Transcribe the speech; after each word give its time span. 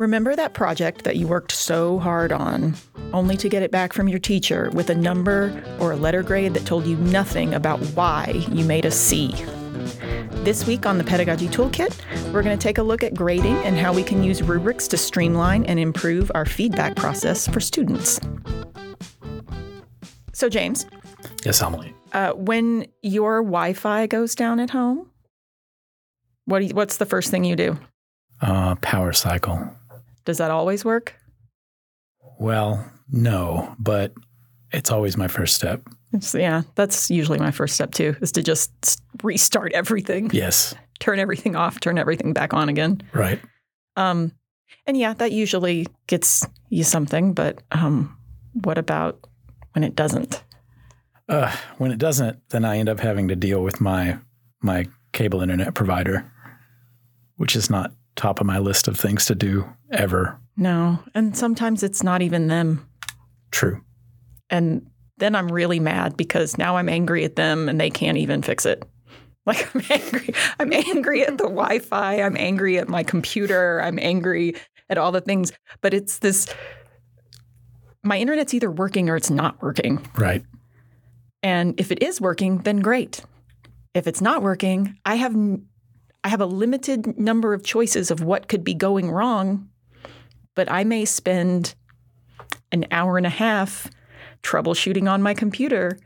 Remember 0.00 0.34
that 0.34 0.54
project 0.54 1.04
that 1.04 1.16
you 1.16 1.28
worked 1.28 1.52
so 1.52 1.98
hard 1.98 2.32
on, 2.32 2.74
only 3.12 3.36
to 3.36 3.50
get 3.50 3.62
it 3.62 3.70
back 3.70 3.92
from 3.92 4.08
your 4.08 4.18
teacher 4.18 4.70
with 4.72 4.88
a 4.88 4.94
number 4.94 5.62
or 5.78 5.92
a 5.92 5.96
letter 5.96 6.22
grade 6.22 6.54
that 6.54 6.64
told 6.64 6.86
you 6.86 6.96
nothing 6.96 7.52
about 7.52 7.78
why 7.88 8.30
you 8.50 8.64
made 8.64 8.86
a 8.86 8.90
C? 8.90 9.34
This 10.42 10.66
week 10.66 10.86
on 10.86 10.96
the 10.96 11.04
Pedagogy 11.04 11.48
Toolkit, 11.48 11.94
we're 12.32 12.42
going 12.42 12.56
to 12.58 12.62
take 12.62 12.78
a 12.78 12.82
look 12.82 13.02
at 13.02 13.12
grading 13.12 13.56
and 13.56 13.76
how 13.76 13.92
we 13.92 14.02
can 14.02 14.24
use 14.24 14.42
rubrics 14.42 14.88
to 14.88 14.96
streamline 14.96 15.66
and 15.66 15.78
improve 15.78 16.32
our 16.34 16.46
feedback 16.46 16.96
process 16.96 17.46
for 17.46 17.60
students. 17.60 18.18
So, 20.32 20.48
James, 20.48 20.86
Yes, 21.44 21.60
Amalie. 21.60 21.94
uh, 22.14 22.32
when 22.32 22.86
your 23.02 23.42
Wi 23.42 23.74
Fi 23.74 24.06
goes 24.06 24.34
down 24.34 24.60
at 24.60 24.70
home, 24.70 25.10
what 26.46 26.60
do 26.60 26.64
you, 26.64 26.74
what's 26.74 26.96
the 26.96 27.04
first 27.04 27.30
thing 27.30 27.44
you 27.44 27.54
do? 27.54 27.78
Uh, 28.40 28.76
power 28.76 29.12
cycle. 29.12 29.76
Does 30.30 30.38
that 30.38 30.52
always 30.52 30.84
work? 30.84 31.16
Well, 32.38 32.88
no, 33.10 33.74
but 33.80 34.14
it's 34.70 34.92
always 34.92 35.16
my 35.16 35.26
first 35.26 35.56
step. 35.56 35.82
It's, 36.12 36.32
yeah, 36.36 36.62
that's 36.76 37.10
usually 37.10 37.40
my 37.40 37.50
first 37.50 37.74
step 37.74 37.90
too, 37.94 38.14
is 38.20 38.30
to 38.32 38.42
just 38.44 39.02
restart 39.24 39.72
everything, 39.72 40.30
Yes, 40.32 40.72
turn 41.00 41.18
everything 41.18 41.56
off, 41.56 41.80
turn 41.80 41.98
everything 41.98 42.32
back 42.32 42.54
on 42.54 42.68
again. 42.68 43.02
right. 43.12 43.40
Um, 43.96 44.30
and 44.86 44.96
yeah, 44.96 45.14
that 45.14 45.32
usually 45.32 45.88
gets 46.06 46.46
you 46.68 46.84
something, 46.84 47.32
but 47.34 47.60
um, 47.72 48.16
what 48.52 48.78
about 48.78 49.26
when 49.72 49.82
it 49.82 49.96
doesn't? 49.96 50.44
Uh, 51.28 51.52
when 51.78 51.90
it 51.90 51.98
doesn't, 51.98 52.38
then 52.50 52.64
I 52.64 52.78
end 52.78 52.88
up 52.88 53.00
having 53.00 53.26
to 53.26 53.34
deal 53.34 53.64
with 53.64 53.80
my 53.80 54.18
my 54.62 54.86
cable 55.12 55.42
internet 55.42 55.74
provider, 55.74 56.30
which 57.36 57.56
is 57.56 57.68
not 57.68 57.90
top 58.20 58.38
of 58.38 58.46
my 58.46 58.58
list 58.58 58.86
of 58.86 58.98
things 58.98 59.24
to 59.24 59.34
do 59.34 59.66
ever. 59.90 60.38
No. 60.54 60.98
And 61.14 61.34
sometimes 61.34 61.82
it's 61.82 62.02
not 62.02 62.20
even 62.20 62.48
them. 62.48 62.86
True. 63.50 63.80
And 64.50 64.86
then 65.16 65.34
I'm 65.34 65.48
really 65.48 65.80
mad 65.80 66.18
because 66.18 66.58
now 66.58 66.76
I'm 66.76 66.90
angry 66.90 67.24
at 67.24 67.36
them 67.36 67.66
and 67.66 67.80
they 67.80 67.88
can't 67.88 68.18
even 68.18 68.42
fix 68.42 68.66
it. 68.66 68.82
Like 69.46 69.74
I'm 69.74 69.82
angry. 69.88 70.34
I'm 70.60 70.72
angry 70.72 71.22
at 71.22 71.38
the 71.38 71.44
Wi-Fi. 71.44 72.20
I'm 72.20 72.36
angry 72.36 72.76
at 72.78 72.90
my 72.90 73.02
computer. 73.02 73.80
I'm 73.80 73.98
angry 73.98 74.54
at 74.90 74.98
all 74.98 75.12
the 75.12 75.22
things. 75.22 75.50
But 75.80 75.94
it's 75.94 76.18
this 76.18 76.46
my 78.04 78.18
internet's 78.18 78.52
either 78.52 78.70
working 78.70 79.08
or 79.08 79.16
it's 79.16 79.30
not 79.30 79.60
working. 79.62 80.06
Right. 80.14 80.44
And 81.42 81.80
if 81.80 81.90
it 81.90 82.02
is 82.02 82.20
working, 82.20 82.58
then 82.58 82.80
great. 82.80 83.22
If 83.94 84.06
it's 84.06 84.20
not 84.20 84.42
working, 84.42 84.98
I 85.06 85.14
have 85.14 85.34
n- 85.34 85.66
I 86.24 86.28
have 86.28 86.40
a 86.40 86.46
limited 86.46 87.18
number 87.18 87.54
of 87.54 87.64
choices 87.64 88.10
of 88.10 88.22
what 88.22 88.48
could 88.48 88.62
be 88.64 88.74
going 88.74 89.10
wrong, 89.10 89.68
but 90.54 90.70
I 90.70 90.84
may 90.84 91.04
spend 91.04 91.74
an 92.72 92.86
hour 92.90 93.16
and 93.16 93.26
a 93.26 93.30
half 93.30 93.88
troubleshooting 94.42 95.10
on 95.10 95.22
my 95.22 95.34
computer 95.34 95.98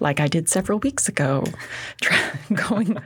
like 0.00 0.20
I 0.20 0.26
did 0.26 0.48
several 0.48 0.78
weeks 0.78 1.06
ago, 1.08 1.44
going 2.68 2.96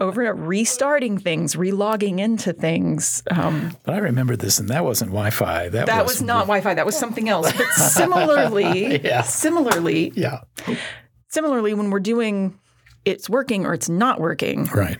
over 0.00 0.34
restarting 0.34 1.16
things, 1.18 1.54
relogging 1.54 2.18
into 2.18 2.52
things. 2.52 3.22
Um, 3.30 3.76
But 3.84 3.94
I 3.94 3.98
remember 3.98 4.34
this, 4.36 4.58
and 4.58 4.68
that 4.68 4.84
wasn't 4.84 5.12
Wi-Fi. 5.12 5.68
That, 5.68 5.86
that 5.86 6.04
was 6.04 6.20
not 6.20 6.42
Wi-Fi. 6.46 6.74
That 6.74 6.84
was 6.84 6.98
something 6.98 7.28
else. 7.28 7.50
But 7.52 7.68
similarly, 7.74 9.00
Yeah. 9.04 9.22
similarly, 9.22 10.12
Yeah. 10.16 10.40
similarly, 11.28 11.74
when 11.74 11.90
we're 11.90 12.00
doing 12.00 12.58
it's 13.04 13.30
working 13.30 13.64
or 13.64 13.72
it's 13.72 13.88
not 13.88 14.20
working, 14.20 14.64
Right. 14.64 14.98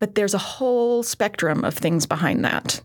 But 0.00 0.14
there's 0.14 0.34
a 0.34 0.38
whole 0.38 1.02
spectrum 1.02 1.64
of 1.64 1.74
things 1.74 2.06
behind 2.06 2.44
that. 2.44 2.80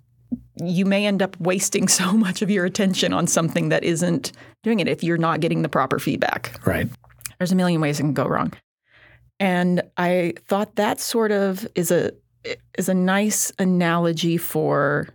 You 0.61 0.85
may 0.85 1.05
end 1.05 1.22
up 1.22 1.39
wasting 1.39 1.88
so 2.02 2.13
much 2.13 2.41
of 2.41 2.52
your 2.52 2.66
attention 2.66 3.13
on 3.13 3.25
something 3.25 3.69
that 3.69 3.83
isn't 3.83 4.31
doing 4.61 4.80
it 4.80 4.88
if 4.88 5.03
you're 5.03 5.17
not 5.17 5.39
getting 5.39 5.63
the 5.63 5.69
proper 5.69 5.97
feedback. 5.97 6.59
Right. 6.66 6.88
There's 7.40 7.51
a 7.51 7.56
million 7.56 7.81
ways 7.81 8.00
it 8.00 8.03
can 8.03 8.13
go 8.13 8.28
wrong. 8.28 8.53
And 9.40 9.81
I 9.97 10.34
thought 10.47 10.75
that 10.75 11.00
sort 11.00 11.31
of 11.31 11.67
is 11.75 11.91
a 11.91 12.12
is 12.78 12.88
a 12.88 12.94
nice 12.94 13.51
analogy 13.57 14.38
for 14.38 15.09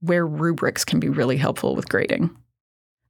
where 0.00 0.26
rubrics 0.26 0.84
can 0.84 1.00
be 1.00 1.08
really 1.08 1.36
helpful 1.36 1.74
with 1.74 1.88
grading. 1.88 2.36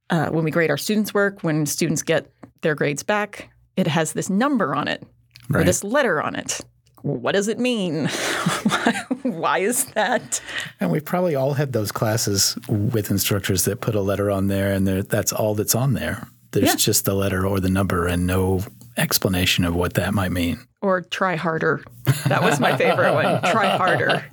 Uh, 0.09 0.29
when 0.29 0.45
we 0.45 0.51
grade 0.51 0.69
our 0.69 0.77
students' 0.77 1.13
work, 1.13 1.43
when 1.43 1.65
students 1.65 2.01
get 2.01 2.31
their 2.61 2.75
grades 2.75 3.03
back, 3.03 3.49
it 3.75 3.87
has 3.87 4.13
this 4.13 4.29
number 4.29 4.73
on 4.73 4.87
it 4.87 5.05
or 5.53 5.63
this 5.63 5.83
letter 5.83 6.21
on 6.21 6.35
it. 6.35 6.61
What 7.07 7.33
does 7.33 7.47
it 7.47 7.59
mean? 7.59 8.07
why, 9.23 9.59
is 9.59 9.85
that? 9.95 10.41
And 10.79 10.91
we've 10.91 11.05
probably 11.05 11.35
all 11.35 11.53
had 11.53 11.73
those 11.73 11.91
classes 11.91 12.57
with 12.67 13.09
instructors 13.11 13.65
that 13.65 13.81
put 13.81 13.95
a 13.95 14.01
letter 14.01 14.29
on 14.29 14.47
there, 14.47 14.71
and 14.73 14.87
that's 14.87 15.31
all 15.31 15.55
that's 15.55 15.75
on 15.75 15.93
there. 15.93 16.27
There's 16.51 16.67
Yeah. 16.69 16.75
just 16.75 17.05
the 17.05 17.13
letter 17.13 17.45
or 17.45 17.59
the 17.59 17.69
number, 17.69 18.07
and 18.07 18.25
no 18.27 18.63
explanation 18.97 19.63
of 19.65 19.75
what 19.75 19.93
that 19.95 20.13
might 20.13 20.31
mean. 20.31 20.59
Or 20.81 21.01
try 21.01 21.35
harder. 21.35 21.83
That 22.27 22.41
was 22.43 22.59
my 22.59 22.75
favorite 22.77 23.13
one. 23.13 23.41
Try 23.51 23.67
harder. 23.77 24.23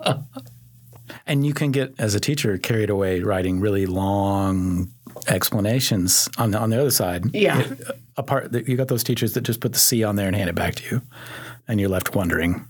And 1.26 1.44
you 1.46 1.54
can 1.54 1.70
get, 1.70 1.94
as 1.98 2.14
a 2.14 2.20
teacher, 2.20 2.56
carried 2.58 2.90
away 2.90 3.20
writing 3.20 3.60
really 3.60 3.86
long 3.86 4.90
explanations 5.26 6.28
on 6.38 6.50
the, 6.50 6.58
on 6.58 6.70
the 6.70 6.80
other 6.80 6.90
side. 6.90 7.34
Yeah. 7.34 7.58
Uh, 7.88 7.92
apart, 8.16 8.52
you 8.68 8.76
got 8.76 8.88
those 8.88 9.04
teachers 9.04 9.32
that 9.34 9.40
just 9.42 9.60
put 9.60 9.72
the 9.72 9.78
C 9.78 10.04
on 10.04 10.16
there 10.16 10.26
and 10.26 10.36
hand 10.36 10.48
it 10.50 10.54
back 10.54 10.74
to 10.76 10.84
you, 10.84 11.02
and 11.69 11.80
you're 11.80 11.88
left 11.88 12.14
wondering: 12.14 12.66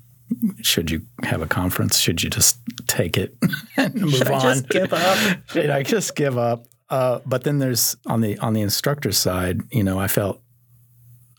Should 0.63 0.91
you 0.91 1.03
have 1.23 1.43
a 1.43 1.47
conference? 1.47 1.99
Should 1.99 2.23
you 2.23 2.31
just 2.31 2.59
take 2.87 3.17
it 3.17 3.37
and 3.77 3.95
move 3.95 4.15
Should 4.15 4.29
I 4.29 4.35
on? 4.35 4.41
just 4.43 4.69
give 4.69 4.93
up? 4.93 5.39
Should 5.49 5.71
I 5.71 5.83
just 5.83 6.17
give 6.17 6.39
up? 6.39 6.67
Uh, 6.91 7.21
but 7.27 7.45
then 7.45 7.59
there's 7.59 7.97
on 8.07 8.21
the 8.21 8.39
on 8.39 8.53
the 8.53 8.61
instructor 8.61 9.13
side, 9.13 9.63
you 9.71 9.83
know, 9.83 9.99
I 9.99 10.09
felt 10.09 10.41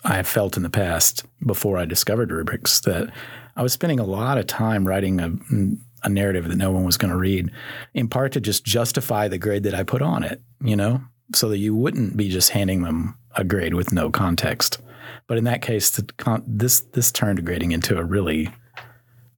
I 0.04 0.16
have 0.16 0.28
felt 0.28 0.58
in 0.58 0.64
the 0.64 0.70
past 0.70 1.24
before 1.46 1.78
I 1.78 1.86
discovered 1.86 2.32
rubrics 2.32 2.80
that 2.82 3.12
I 3.56 3.64
was 3.64 3.74
spending 3.74 4.00
a 4.00 4.06
lot 4.06 4.38
of 4.38 4.48
time 4.48 4.86
writing 4.86 5.20
a, 5.20 5.32
a 6.04 6.10
narrative 6.10 6.48
that 6.48 6.58
no 6.58 6.72
one 6.72 6.84
was 6.84 6.98
going 6.98 7.12
to 7.12 7.18
read, 7.18 7.50
in 7.94 8.08
part 8.08 8.34
to 8.34 8.42
just 8.42 8.66
justify 8.66 9.28
the 9.28 9.38
grade 9.38 9.64
that 9.64 9.74
I 9.74 9.84
put 9.84 10.02
on 10.02 10.24
it, 10.24 10.42
you 10.62 10.76
know, 10.76 11.02
so 11.34 11.50
that 11.50 11.58
you 11.58 11.74
wouldn't 11.74 12.18
be 12.18 12.30
just 12.30 12.52
handing 12.52 12.84
them 12.84 13.18
a 13.36 13.44
grade 13.44 13.74
with 13.74 13.92
no 13.92 14.12
context. 14.12 14.80
But 15.28 15.38
in 15.38 15.44
that 15.46 15.62
case, 15.62 15.90
the 15.90 16.04
con- 16.18 16.44
this 16.46 16.82
this 16.82 17.12
turned 17.12 17.46
grading 17.46 17.72
into 17.72 17.98
a 17.98 18.04
really 18.04 18.52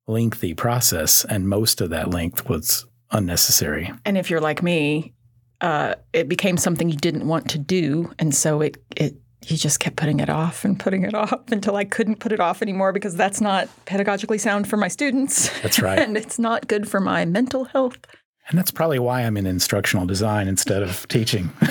lengthy 0.08 0.54
process, 0.54 1.26
and 1.26 1.48
most 1.48 1.82
of 1.82 1.90
that 1.92 2.10
length 2.10 2.50
was 2.50 2.86
unnecessary. 3.12 3.92
And 4.06 4.18
if 4.18 4.30
you're 4.30 4.42
like 4.42 4.62
me, 4.62 5.14
uh, 5.62 5.96
it 6.14 6.28
became 6.28 6.58
something 6.58 6.90
you 6.90 6.98
didn't 6.98 7.28
want 7.28 7.50
to 7.52 7.58
do, 7.58 8.12
and 8.20 8.36
so 8.36 8.62
it 8.62 8.84
it 8.96 9.16
you 9.46 9.56
just 9.56 9.80
kept 9.80 9.96
putting 9.96 10.20
it 10.20 10.30
off 10.30 10.66
and 10.66 10.80
putting 10.80 11.04
it 11.04 11.14
off 11.14 11.42
until 11.52 11.76
I 11.76 11.86
couldn't 11.86 12.20
put 12.20 12.32
it 12.32 12.40
off 12.40 12.62
anymore 12.62 12.92
because 12.92 13.16
that's 13.16 13.42
not 13.42 13.70
pedagogically 13.86 14.40
sound 14.40 14.68
for 14.68 14.78
my 14.78 14.88
students. 14.88 15.50
That's 15.62 15.82
right. 15.82 16.00
and 16.08 16.18
it's 16.18 16.40
not 16.40 16.68
good 16.68 16.90
for 16.90 17.00
my 17.00 17.26
mental 17.26 17.66
health. 17.66 17.98
And 18.50 18.58
that's 18.58 18.72
probably 18.72 19.00
why 19.00 19.24
I'm 19.24 19.36
in 19.36 19.46
instructional 19.46 20.06
design 20.06 20.48
instead 20.48 20.82
of 20.82 21.06
teaching. 21.10 21.52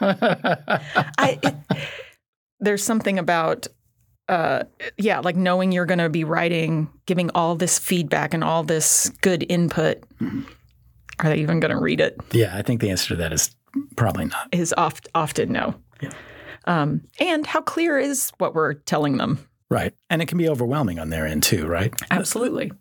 I 0.00 1.38
it, 1.42 1.54
there's 2.60 2.82
something 2.82 3.18
about 3.18 3.66
uh, 4.28 4.64
yeah, 4.96 5.20
like 5.20 5.36
knowing 5.36 5.72
you're 5.72 5.86
going 5.86 5.98
to 5.98 6.08
be 6.08 6.24
writing, 6.24 6.90
giving 7.06 7.30
all 7.30 7.54
this 7.54 7.78
feedback 7.78 8.34
and 8.34 8.42
all 8.42 8.64
this 8.64 9.10
good 9.20 9.46
input. 9.48 10.02
Are 11.20 11.30
they 11.30 11.36
even 11.36 11.60
going 11.60 11.70
to 11.70 11.80
read 11.80 12.00
it? 12.00 12.20
yeah, 12.32 12.56
I 12.56 12.62
think 12.62 12.80
the 12.80 12.90
answer 12.90 13.10
to 13.10 13.16
that 13.16 13.32
is 13.32 13.54
probably 13.96 14.26
not. 14.26 14.48
Is 14.52 14.74
oft, 14.76 15.08
often 15.14 15.52
no. 15.52 15.74
Yeah. 16.00 16.10
Um, 16.66 17.02
and 17.20 17.46
how 17.46 17.60
clear 17.60 17.98
is 17.98 18.32
what 18.38 18.54
we're 18.54 18.74
telling 18.74 19.16
them? 19.16 19.38
Right. 19.70 19.94
And 20.10 20.20
it 20.20 20.26
can 20.26 20.38
be 20.38 20.48
overwhelming 20.48 20.98
on 20.98 21.10
their 21.10 21.26
end 21.26 21.42
too, 21.42 21.66
right? 21.66 21.94
Absolutely. 22.10 22.72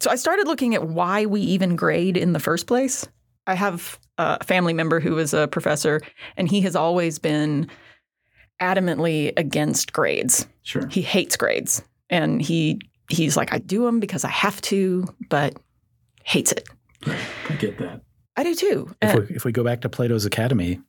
So 0.00 0.10
I 0.10 0.16
started 0.16 0.48
looking 0.48 0.74
at 0.74 0.88
why 0.88 1.26
we 1.26 1.40
even 1.42 1.76
grade 1.76 2.16
in 2.16 2.32
the 2.32 2.40
first 2.40 2.66
place. 2.66 3.06
I 3.46 3.54
have 3.54 3.98
a 4.18 4.42
family 4.44 4.72
member 4.72 5.00
who 5.00 5.18
is 5.18 5.32
a 5.32 5.48
professor, 5.48 6.00
and 6.36 6.48
he 6.48 6.60
has 6.62 6.76
always 6.76 7.18
been 7.18 7.68
adamantly 8.62 9.32
against 9.36 9.92
grades. 9.92 10.46
Sure. 10.62 10.86
He 10.86 11.02
hates 11.02 11.36
grades, 11.36 11.82
and 12.08 12.40
he 12.40 12.80
he's 13.08 13.36
like, 13.36 13.52
I 13.52 13.58
do 13.58 13.84
them 13.84 14.00
because 14.00 14.24
I 14.24 14.30
have 14.30 14.60
to, 14.62 15.04
but 15.28 15.56
hates 16.24 16.52
it. 16.52 16.66
I 17.06 17.54
get 17.58 17.78
that. 17.78 18.00
I 18.36 18.44
do 18.44 18.54
too. 18.54 18.94
If 19.02 19.14
Uh, 19.14 19.20
we, 19.28 19.36
if 19.36 19.44
we 19.44 19.52
go 19.52 19.64
back 19.64 19.80
to 19.82 19.88
Plato's 19.88 20.24
Academy, 20.24 20.80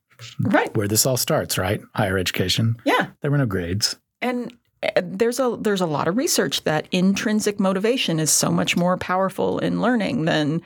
right? 0.41 0.73
where 0.77 0.87
this 0.87 1.05
all 1.05 1.17
starts, 1.17 1.57
right? 1.57 1.81
Higher 1.95 2.17
education, 2.17 2.75
Yeah. 2.85 3.07
there 3.21 3.31
were 3.31 3.37
no 3.37 3.45
grades. 3.47 3.97
And 4.21 4.53
uh, 4.83 5.01
there's 5.03 5.39
a 5.39 5.57
there's 5.59 5.81
a 5.81 5.85
lot 5.87 6.07
of 6.07 6.15
research 6.17 6.63
that 6.63 6.87
intrinsic 6.91 7.59
motivation 7.59 8.19
is 8.19 8.31
so 8.31 8.49
much 8.51 8.77
more 8.77 8.95
powerful 8.97 9.59
in 9.59 9.81
learning 9.81 10.25
than 10.25 10.61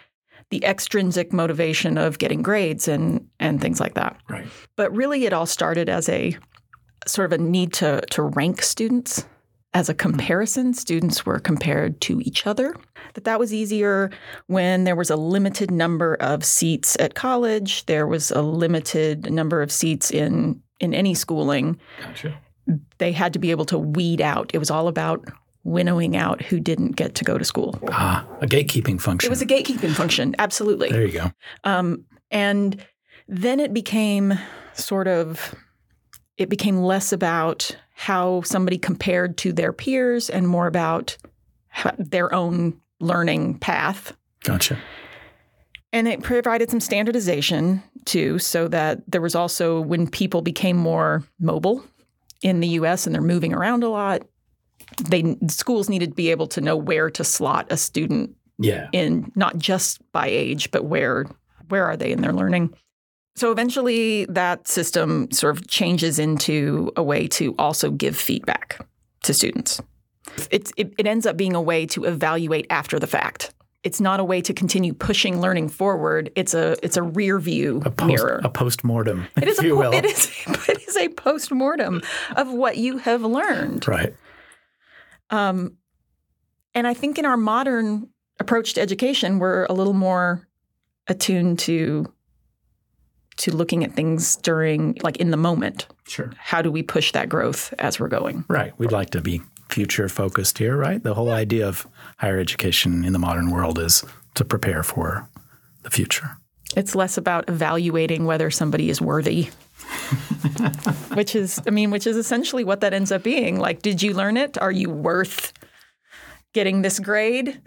the 0.50 0.63
extrinsic 0.63 1.33
motivation 1.33 1.98
of 1.98 2.19
getting 2.19 2.42
grades 2.44 2.88
and 2.88 3.27
and 3.39 3.59
things 3.62 3.80
like 3.80 3.95
that. 3.95 4.18
Right. 4.30 4.45
But 4.75 4.95
really, 4.95 5.25
it 5.25 5.33
all 5.33 5.45
started 5.48 5.89
as 5.89 6.07
a 6.09 6.38
sort 7.07 7.31
of 7.31 7.39
a 7.39 7.44
need 7.44 7.74
to 7.74 8.01
to 8.12 8.24
rank 8.24 8.62
students 8.62 9.25
as 9.74 9.89
a 9.89 9.94
comparison, 9.94 10.74
students 10.74 11.25
were 11.25 11.39
compared 11.39 12.01
to 12.01 12.19
each 12.21 12.48
other. 12.48 12.75
That 13.13 13.25
that 13.25 13.39
was 13.39 13.54
easier 13.54 14.09
when 14.48 14.86
there 14.86 14.95
was 14.95 15.09
a 15.09 15.15
limited 15.15 15.69
number 15.69 16.15
of 16.15 16.44
seats 16.44 16.98
at 17.00 17.13
college, 17.15 17.86
there 17.86 18.07
was 18.07 18.31
a 18.31 18.42
limited 18.42 19.31
number 19.31 19.62
of 19.62 19.71
seats 19.71 20.09
in 20.09 20.62
in 20.80 20.94
any 20.94 21.13
schooling. 21.13 21.80
Gotcha. 22.01 22.39
They 22.98 23.12
had 23.12 23.33
to 23.33 23.39
be 23.39 23.51
able 23.51 23.65
to 23.65 23.77
weed 23.77 24.21
out. 24.21 24.51
It 24.54 24.57
was 24.57 24.71
all 24.71 24.88
about 24.88 25.25
winnowing 25.63 26.15
out 26.15 26.42
who 26.42 26.59
didn't 26.59 26.95
get 26.95 27.13
to 27.15 27.24
go 27.24 27.38
to 27.38 27.44
school. 27.44 27.77
Ah, 27.92 28.25
a 28.42 28.48
gatekeeping 28.48 29.00
function. 29.00 29.27
It 29.27 29.30
was 29.30 29.42
a 29.42 29.45
gatekeeping 29.45 29.94
function, 29.94 30.33
absolutely. 30.39 30.89
there 30.89 31.06
you 31.06 31.12
go. 31.12 31.31
Um, 31.65 32.06
and 32.31 32.83
then 33.27 33.59
it 33.59 33.74
became 33.74 34.39
sort 34.74 35.07
of, 35.07 35.54
it 36.37 36.49
became 36.49 36.77
less 36.81 37.11
about 37.11 37.75
how 37.93 38.41
somebody 38.41 38.77
compared 38.77 39.37
to 39.37 39.51
their 39.51 39.73
peers 39.73 40.29
and 40.29 40.47
more 40.47 40.67
about 40.67 41.17
their 41.97 42.33
own 42.33 42.79
learning 42.99 43.57
path. 43.59 44.15
Gotcha. 44.43 44.77
And 45.93 46.07
it 46.07 46.21
provided 46.21 46.69
some 46.69 46.79
standardization 46.79 47.81
too, 48.05 48.39
so 48.39 48.67
that 48.67 48.99
there 49.09 49.21
was 49.21 49.35
also 49.35 49.81
when 49.81 50.07
people 50.07 50.41
became 50.41 50.77
more 50.77 51.23
mobile 51.39 51.83
in 52.41 52.59
the 52.59 52.67
US 52.69 53.05
and 53.05 53.13
they're 53.15 53.21
moving 53.21 53.53
around 53.53 53.83
a 53.83 53.89
lot, 53.89 54.21
they 55.09 55.35
schools 55.47 55.89
needed 55.89 56.09
to 56.11 56.15
be 56.15 56.29
able 56.31 56.47
to 56.47 56.61
know 56.61 56.77
where 56.77 57.09
to 57.09 57.23
slot 57.23 57.67
a 57.71 57.77
student 57.77 58.35
Yeah. 58.59 58.87
in 58.91 59.31
not 59.35 59.57
just 59.57 59.99
by 60.11 60.27
age, 60.27 60.71
but 60.71 60.85
where 60.85 61.25
where 61.69 61.85
are 61.85 61.97
they 61.97 62.11
in 62.11 62.21
their 62.21 62.31
learning. 62.33 62.73
So 63.37 63.51
eventually 63.51 64.25
that 64.25 64.67
system 64.67 65.29
sort 65.31 65.55
of 65.55 65.67
changes 65.67 66.17
into 66.17 66.91
a 66.97 67.03
way 67.03 67.27
to 67.27 67.53
also 67.59 67.91
give 67.91 68.17
feedback 68.17 68.83
to 69.23 69.33
students. 69.33 69.79
It's, 70.49 70.71
it, 70.75 70.91
it 70.97 71.05
ends 71.05 71.27
up 71.27 71.37
being 71.37 71.53
a 71.53 71.61
way 71.61 71.85
to 71.85 72.05
evaluate 72.05 72.65
after 72.71 72.97
the 72.97 73.05
fact. 73.05 73.53
It's 73.83 74.01
not 74.01 74.19
a 74.19 74.23
way 74.23 74.41
to 74.41 74.53
continue 74.55 74.91
pushing 74.91 75.39
learning 75.39 75.69
forward. 75.69 76.31
It's 76.35 76.55
a 76.55 76.75
it's 76.83 76.97
a 76.97 77.03
rear 77.03 77.37
view 77.39 77.83
A 77.85 77.91
post, 77.91 78.07
mirror. 78.07 78.41
a 78.43 78.49
post-mortem, 78.49 79.27
it 79.39 79.47
is 79.47 79.59
if 79.59 79.63
a 79.63 79.67
you 79.67 79.75
po- 79.75 79.79
will. 79.81 79.93
it 79.93 80.03
is 80.03 80.31
it 80.67 80.87
is 80.87 80.97
a 80.97 81.09
post 81.09 81.51
mortem 81.51 82.01
of 82.35 82.51
what 82.51 82.77
you 82.77 82.97
have 82.97 83.21
learned. 83.21 83.87
Right. 83.87 84.15
Um, 85.29 85.77
and 86.73 86.87
I 86.87 86.95
think 86.95 87.19
in 87.19 87.25
our 87.25 87.37
modern 87.37 88.09
approach 88.39 88.73
to 88.73 88.81
education, 88.81 89.37
we're 89.37 89.65
a 89.65 89.73
little 89.73 89.93
more 89.93 90.47
attuned 91.07 91.59
to 91.59 92.11
to 93.37 93.55
looking 93.55 93.83
at 93.83 93.93
things 93.93 94.35
during 94.37 94.97
like 95.03 95.17
in 95.17 95.31
the 95.31 95.37
moment. 95.37 95.87
Sure. 96.07 96.31
How 96.37 96.61
do 96.61 96.71
we 96.71 96.83
push 96.83 97.11
that 97.11 97.29
growth 97.29 97.73
as 97.79 97.99
we're 97.99 98.07
going? 98.07 98.45
Right. 98.47 98.77
We'd 98.77 98.91
like 98.91 99.11
to 99.11 99.21
be 99.21 99.41
future 99.69 100.09
focused 100.09 100.57
here, 100.57 100.75
right? 100.75 101.01
The 101.01 101.13
whole 101.13 101.29
idea 101.29 101.67
of 101.67 101.87
higher 102.17 102.39
education 102.39 103.03
in 103.03 103.13
the 103.13 103.19
modern 103.19 103.51
world 103.51 103.79
is 103.79 104.03
to 104.35 104.45
prepare 104.45 104.83
for 104.83 105.29
the 105.83 105.89
future. 105.89 106.37
It's 106.75 106.95
less 106.95 107.17
about 107.17 107.49
evaluating 107.49 108.25
whether 108.25 108.49
somebody 108.51 108.89
is 108.89 109.01
worthy. 109.01 109.49
which 111.13 111.35
is 111.35 111.61
I 111.65 111.69
mean, 111.69 111.91
which 111.91 112.07
is 112.07 112.17
essentially 112.17 112.63
what 112.63 112.81
that 112.81 112.93
ends 112.93 113.11
up 113.11 113.23
being. 113.23 113.59
Like, 113.59 113.81
did 113.81 114.01
you 114.01 114.13
learn 114.13 114.37
it? 114.37 114.57
Are 114.57 114.71
you 114.71 114.89
worth 114.89 115.53
getting 116.53 116.81
this 116.81 116.99
grade? 116.99 117.61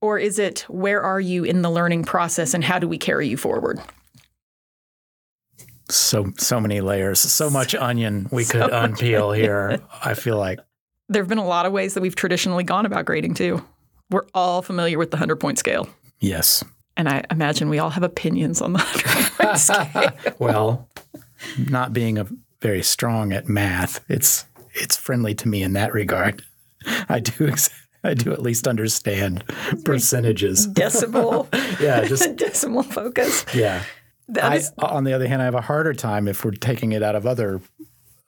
Or 0.00 0.18
is 0.18 0.38
it 0.38 0.60
where 0.68 1.02
are 1.02 1.20
you 1.20 1.44
in 1.44 1.62
the 1.62 1.70
learning 1.70 2.04
process 2.04 2.54
and 2.54 2.64
how 2.64 2.78
do 2.78 2.88
we 2.88 2.98
carry 2.98 3.28
you 3.28 3.36
forward? 3.36 3.80
So 5.90 6.32
so 6.38 6.60
many 6.60 6.80
layers, 6.80 7.18
so 7.20 7.50
much 7.50 7.74
onion 7.74 8.28
we 8.30 8.44
could 8.44 8.70
unpeel 8.70 9.36
here. 9.36 9.80
I 10.04 10.14
feel 10.14 10.36
like 10.38 10.58
There 11.08 11.22
have 11.22 11.28
been 11.28 11.38
a 11.38 11.46
lot 11.46 11.66
of 11.66 11.72
ways 11.72 11.94
that 11.94 12.00
we've 12.00 12.14
traditionally 12.14 12.62
gone 12.64 12.86
about 12.86 13.04
grading 13.04 13.34
too. 13.34 13.64
We're 14.10 14.26
all 14.34 14.62
familiar 14.62 14.96
with 14.98 15.10
the 15.10 15.16
100 15.16 15.36
point 15.36 15.58
scale. 15.58 15.88
yes. 16.20 16.64
And 16.96 17.08
I 17.08 17.24
imagine 17.30 17.68
we 17.70 17.78
all 17.78 17.88
have 17.90 18.02
opinions 18.02 18.60
on 18.60 18.74
the 18.74 18.78
100 18.78 19.32
point 19.38 19.58
scale. 20.24 20.34
Well, 20.38 20.88
not 21.70 21.92
being 21.92 22.18
a 22.18 22.26
very 22.60 22.82
strong 22.82 23.32
at 23.32 23.48
math, 23.48 24.04
it's 24.08 24.44
it's 24.74 24.96
friendly 24.96 25.34
to 25.36 25.48
me 25.48 25.62
in 25.62 25.72
that 25.74 25.92
regard. 25.94 26.42
I 27.08 27.20
do 27.20 27.48
ex- 27.48 27.70
I 28.04 28.14
do 28.14 28.32
at 28.32 28.40
least 28.42 28.66
understand 28.68 29.44
percentages. 29.84 30.66
Decimal, 30.66 31.48
Yeah, 31.80 32.04
just 32.04 32.36
decimal 32.36 32.82
focus. 32.82 33.44
yeah. 33.54 33.82
I, 34.38 34.60
on 34.78 35.04
the 35.04 35.12
other 35.12 35.26
hand, 35.28 35.42
I 35.42 35.44
have 35.46 35.54
a 35.54 35.60
harder 35.60 35.94
time 35.94 36.28
if 36.28 36.44
we're 36.44 36.50
taking 36.52 36.92
it 36.92 37.02
out 37.02 37.14
of 37.16 37.26
other, 37.26 37.60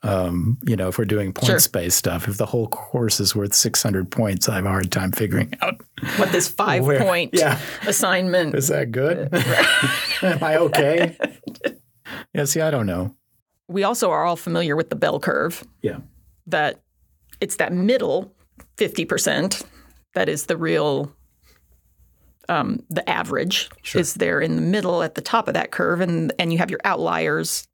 um, 0.01 0.57
you 0.63 0.75
know, 0.75 0.87
if 0.89 0.97
we're 0.97 1.05
doing 1.05 1.33
points 1.33 1.67
based 1.67 1.97
stuff. 1.97 2.27
If 2.27 2.37
the 2.37 2.45
whole 2.45 2.67
course 2.67 3.19
is 3.19 3.35
worth 3.35 3.53
600 3.53 4.09
points, 4.11 4.49
I 4.49 4.55
have 4.55 4.65
a 4.65 4.69
hard 4.69 4.91
time 4.91 5.11
figuring 5.11 5.53
out. 5.61 5.81
what 6.17 6.31
this 6.31 6.47
five 6.49 6.85
Where- 6.85 6.99
point 6.99 7.31
yeah. 7.33 7.59
assignment. 7.87 8.55
Is 8.55 8.67
that 8.67 8.91
good? 8.91 9.29
Am 10.21 10.43
I 10.43 10.57
okay? 10.57 11.17
yeah, 12.33 12.45
see, 12.45 12.61
I 12.61 12.69
don't 12.71 12.85
know. 12.85 13.15
We 13.67 13.83
also 13.83 14.11
are 14.11 14.25
all 14.25 14.35
familiar 14.35 14.75
with 14.75 14.89
the 14.89 14.95
bell 14.95 15.19
curve. 15.19 15.63
Yeah. 15.81 15.99
that 16.47 16.81
it's 17.39 17.55
that 17.57 17.71
middle 17.73 18.33
50% 18.77 19.63
that 20.13 20.29
is 20.29 20.45
the 20.47 20.57
real 20.57 21.11
um, 22.49 22.83
the 22.89 23.07
average 23.09 23.69
is 23.95 24.15
there 24.15 24.41
in 24.41 24.55
the 24.55 24.61
middle 24.61 25.01
at 25.03 25.15
the 25.15 25.21
top 25.21 25.47
of 25.47 25.53
that 25.53 25.71
curve 25.71 26.01
and 26.01 26.33
and 26.37 26.51
you 26.51 26.57
have 26.59 26.69
your 26.69 26.81
outliers 26.83 27.67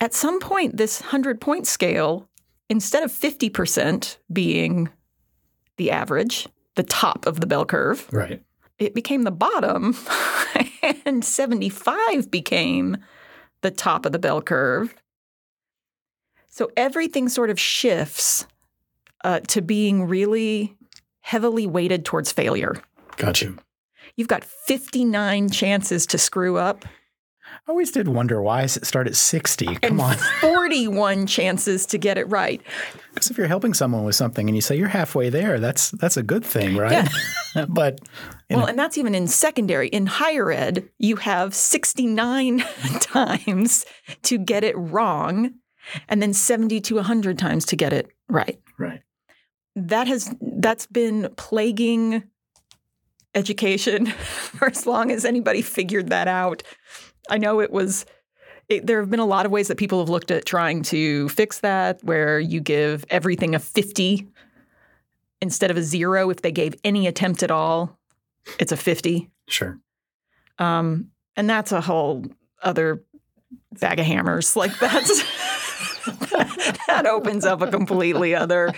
at 0.00 0.14
some 0.14 0.38
point 0.40 0.76
this 0.76 1.00
100 1.00 1.40
point 1.40 1.66
scale 1.66 2.28
instead 2.68 3.02
of 3.02 3.10
50% 3.12 4.16
being 4.32 4.88
the 5.76 5.90
average 5.90 6.46
the 6.76 6.82
top 6.82 7.26
of 7.26 7.40
the 7.40 7.46
bell 7.46 7.64
curve 7.64 8.06
Right. 8.12 8.42
it 8.78 8.94
became 8.94 9.22
the 9.22 9.30
bottom 9.30 9.96
and 11.04 11.24
75 11.24 12.30
became 12.30 12.96
the 13.62 13.70
top 13.70 14.04
of 14.06 14.12
the 14.12 14.18
bell 14.18 14.42
curve. 14.42 14.94
So 16.46 16.70
everything 16.76 17.28
sort 17.28 17.50
of 17.50 17.58
shifts 17.58 18.46
uh, 19.24 19.40
to 19.48 19.60
being 19.62 20.04
really 20.06 20.76
heavily 21.20 21.66
weighted 21.66 22.04
towards 22.04 22.30
failure. 22.30 22.76
Got 23.16 23.40
you. 23.40 23.56
You've 24.16 24.28
got 24.28 24.44
59 24.44 25.50
chances 25.50 26.06
to 26.06 26.18
screw 26.18 26.56
up 26.56 26.84
I 27.66 27.70
always 27.70 27.90
did 27.90 28.08
wonder 28.08 28.42
why 28.42 28.62
it 28.62 28.86
start 28.86 29.06
at 29.06 29.16
60? 29.16 29.66
Come 29.66 29.78
and 29.82 30.00
on. 30.00 30.16
41 30.40 31.26
chances 31.26 31.86
to 31.86 31.98
get 31.98 32.18
it 32.18 32.28
right. 32.28 32.60
Because 33.12 33.30
if 33.30 33.38
you're 33.38 33.46
helping 33.46 33.74
someone 33.74 34.04
with 34.04 34.14
something 34.14 34.48
and 34.48 34.56
you 34.56 34.62
say 34.62 34.76
you're 34.76 34.88
halfway 34.88 35.30
there, 35.30 35.60
that's 35.60 35.90
that's 35.92 36.16
a 36.16 36.22
good 36.22 36.44
thing, 36.44 36.76
right? 36.76 37.08
Yeah. 37.54 37.66
but 37.68 38.00
Well, 38.50 38.66
and 38.66 38.78
that's 38.78 38.98
even 38.98 39.14
in 39.14 39.28
secondary. 39.28 39.88
In 39.88 40.06
higher 40.06 40.50
ed, 40.50 40.88
you 40.98 41.16
have 41.16 41.54
69 41.54 42.58
times 43.00 43.84
to 44.22 44.38
get 44.38 44.64
it 44.64 44.76
wrong 44.76 45.54
and 46.08 46.22
then 46.22 46.32
70 46.32 46.80
to 46.80 46.94
100 46.96 47.38
times 47.38 47.66
to 47.66 47.76
get 47.76 47.92
it 47.92 48.08
right. 48.28 48.58
right. 48.78 49.02
That 49.76 50.06
has 50.06 50.34
that's 50.40 50.86
been 50.86 51.32
plaguing 51.36 52.24
education 53.34 54.06
for 54.06 54.68
as 54.68 54.86
long 54.86 55.10
as 55.10 55.24
anybody 55.24 55.62
figured 55.62 56.08
that 56.10 56.28
out. 56.28 56.62
I 57.28 57.38
know 57.38 57.60
it 57.60 57.70
was 57.70 58.04
it, 58.68 58.86
there 58.86 59.00
have 59.00 59.10
been 59.10 59.20
a 59.20 59.26
lot 59.26 59.44
of 59.44 59.52
ways 59.52 59.68
that 59.68 59.76
people 59.76 60.00
have 60.00 60.08
looked 60.08 60.30
at 60.30 60.46
trying 60.46 60.82
to 60.84 61.28
fix 61.28 61.60
that 61.60 62.02
where 62.02 62.40
you 62.40 62.60
give 62.60 63.04
everything 63.10 63.54
a 63.54 63.58
50 63.58 64.26
instead 65.42 65.70
of 65.70 65.76
a 65.76 65.82
0 65.82 66.30
if 66.30 66.40
they 66.40 66.52
gave 66.52 66.74
any 66.82 67.06
attempt 67.06 67.42
at 67.42 67.50
all. 67.50 67.98
It's 68.58 68.72
a 68.72 68.76
50. 68.76 69.30
Sure. 69.48 69.78
Um, 70.58 71.10
and 71.36 71.48
that's 71.48 71.72
a 71.72 71.80
whole 71.80 72.24
other 72.62 73.02
bag 73.80 73.98
of 73.98 74.06
hammers. 74.06 74.56
Like 74.64 74.78
that's 74.78 75.22
that 76.86 77.06
opens 77.06 77.44
up 77.44 77.62
a 77.62 77.70
completely 77.70 78.34
other 78.34 78.72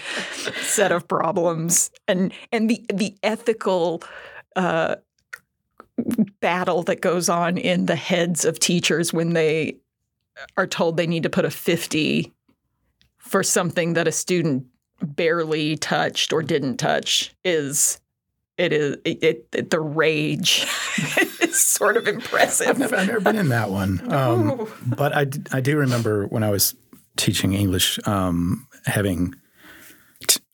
set 0.62 0.92
of 0.92 1.08
problems, 1.08 1.90
and 2.06 2.32
and 2.52 2.70
the 2.70 2.84
the 2.92 3.16
ethical 3.22 4.02
uh, 4.56 4.96
battle 6.40 6.82
that 6.84 7.00
goes 7.00 7.28
on 7.28 7.56
in 7.56 7.86
the 7.86 7.96
heads 7.96 8.44
of 8.44 8.58
teachers 8.58 9.12
when 9.12 9.32
they 9.32 9.76
are 10.56 10.66
told 10.66 10.96
they 10.96 11.06
need 11.06 11.22
to 11.22 11.30
put 11.30 11.44
a 11.44 11.50
fifty 11.50 12.34
for 13.18 13.42
something 13.42 13.94
that 13.94 14.08
a 14.08 14.12
student 14.12 14.66
barely 15.02 15.76
touched 15.76 16.32
or 16.32 16.42
didn't 16.42 16.78
touch 16.78 17.34
is 17.44 18.00
it 18.56 18.72
is 18.72 18.96
it, 19.04 19.46
it, 19.52 19.70
the 19.70 19.80
rage 19.80 20.66
is 21.40 21.60
sort 21.60 21.96
of 21.96 22.08
impressive. 22.08 22.68
I've 22.68 22.78
never, 22.78 22.96
I've 22.96 23.06
never 23.06 23.20
been 23.20 23.36
in 23.36 23.48
that 23.50 23.70
one. 23.70 24.12
Um, 24.12 24.68
but 24.86 25.14
I 25.14 25.60
do 25.60 25.76
remember 25.76 26.26
when 26.26 26.42
I 26.42 26.50
was 26.50 26.74
teaching 27.16 27.52
English 27.54 27.98
um, 28.06 28.66
having, 28.84 29.34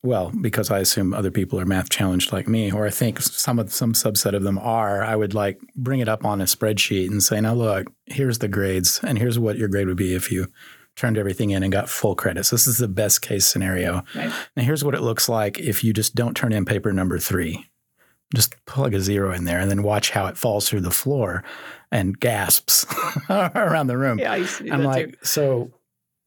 well, 0.03 0.31
because 0.41 0.69
I 0.71 0.79
assume 0.79 1.13
other 1.13 1.31
people 1.31 1.59
are 1.59 1.65
math 1.65 1.89
challenged 1.89 2.33
like 2.33 2.47
me, 2.47 2.71
or 2.71 2.85
I 2.85 2.89
think 2.89 3.21
some 3.21 3.59
of 3.59 3.71
some 3.71 3.93
subset 3.93 4.33
of 4.33 4.43
them 4.43 4.57
are, 4.59 5.03
I 5.03 5.15
would 5.15 5.33
like 5.33 5.59
bring 5.75 5.99
it 5.99 6.09
up 6.09 6.25
on 6.25 6.41
a 6.41 6.45
spreadsheet 6.45 7.09
and 7.09 7.23
say, 7.23 7.39
now 7.39 7.53
look, 7.53 7.87
here's 8.05 8.39
the 8.39 8.47
grades, 8.47 8.99
and 9.03 9.17
here's 9.17 9.39
what 9.39 9.57
your 9.57 9.67
grade 9.67 9.87
would 9.87 9.97
be 9.97 10.13
if 10.13 10.31
you 10.31 10.47
turned 10.95 11.17
everything 11.17 11.49
in 11.51 11.63
and 11.63 11.71
got 11.71 11.89
full 11.89 12.15
credits. 12.15 12.49
This 12.49 12.67
is 12.67 12.77
the 12.77 12.87
best 12.87 13.21
case 13.21 13.45
scenario. 13.45 14.03
Right. 14.15 14.31
Now, 14.55 14.63
here's 14.63 14.83
what 14.83 14.95
it 14.95 15.01
looks 15.01 15.27
like 15.27 15.59
if 15.59 15.83
you 15.83 15.93
just 15.93 16.15
don't 16.15 16.35
turn 16.35 16.53
in 16.53 16.65
paper 16.65 16.93
number 16.93 17.17
three. 17.17 17.65
Just 18.35 18.55
plug 18.65 18.93
a 18.93 18.99
zero 18.99 19.31
in 19.31 19.45
there 19.45 19.59
and 19.59 19.69
then 19.69 19.83
watch 19.83 20.09
how 20.11 20.25
it 20.25 20.37
falls 20.37 20.67
through 20.67 20.81
the 20.81 20.91
floor 20.91 21.43
and 21.91 22.19
gasps 22.19 22.85
around 23.29 23.87
the 23.87 23.97
room. 23.97 24.19
Yeah, 24.19 24.33
I 24.33 24.41
that 24.41 24.79
like, 24.79 25.11
too. 25.11 25.17
so 25.21 25.71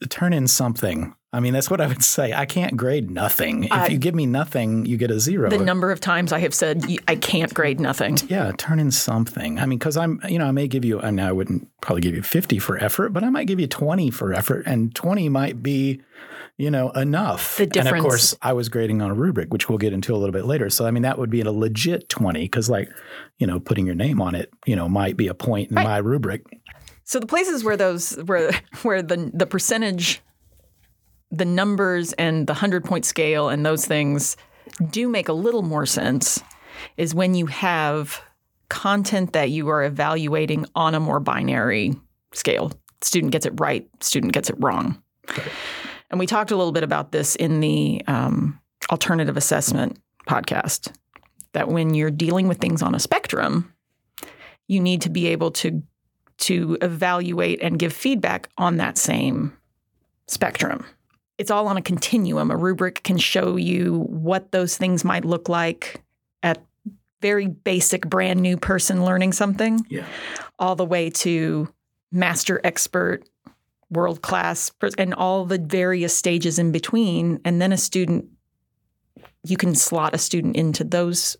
turn 0.09 0.33
in 0.33 0.47
something. 0.47 1.15
I 1.37 1.41
mean, 1.41 1.53
that's 1.53 1.69
what 1.71 1.83
I 1.83 1.87
would 1.87 2.03
say. 2.03 2.33
I 2.33 2.47
can't 2.47 2.77
grade 2.77 3.11
nothing. 3.11 3.65
If 3.65 3.73
I- 3.73 3.87
you 3.89 3.99
give 3.99 4.15
me 4.15 4.25
nothing, 4.25 4.87
you 4.87 4.97
get 4.97 5.11
a 5.11 5.21
zero. 5.21 5.51
The 5.51 5.59
number 5.59 5.93
of 5.93 6.01
times 6.01 6.33
I 6.33 6.39
have 6.39 6.55
said 6.55 6.85
I 7.07 7.17
can't 7.17 7.53
grade 7.53 7.79
nothing. 7.79 8.17
yeah, 8.29 8.53
turn 8.57 8.81
in 8.81 8.91
something. 8.91 9.59
I 9.59 9.67
mean, 9.67 9.79
because 9.79 9.99
I'm, 9.99 10.19
you 10.29 10.39
know, 10.39 10.47
I 10.47 10.53
may 10.53 10.67
give 10.67 10.85
you, 10.85 10.99
and 10.99 11.21
I 11.21 11.33
wouldn't 11.33 11.69
probably 11.83 12.01
give 12.01 12.15
you 12.15 12.23
50 12.23 12.59
for 12.59 12.79
effort, 12.83 13.11
but 13.13 13.23
I 13.23 13.29
might 13.29 13.47
give 13.47 13.61
you 13.61 13.67
20 13.67 14.11
for 14.11 14.33
effort, 14.33 14.65
and 14.67 14.95
20 14.95 15.29
might 15.29 15.63
be, 15.63 16.01
you 16.57 16.71
know, 16.71 16.91
enough. 16.93 17.59
The 17.59 17.67
difference. 17.67 17.89
And 17.91 17.99
of 17.99 18.03
course, 18.03 18.35
I 18.41 18.55
was 18.55 18.71
grading 18.71 19.03
on 19.03 19.11
a 19.11 19.15
rubric, 19.15 19.53
which 19.53 19.69
we'll 19.69 19.77
get 19.79 19.93
into 19.93 20.15
a 20.15 20.17
little 20.17 20.33
bit 20.33 20.47
later. 20.47 20.71
So, 20.71 20.87
I 20.87 20.91
mean, 20.91 21.03
that 21.03 21.19
would 21.19 21.29
be 21.29 21.43
a 21.43 21.53
legit 21.53 22.09
20 22.09 22.41
because, 22.45 22.71
like, 22.71 22.89
you 23.39 23.47
know, 23.47 23.61
putting 23.61 23.85
your 23.85 23.95
name 23.95 24.23
on 24.23 24.35
it, 24.35 24.51
you 24.65 24.75
know, 24.75 24.89
might 24.89 25.19
be 25.19 25.29
a 25.29 25.35
point 25.35 25.69
in 25.71 25.77
Right. 25.77 25.85
my 25.85 25.99
rubric. 25.99 26.45
So 27.05 27.21
the 27.21 27.27
places 27.27 27.63
where 27.63 27.77
those 27.77 28.13
where 28.25 28.51
where 28.83 29.03
the 29.03 29.31
the 29.35 29.47
percentage, 29.47 30.23
the 31.31 31.45
numbers 31.45 32.13
and 32.15 32.47
the 32.47 32.55
hundred 32.55 32.85
point 32.85 33.05
scale 33.05 33.49
and 33.49 33.65
those 33.65 33.85
things 33.85 34.37
do 34.91 35.09
make 35.09 35.29
a 35.29 35.33
little 35.33 35.63
more 35.63 35.87
sense 35.87 36.43
is 36.97 37.15
when 37.15 37.35
you 37.35 37.47
have 37.47 38.21
content 38.69 39.33
that 39.33 39.51
you 39.51 39.69
are 39.69 39.85
evaluating 39.85 40.67
on 40.75 40.95
a 40.95 41.01
more 41.01 41.21
binary 41.21 41.95
scale. 42.33 42.73
Student 43.03 43.33
gets 43.33 43.47
it 43.47 43.59
right, 43.59 43.89
student 44.01 44.33
gets 44.33 44.51
it 44.51 44.57
wrong. 44.59 45.03
And 46.11 46.19
we 46.19 46.27
talked 46.27 46.51
a 46.51 46.57
little 46.57 46.73
bit 46.73 46.83
about 46.83 47.13
this 47.13 47.37
in 47.37 47.61
the 47.61 48.03
um, 48.07 48.61
alternative 48.91 49.37
assessment 49.37 49.99
podcast. 50.29 50.93
That 51.53 51.69
when 51.69 51.95
you're 51.95 52.11
dealing 52.11 52.49
with 52.49 52.59
things 52.59 52.83
on 52.83 52.95
a 52.95 53.01
spectrum, 53.01 53.73
you 54.69 54.81
need 54.81 55.03
to 55.03 55.11
be 55.11 55.29
able 55.29 55.51
to 55.53 55.83
to 56.39 56.77
evaluate 56.83 57.63
and 57.63 57.79
give 57.79 57.95
feedback 57.95 58.51
on 58.59 58.77
that 58.77 58.99
same 58.99 59.57
spectrum. 60.27 60.85
It's 61.39 61.51
all 61.51 61.69
on 61.69 61.77
a 61.77 61.83
continuum. 61.83 62.51
A 62.51 62.57
rubric 62.57 63.03
can 63.03 63.19
show 63.19 63.57
you 63.57 64.07
what 64.09 64.53
those 64.53 64.77
things 64.77 65.05
might 65.05 65.25
look 65.25 65.49
like 65.49 66.03
at 66.43 66.65
very 67.21 67.47
basic 67.47 68.09
brand 68.09 68.41
new 68.41 68.57
person 68.57 69.05
learning 69.05 69.33
something 69.33 69.85
Yeah. 69.89 70.05
all 70.59 70.77
the 70.77 70.85
way 70.85 71.11
to 71.11 71.69
master 72.13 72.61
expert 72.65 73.29
world 73.91 74.23
class 74.23 74.71
and 74.99 75.15
all 75.15 75.45
the 75.45 75.59
various 75.59 76.15
stages 76.15 76.59
in 76.59 76.73
between 76.73 77.41
and 77.45 77.61
then 77.61 77.73
a 77.73 77.77
student 77.77 78.27
you 79.45 79.57
can 79.57 79.75
slot 79.75 80.15
a 80.15 80.19
student 80.19 80.57
into 80.57 80.83
those 80.85 81.37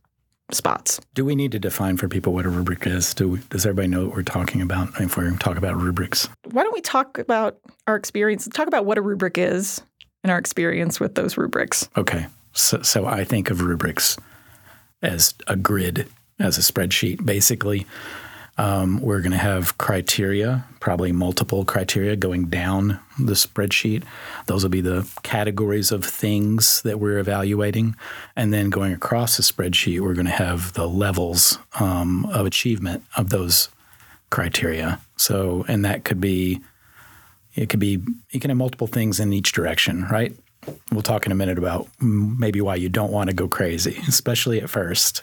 spots 0.53 1.01
Do 1.15 1.25
we 1.25 1.35
need 1.35 1.53
to 1.53 1.59
define 1.59 1.97
for 1.97 2.09
people 2.09 2.33
what 2.33 2.47
a 2.47 2.49
rubric 2.49 2.87
is? 2.87 3.15
Do 3.15 3.29
we, 3.31 3.39
does 3.51 3.67
everybody 3.67 3.89
know 3.89 4.07
what 4.07 4.17
we're 4.17 4.23
talking 4.23 4.61
about 4.63 4.89
if 5.01 5.17
we're 5.17 5.25
going 5.25 5.39
to 5.39 5.45
talk 5.45 5.57
about 5.57 5.77
rubrics? 5.77 6.29
why 6.53 6.63
don't 6.63 6.75
we 6.75 6.81
talk 6.81 7.19
about 7.19 7.59
our 7.87 7.97
experience 7.97 8.49
talk 8.53 8.69
about 8.69 8.85
what 8.85 8.99
a 8.99 9.03
rubric 9.03 9.39
is 9.39 9.83
and 10.23 10.31
our 10.31 10.39
experience 10.39 11.01
with 11.01 11.15
those 11.15 11.37
rubrics 11.37 11.89
Okay. 11.97 12.27
So, 12.53 12.81
so 12.81 13.05
I 13.05 13.23
think 13.23 13.51
of 13.51 13.61
rubrics 13.61 14.17
as 15.03 15.35
a 15.47 15.57
grid, 15.57 16.09
as 16.39 16.57
a 16.57 16.63
spreadsheet. 16.63 17.25
Basically, 17.25 17.87
um, 18.59 19.01
we're 19.01 19.21
going 19.21 19.33
to 19.33 19.39
have 19.39 19.77
criteria, 19.77 20.65
probably 20.81 21.13
multiple 21.13 21.65
criteria 21.65 22.17
going 22.17 22.47
down 22.47 22.99
the 23.19 23.35
spreadsheet. 23.35 24.03
Those 24.47 24.63
will 24.63 24.71
be 24.71 24.81
the 24.81 25.09
categories 25.23 25.93
of 25.93 26.05
things 26.05 26.81
that 26.83 26.99
we're 26.99 27.19
evaluating. 27.19 27.97
And 28.35 28.53
then 28.53 28.71
going 28.71 28.93
across 28.93 29.37
the 29.37 29.43
spreadsheet, 29.43 30.01
we're 30.01 30.15
going 30.15 30.27
to 30.27 30.33
have 30.33 30.73
the 30.73 30.89
levels 30.89 31.59
um, 31.81 32.25
of 32.27 32.47
achievement 32.47 33.05
of 33.17 33.31
those 33.31 33.69
criteria. 34.31 35.01
So, 35.17 35.65
and 35.69 35.85
that 35.85 36.05
could 36.05 36.21
be 36.21 36.61
it 37.55 37.71
could 37.71 37.81
be 37.81 38.03
you 38.31 38.41
can 38.41 38.51
have 38.51 38.59
multiple 38.59 38.87
things 38.87 39.19
in 39.19 39.33
each 39.33 39.53
direction, 39.53 40.07
right? 40.11 40.35
We'll 40.93 41.03
talk 41.03 41.27
in 41.27 41.33
a 41.33 41.37
minute 41.37 41.59
about 41.59 41.89
maybe 42.01 42.61
why 42.61 42.77
you 42.77 42.89
don't 42.89 43.13
want 43.13 43.29
to 43.31 43.35
go 43.35 43.49
crazy, 43.49 44.01
especially 44.09 44.61
at 44.61 44.71
first. 44.71 45.23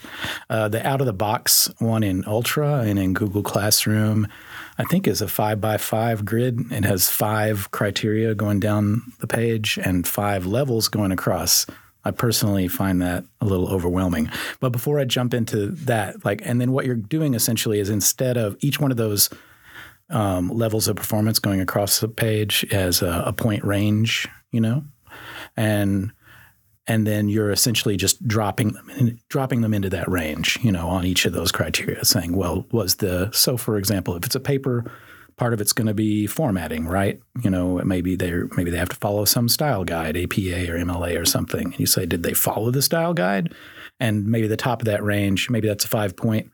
Uh, 0.50 0.68
the 0.68 0.86
out 0.86 1.02
of 1.02 1.08
the 1.08 1.14
box 1.14 1.72
one 1.80 2.04
in 2.04 2.24
Ultra 2.26 2.80
and 2.80 3.00
in 3.00 3.14
Google 3.14 3.44
Classroom, 3.44 4.28
I 4.78 4.84
think, 4.84 5.08
is 5.08 5.22
a 5.22 5.28
five 5.28 5.62
by 5.62 5.78
five 5.78 6.26
grid. 6.26 6.72
It 6.72 6.86
has 6.86 7.10
five 7.10 7.72
criteria 7.72 8.36
going 8.36 8.60
down 8.60 9.02
the 9.20 9.28
page 9.28 9.80
and 9.82 10.08
five 10.08 10.46
levels 10.46 10.88
going 10.88 11.12
across. 11.12 11.66
I 12.06 12.12
personally 12.12 12.68
find 12.68 13.02
that 13.02 13.24
a 13.40 13.46
little 13.46 13.70
overwhelming. 13.70 14.30
But 14.60 14.72
before 14.72 15.00
I 15.00 15.06
jump 15.06 15.34
into 15.34 15.68
that, 15.68 16.26
like, 16.26 16.42
and 16.44 16.60
then 16.60 16.72
what 16.74 16.86
you're 16.86 16.96
doing 16.96 17.34
essentially 17.34 17.80
is 17.80 17.90
instead 17.90 18.36
of 18.36 18.58
each 18.60 18.80
one 18.80 18.92
of 18.92 18.98
those 18.98 19.30
um, 20.10 20.50
levels 20.50 20.88
of 20.88 20.96
performance 20.96 21.40
going 21.40 21.62
across 21.62 22.00
the 22.00 22.10
page 22.10 22.66
as 22.72 23.02
a, 23.02 23.24
a 23.28 23.34
point 23.34 23.64
range, 23.64 24.28
you 24.52 24.60
know, 24.60 24.84
and 25.56 26.12
and 26.86 27.08
then 27.08 27.30
you're 27.30 27.52
essentially 27.52 27.96
just 27.96 28.28
dropping 28.28 28.74
them 28.74 28.90
in, 28.90 29.20
dropping 29.30 29.62
them 29.62 29.74
into 29.74 29.90
that 29.90 30.10
range, 30.10 30.60
you 30.62 30.72
know, 30.72 30.90
on 30.90 31.06
each 31.06 31.26
of 31.26 31.32
those 31.32 31.52
criteria, 31.52 32.04
saying, 32.04 32.36
well, 32.36 32.66
was 32.72 32.96
the 32.96 33.32
so 33.32 33.58
for 33.58 33.78
example, 33.78 34.16
if 34.16 34.26
it's 34.26 34.36
a 34.36 34.40
paper, 34.40 34.92
part 35.38 35.54
of 35.54 35.62
it's 35.62 35.74
going 35.74 35.88
to 35.88 35.94
be 35.94 36.28
formatting, 36.28 36.86
right? 36.86 37.20
You 37.42 37.50
know, 37.50 37.82
maybe 37.84 38.16
they 38.16 38.34
maybe 38.56 38.72
they 38.72 38.78
have 38.78 38.90
to 38.90 38.96
follow 38.98 39.26
some 39.26 39.48
style 39.50 39.84
guide, 39.84 40.18
APA 40.18 40.72
or 40.72 40.78
MLA 40.78 41.20
or 41.20 41.26
something, 41.26 41.68
and 41.68 41.80
you 41.80 41.86
say, 41.86 42.06
did 42.06 42.24
they 42.24 42.34
follow 42.34 42.72
the 42.72 42.82
style 42.82 43.14
guide? 43.14 43.54
And 44.00 44.26
maybe 44.26 44.48
the 44.48 44.58
top 44.58 44.82
of 44.82 44.86
that 44.86 45.04
range, 45.04 45.50
maybe 45.50 45.68
that's 45.68 45.86
a 45.86 45.90
five 45.90 46.16
point 46.16 46.52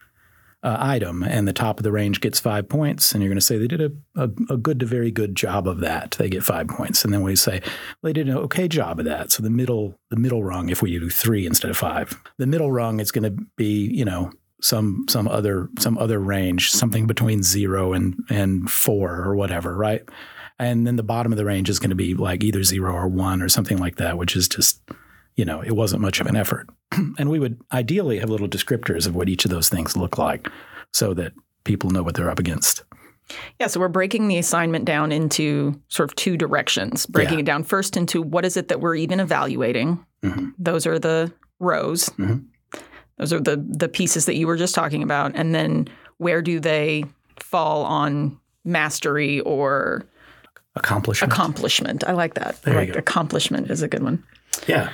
uh, 0.62 0.78
item, 0.80 1.24
and 1.24 1.48
the 1.48 1.54
top 1.54 1.80
of 1.80 1.84
the 1.84 1.92
range 1.92 2.20
gets 2.20 2.40
five 2.40 2.68
points, 2.68 3.14
and 3.14 3.24
you're 3.24 3.30
going 3.30 3.40
to 3.40 3.46
say 3.46 3.58
they 3.58 3.68
did 3.68 3.82
a, 3.82 3.92
a, 4.16 4.30
a 4.54 4.58
good 4.58 4.80
to 4.80 4.86
very 4.86 5.10
good 5.10 5.36
job 5.36 5.68
of 5.68 5.80
that. 5.80 6.12
They 6.12 6.30
get 6.30 6.44
five 6.44 6.68
points, 6.68 7.06
and 7.06 7.14
then 7.14 7.22
we 7.22 7.36
say 7.36 7.62
well, 7.62 8.10
they 8.10 8.14
did 8.14 8.28
an 8.28 8.38
okay 8.38 8.68
job 8.68 9.00
of 9.00 9.06
that. 9.06 9.32
So 9.32 9.42
the 9.42 9.50
middle 9.50 9.98
the 10.10 10.18
middle 10.18 10.44
rung, 10.44 10.70
if 10.70 10.82
we 10.82 10.98
do 11.00 11.10
three 11.10 11.46
instead 11.46 11.72
of 11.72 11.78
five, 11.78 12.22
the 12.38 12.48
middle 12.48 12.72
rung 12.72 13.00
is 13.00 13.12
going 13.12 13.24
to 13.24 13.44
be 13.56 13.88
you 13.88 14.04
know 14.04 14.32
some 14.62 15.06
some 15.08 15.28
other 15.28 15.70
some 15.80 15.98
other 15.98 16.20
range, 16.20 16.72
something 16.72 17.08
between 17.08 17.42
zero 17.42 17.94
and 17.94 18.22
and 18.30 18.70
four 18.70 19.16
or 19.22 19.36
whatever, 19.36 19.76
right? 19.76 20.04
And 20.58 20.86
then 20.86 20.98
the 20.98 21.04
bottom 21.04 21.32
of 21.32 21.38
the 21.38 21.46
range 21.46 21.70
is 21.70 21.80
going 21.80 21.92
to 21.92 21.96
be 21.96 22.16
like 22.16 22.44
either 22.44 22.64
zero 22.64 22.94
or 22.94 23.08
one 23.08 23.42
or 23.42 23.48
something 23.48 23.78
like 23.78 23.96
that, 23.96 24.18
which 24.18 24.36
is 24.36 24.50
just 24.50 24.82
you 25.40 25.46
know, 25.46 25.62
it 25.62 25.72
wasn't 25.72 26.02
much 26.02 26.20
of 26.20 26.28
an 26.28 26.36
effort. 26.36 26.68
and 27.18 27.30
we 27.30 27.40
would 27.40 27.56
ideally 27.72 28.20
have 28.20 28.30
little 28.30 28.50
descriptors 28.50 29.08
of 29.08 29.16
what 29.16 29.30
each 29.30 29.46
of 29.46 29.52
those 29.52 29.70
things 29.70 29.96
look 29.96 30.18
like 30.18 30.50
so 30.92 31.14
that 31.14 31.32
people 31.64 31.90
know 31.92 32.04
what 32.04 32.16
they're 32.16 32.30
up 32.30 32.40
against. 32.40 32.84
Yeah, 33.60 33.68
so 33.68 33.80
we're 33.80 33.88
breaking 33.88 34.28
the 34.28 34.38
assignment 34.38 34.84
down 34.84 35.12
into 35.14 35.80
sort 35.88 36.10
of 36.10 36.16
two 36.16 36.36
directions. 36.36 37.06
Breaking 37.06 37.36
Yeah. 37.40 37.44
it 37.44 37.46
down 37.46 37.64
first 37.64 37.96
into 37.96 38.22
what 38.22 38.44
is 38.44 38.58
it 38.58 38.68
that 38.68 38.82
we're 38.82 38.96
even 38.96 39.20
evaluating. 39.22 40.04
Mhm. 40.24 40.52
Those 40.60 40.86
are 40.86 41.00
the 41.00 41.32
rows. 41.60 42.10
Mhm. 42.18 42.46
Those 43.18 43.32
are 43.32 43.40
the 43.40 43.64
the 43.82 43.88
pieces 43.88 44.26
that 44.26 44.36
you 44.36 44.46
were 44.48 44.58
just 44.58 44.76
talking 44.76 45.04
about, 45.04 45.32
and 45.36 45.54
then 45.56 45.88
where 46.18 46.42
do 46.42 46.60
they 46.60 47.06
fall 47.40 47.86
on 47.86 48.38
mastery 48.66 49.40
or 49.42 50.04
Accomplishment. 50.76 51.32
accomplishment? 51.32 52.04
I 52.08 52.14
like 52.14 52.34
that. 52.34 52.62
There 52.64 52.76
I 52.76 52.86
like 52.86 52.96
accomplishment 52.96 53.70
is 53.72 53.82
a 53.84 53.88
good 53.88 54.04
one. 54.04 54.24
yeah. 54.68 54.90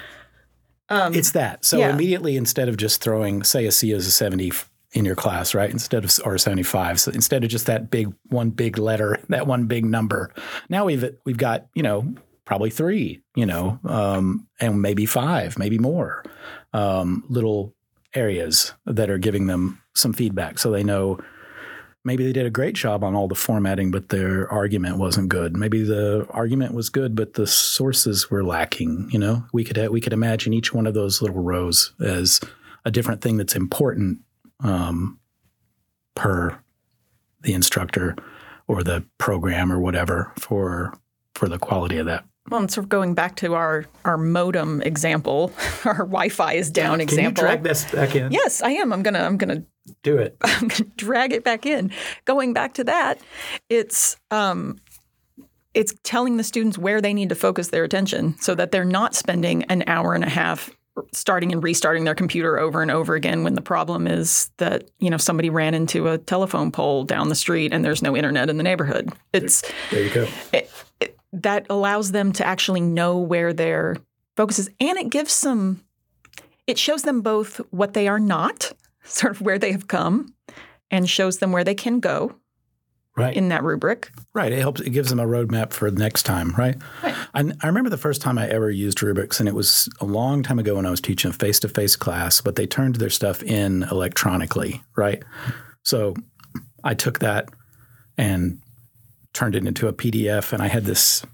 It's 1.14 1.32
that. 1.32 1.66
So 1.66 1.80
yeah. 1.80 1.94
immediately, 1.94 2.38
instead 2.38 2.70
of 2.70 2.78
just 2.78 3.02
throwing, 3.02 3.44
say, 3.44 3.66
a 3.66 3.72
C 3.72 3.92
as 3.92 4.08
a 4.08 4.12
70 4.12 4.52
in 4.94 5.06
your 5.06 5.16
class, 5.16 5.54
right? 5.54 5.70
Instead 5.70 6.04
of, 6.04 6.12
or 6.24 6.38
75. 6.38 7.00
So 7.00 7.12
instead 7.12 7.44
of 7.44 7.50
just 7.50 7.66
that 7.66 7.90
big, 7.90 8.14
one 8.30 8.50
big 8.52 8.78
letter, 8.78 9.20
that 9.30 9.48
one 9.48 9.66
big 9.66 9.86
number, 9.86 10.34
now 10.70 10.86
we've, 10.86 11.06
we've 11.26 11.38
got, 11.38 11.68
you 11.74 11.84
know, 11.84 12.14
probably 12.46 12.70
three, 12.70 13.22
you 13.36 13.46
know, 13.46 13.80
um, 13.86 14.48
and 14.60 14.82
maybe 14.82 15.06
five, 15.06 15.58
maybe 15.58 15.80
more 15.80 16.24
um, 16.74 17.24
little 17.28 17.74
areas 18.14 18.74
that 18.86 19.10
are 19.10 19.18
giving 19.18 19.48
them 19.48 19.82
some 19.94 20.14
feedback 20.14 20.60
so 20.60 20.72
they 20.72 20.84
know 20.84 21.20
maybe 22.06 22.24
they 22.24 22.32
did 22.32 22.46
a 22.46 22.52
great 22.52 22.76
job 22.76 23.04
on 23.04 23.16
all 23.16 23.28
the 23.28 23.36
formatting, 23.36 23.92
but 23.92 24.10
their 24.10 24.50
argument 24.52 24.98
wasn't 24.98 25.28
good. 25.28 25.58
Maybe 25.58 25.84
the 25.84 26.28
argument 26.30 26.74
was 26.74 26.90
good, 26.90 27.16
but 27.16 27.34
the 27.34 27.48
sources 27.48 28.30
were 28.30 28.44
lacking. 28.44 29.10
You 29.12 29.20
know, 29.20 29.44
we 29.52 29.64
could 29.64 29.90
we 29.90 30.00
could 30.00 30.14
imagine 30.14 30.54
each 30.54 30.74
one 30.74 30.88
of 30.88 30.94
those 30.94 31.22
little 31.22 31.42
rows 31.42 31.94
as 32.00 32.40
a 32.86 32.92
different 32.92 33.22
thing 33.22 33.38
that's 33.38 33.56
important 33.56 34.20
um, 34.62 35.20
per 36.14 36.58
the 37.42 37.54
instructor 37.54 38.16
or 38.68 38.84
the 38.84 39.04
program 39.18 39.72
or 39.72 39.80
whatever 39.80 40.32
for 40.40 40.98
for 41.34 41.50
the 41.50 41.60
quality 41.60 41.98
of 41.98 42.06
that. 42.06 42.24
Well, 42.50 42.60
and 42.60 42.72
sort 42.72 42.86
of 42.86 42.90
going 42.90 43.16
back 43.16 43.36
to 43.38 43.56
our 43.56 43.86
our 44.06 44.18
modem 44.18 44.82
example, 44.84 45.52
our 45.86 45.98
Wi-Fi 45.98 46.54
is 46.54 46.70
down 46.70 47.02
example. 47.02 47.44
Can 47.44 47.44
you 47.44 47.50
drag 47.50 47.64
this 47.64 47.92
back 47.92 48.16
in? 48.16 48.32
Yes, 48.32 48.62
I 48.62 48.72
am. 48.72 48.94
I'm 48.94 49.02
gonna 49.02 49.24
I'm 49.24 49.38
gonna 49.38 49.64
Do 50.04 50.18
it. 50.18 50.38
I'm 50.42 50.68
going 50.68 50.70
to 50.70 50.84
drag 50.96 51.34
it 51.34 51.44
back 51.44 51.66
in. 51.66 51.92
Going 52.26 52.54
back 52.54 52.74
to 52.76 52.84
that, 52.86 53.20
it's 53.70 54.18
um, 54.32 54.80
it's 55.74 55.94
telling 56.04 56.38
the 56.38 56.44
students 56.44 56.78
where 56.78 57.02
they 57.02 57.14
need 57.14 57.30
to 57.30 57.36
focus 57.36 57.68
their 57.68 57.84
attention 57.84 58.40
so 58.40 58.56
that 58.56 58.72
they're 58.72 58.86
not 58.86 59.14
spending 59.14 59.64
an 59.64 59.84
hour 59.88 60.14
and 60.14 60.24
a 60.24 60.30
half 60.30 60.72
starting 61.12 61.52
and 61.52 61.62
restarting 61.62 62.06
their 62.06 62.16
computer 62.16 62.58
over 62.58 62.82
and 62.82 62.90
over 62.90 63.16
again 63.16 63.44
when 63.44 63.54
the 63.54 63.62
problem 63.62 64.08
is 64.08 64.50
that 64.58 64.90
you 65.00 65.10
know 65.10 65.18
somebody 65.18 65.50
ran 65.50 65.74
into 65.74 66.08
a 66.08 66.18
telephone 66.18 66.72
pole 66.72 67.04
down 67.04 67.28
the 67.28 67.36
street 67.36 67.74
and 67.74 67.84
there's 67.84 68.02
no 68.02 68.16
internet 68.16 68.50
in 68.50 68.56
the 68.56 68.64
neighborhood 68.64 69.12
it's 69.34 69.62
there 69.92 70.04
you 70.04 70.10
go 70.10 70.26
it, 70.54 70.72
it, 71.02 71.18
that 71.34 71.66
allows 71.70 72.14
them 72.14 72.32
to 72.32 72.46
actually 72.46 72.80
know 72.80 73.18
where 73.18 73.52
their 73.52 73.98
focus 74.38 74.58
is 74.58 74.70
and 74.80 74.98
it 74.98 75.10
gives 75.10 75.34
some 75.34 75.82
it 76.66 76.78
shows 76.78 77.02
them 77.02 77.22
both 77.22 77.58
what 77.72 77.94
they 77.94 78.08
are 78.08 78.20
not 78.20 78.72
sort 79.06 79.32
of 79.32 79.42
where 79.42 79.58
they 79.58 79.72
have 79.72 79.88
come 79.88 80.34
and 80.92 81.10
shows 81.10 81.40
them 81.40 81.52
where 81.52 81.64
they 81.64 81.76
can 81.76 82.00
go 82.00 82.36
right. 83.16 83.36
in 83.36 83.50
that 83.50 83.64
rubric. 83.64 84.12
Right. 84.34 84.52
It 84.52 84.60
helps. 84.60 84.82
It 84.82 84.92
gives 84.92 85.10
them 85.10 85.20
a 85.20 85.26
roadmap 85.26 85.74
for 85.74 85.90
the 85.90 86.00
next 86.00 86.24
time. 86.24 86.52
Right. 86.58 86.76
Right. 87.04 87.16
I, 87.34 87.52
I 87.62 87.68
remember 87.68 87.90
the 87.90 87.98
first 87.98 88.22
time 88.22 88.38
I 88.38 88.48
ever 88.48 88.70
used 88.70 89.02
rubrics, 89.02 89.40
and 89.40 89.50
it 89.50 89.56
was 89.56 89.90
a 90.00 90.06
long 90.06 90.44
time 90.44 90.60
ago 90.60 90.76
when 90.76 90.86
I 90.86 90.92
was 90.92 91.02
teaching 91.02 91.32
a 91.32 91.34
face-to-face 91.34 91.96
class. 91.96 92.42
But 92.42 92.56
they 92.56 92.68
turned 92.68 92.96
their 92.96 93.10
stuff 93.10 93.44
in 93.44 93.84
electronically. 93.84 94.84
Right. 94.96 95.24
So 95.84 96.16
I 96.84 96.94
took 96.94 97.20
that 97.20 97.50
and 98.18 98.60
turned 99.34 99.56
it 99.56 99.66
into 99.66 99.88
a 99.88 99.94
PDF, 99.94 100.54
and 100.54 100.62
I 100.62 100.68
had 100.68 100.86
this 100.86 101.26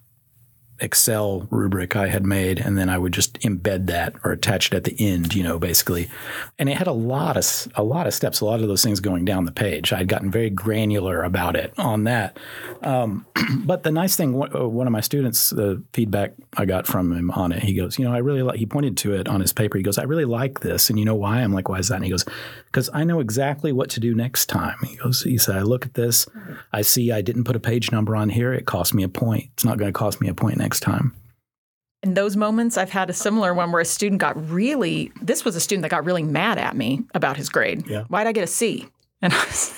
Excel 0.81 1.47
rubric 1.51 1.95
I 1.95 2.07
had 2.07 2.25
made, 2.25 2.59
and 2.59 2.77
then 2.77 2.89
I 2.89 2.97
would 2.97 3.13
just 3.13 3.39
embed 3.41 3.85
that 3.85 4.15
or 4.23 4.31
attach 4.31 4.67
it 4.67 4.73
at 4.73 4.83
the 4.83 4.95
end, 4.99 5.35
you 5.35 5.43
know, 5.43 5.59
basically. 5.59 6.09
And 6.57 6.67
it 6.67 6.77
had 6.77 6.87
a 6.87 6.91
lot 6.91 7.37
of 7.37 7.71
a 7.75 7.83
lot 7.83 8.07
of 8.07 8.13
steps, 8.13 8.41
a 8.41 8.45
lot 8.45 8.61
of 8.61 8.67
those 8.67 8.83
things 8.83 8.99
going 8.99 9.23
down 9.23 9.45
the 9.45 9.51
page. 9.51 9.93
I'd 9.93 10.07
gotten 10.07 10.31
very 10.31 10.49
granular 10.49 11.21
about 11.23 11.55
it 11.55 11.73
on 11.77 12.05
that. 12.05 12.37
Um, 12.81 13.25
but 13.63 13.83
the 13.83 13.91
nice 13.91 14.15
thing, 14.15 14.33
one 14.33 14.87
of 14.87 14.91
my 14.91 15.01
students, 15.01 15.51
the 15.51 15.83
feedback 15.93 16.33
I 16.57 16.65
got 16.65 16.87
from 16.87 17.13
him 17.13 17.29
on 17.31 17.51
it, 17.51 17.61
he 17.61 17.73
goes, 17.73 17.99
you 17.99 18.05
know, 18.05 18.13
I 18.13 18.17
really 18.17 18.41
like. 18.41 18.57
He 18.57 18.65
pointed 18.65 18.97
to 18.97 19.13
it 19.13 19.27
on 19.27 19.39
his 19.39 19.53
paper. 19.53 19.77
He 19.77 19.83
goes, 19.83 19.99
I 19.99 20.03
really 20.03 20.25
like 20.25 20.61
this, 20.61 20.89
and 20.89 20.97
you 20.97 21.05
know 21.05 21.15
why? 21.15 21.41
I'm 21.41 21.53
like, 21.53 21.69
why 21.69 21.77
is 21.77 21.89
that? 21.89 21.95
And 21.95 22.05
he 22.05 22.11
goes, 22.11 22.25
because 22.65 22.89
I 22.93 23.03
know 23.03 23.19
exactly 23.19 23.71
what 23.71 23.91
to 23.91 23.99
do 23.99 24.15
next 24.15 24.47
time. 24.47 24.77
He 24.85 24.95
goes, 24.95 25.21
he 25.21 25.37
said, 25.37 25.55
I 25.57 25.61
look 25.61 25.85
at 25.85 25.93
this, 25.93 26.27
I 26.73 26.81
see 26.81 27.11
I 27.11 27.21
didn't 27.21 27.43
put 27.43 27.55
a 27.55 27.59
page 27.59 27.91
number 27.91 28.15
on 28.15 28.29
here. 28.29 28.51
It 28.51 28.65
cost 28.65 28.93
me 28.93 29.03
a 29.03 29.09
point. 29.09 29.49
It's 29.53 29.65
not 29.65 29.77
going 29.77 29.89
to 29.89 29.97
cost 29.97 30.21
me 30.21 30.27
a 30.27 30.33
point 30.33 30.57
next 30.57 30.70
time. 30.79 31.13
In 32.03 32.15
those 32.15 32.35
moments, 32.35 32.77
I've 32.77 32.89
had 32.89 33.09
a 33.09 33.13
similar 33.13 33.53
one 33.53 33.71
where 33.71 33.81
a 33.81 33.85
student 33.85 34.19
got 34.19 34.49
really, 34.49 35.11
this 35.21 35.45
was 35.45 35.55
a 35.55 35.59
student 35.59 35.83
that 35.83 35.89
got 35.89 36.03
really 36.03 36.23
mad 36.23 36.57
at 36.57 36.75
me 36.75 37.03
about 37.13 37.37
his 37.37 37.49
grade. 37.49 37.87
Yeah. 37.87 38.03
Why'd 38.05 38.27
I 38.27 38.31
get 38.31 38.43
a 38.43 38.47
C? 38.47 38.87
And 39.23 39.31
I 39.33 39.45
was, 39.45 39.75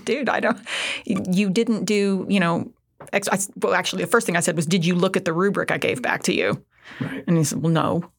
dude, 0.04 0.30
I 0.30 0.40
don't, 0.40 0.58
you 1.04 1.50
didn't 1.50 1.84
do, 1.84 2.24
you 2.26 2.40
know, 2.40 2.72
ex- 3.12 3.28
I, 3.28 3.38
well, 3.56 3.74
actually, 3.74 4.02
the 4.02 4.10
first 4.10 4.24
thing 4.24 4.34
I 4.34 4.40
said 4.40 4.56
was, 4.56 4.64
did 4.64 4.86
you 4.86 4.94
look 4.94 5.14
at 5.14 5.26
the 5.26 5.34
rubric 5.34 5.70
I 5.70 5.76
gave 5.76 6.00
back 6.00 6.22
to 6.22 6.34
you? 6.34 6.64
Right. 6.98 7.22
And 7.26 7.36
he 7.36 7.44
said, 7.44 7.62
well, 7.62 7.70
no. 7.70 8.10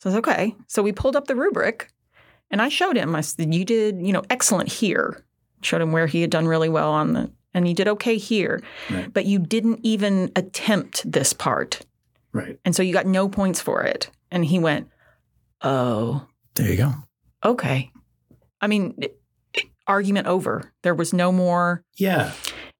So 0.00 0.10
I 0.10 0.12
was 0.12 0.16
okay. 0.16 0.54
So 0.66 0.82
we 0.82 0.92
pulled 0.92 1.16
up 1.16 1.28
the 1.28 1.34
rubric 1.34 1.90
and 2.50 2.60
I 2.60 2.68
showed 2.68 2.96
him, 2.96 3.14
I 3.14 3.22
said, 3.22 3.54
you 3.54 3.64
did, 3.64 4.02
you 4.02 4.12
know, 4.12 4.22
excellent 4.28 4.70
here. 4.70 5.24
Showed 5.62 5.80
him 5.80 5.92
where 5.92 6.06
he 6.06 6.20
had 6.20 6.30
done 6.30 6.46
really 6.46 6.68
well 6.68 6.92
on 6.92 7.14
the, 7.14 7.30
and 7.56 7.66
you 7.66 7.74
did 7.74 7.88
okay 7.88 8.16
here. 8.18 8.62
Right. 8.90 9.12
But 9.12 9.24
you 9.26 9.38
didn't 9.40 9.80
even 9.82 10.30
attempt 10.36 11.10
this 11.10 11.32
part. 11.32 11.80
Right. 12.32 12.58
And 12.64 12.76
so 12.76 12.82
you 12.82 12.92
got 12.92 13.06
no 13.06 13.28
points 13.28 13.60
for 13.60 13.82
it. 13.82 14.10
And 14.30 14.44
he 14.44 14.58
went, 14.58 14.88
Oh, 15.62 16.26
There 16.54 16.70
you 16.70 16.76
go. 16.76 16.92
okay. 17.44 17.90
I 18.60 18.66
mean, 18.66 18.94
it- 18.98 19.18
it- 19.54 19.64
argument 19.86 20.26
over. 20.26 20.72
There 20.82 20.94
was 20.94 21.12
no 21.12 21.32
more. 21.32 21.82
Yeah. 21.96 22.32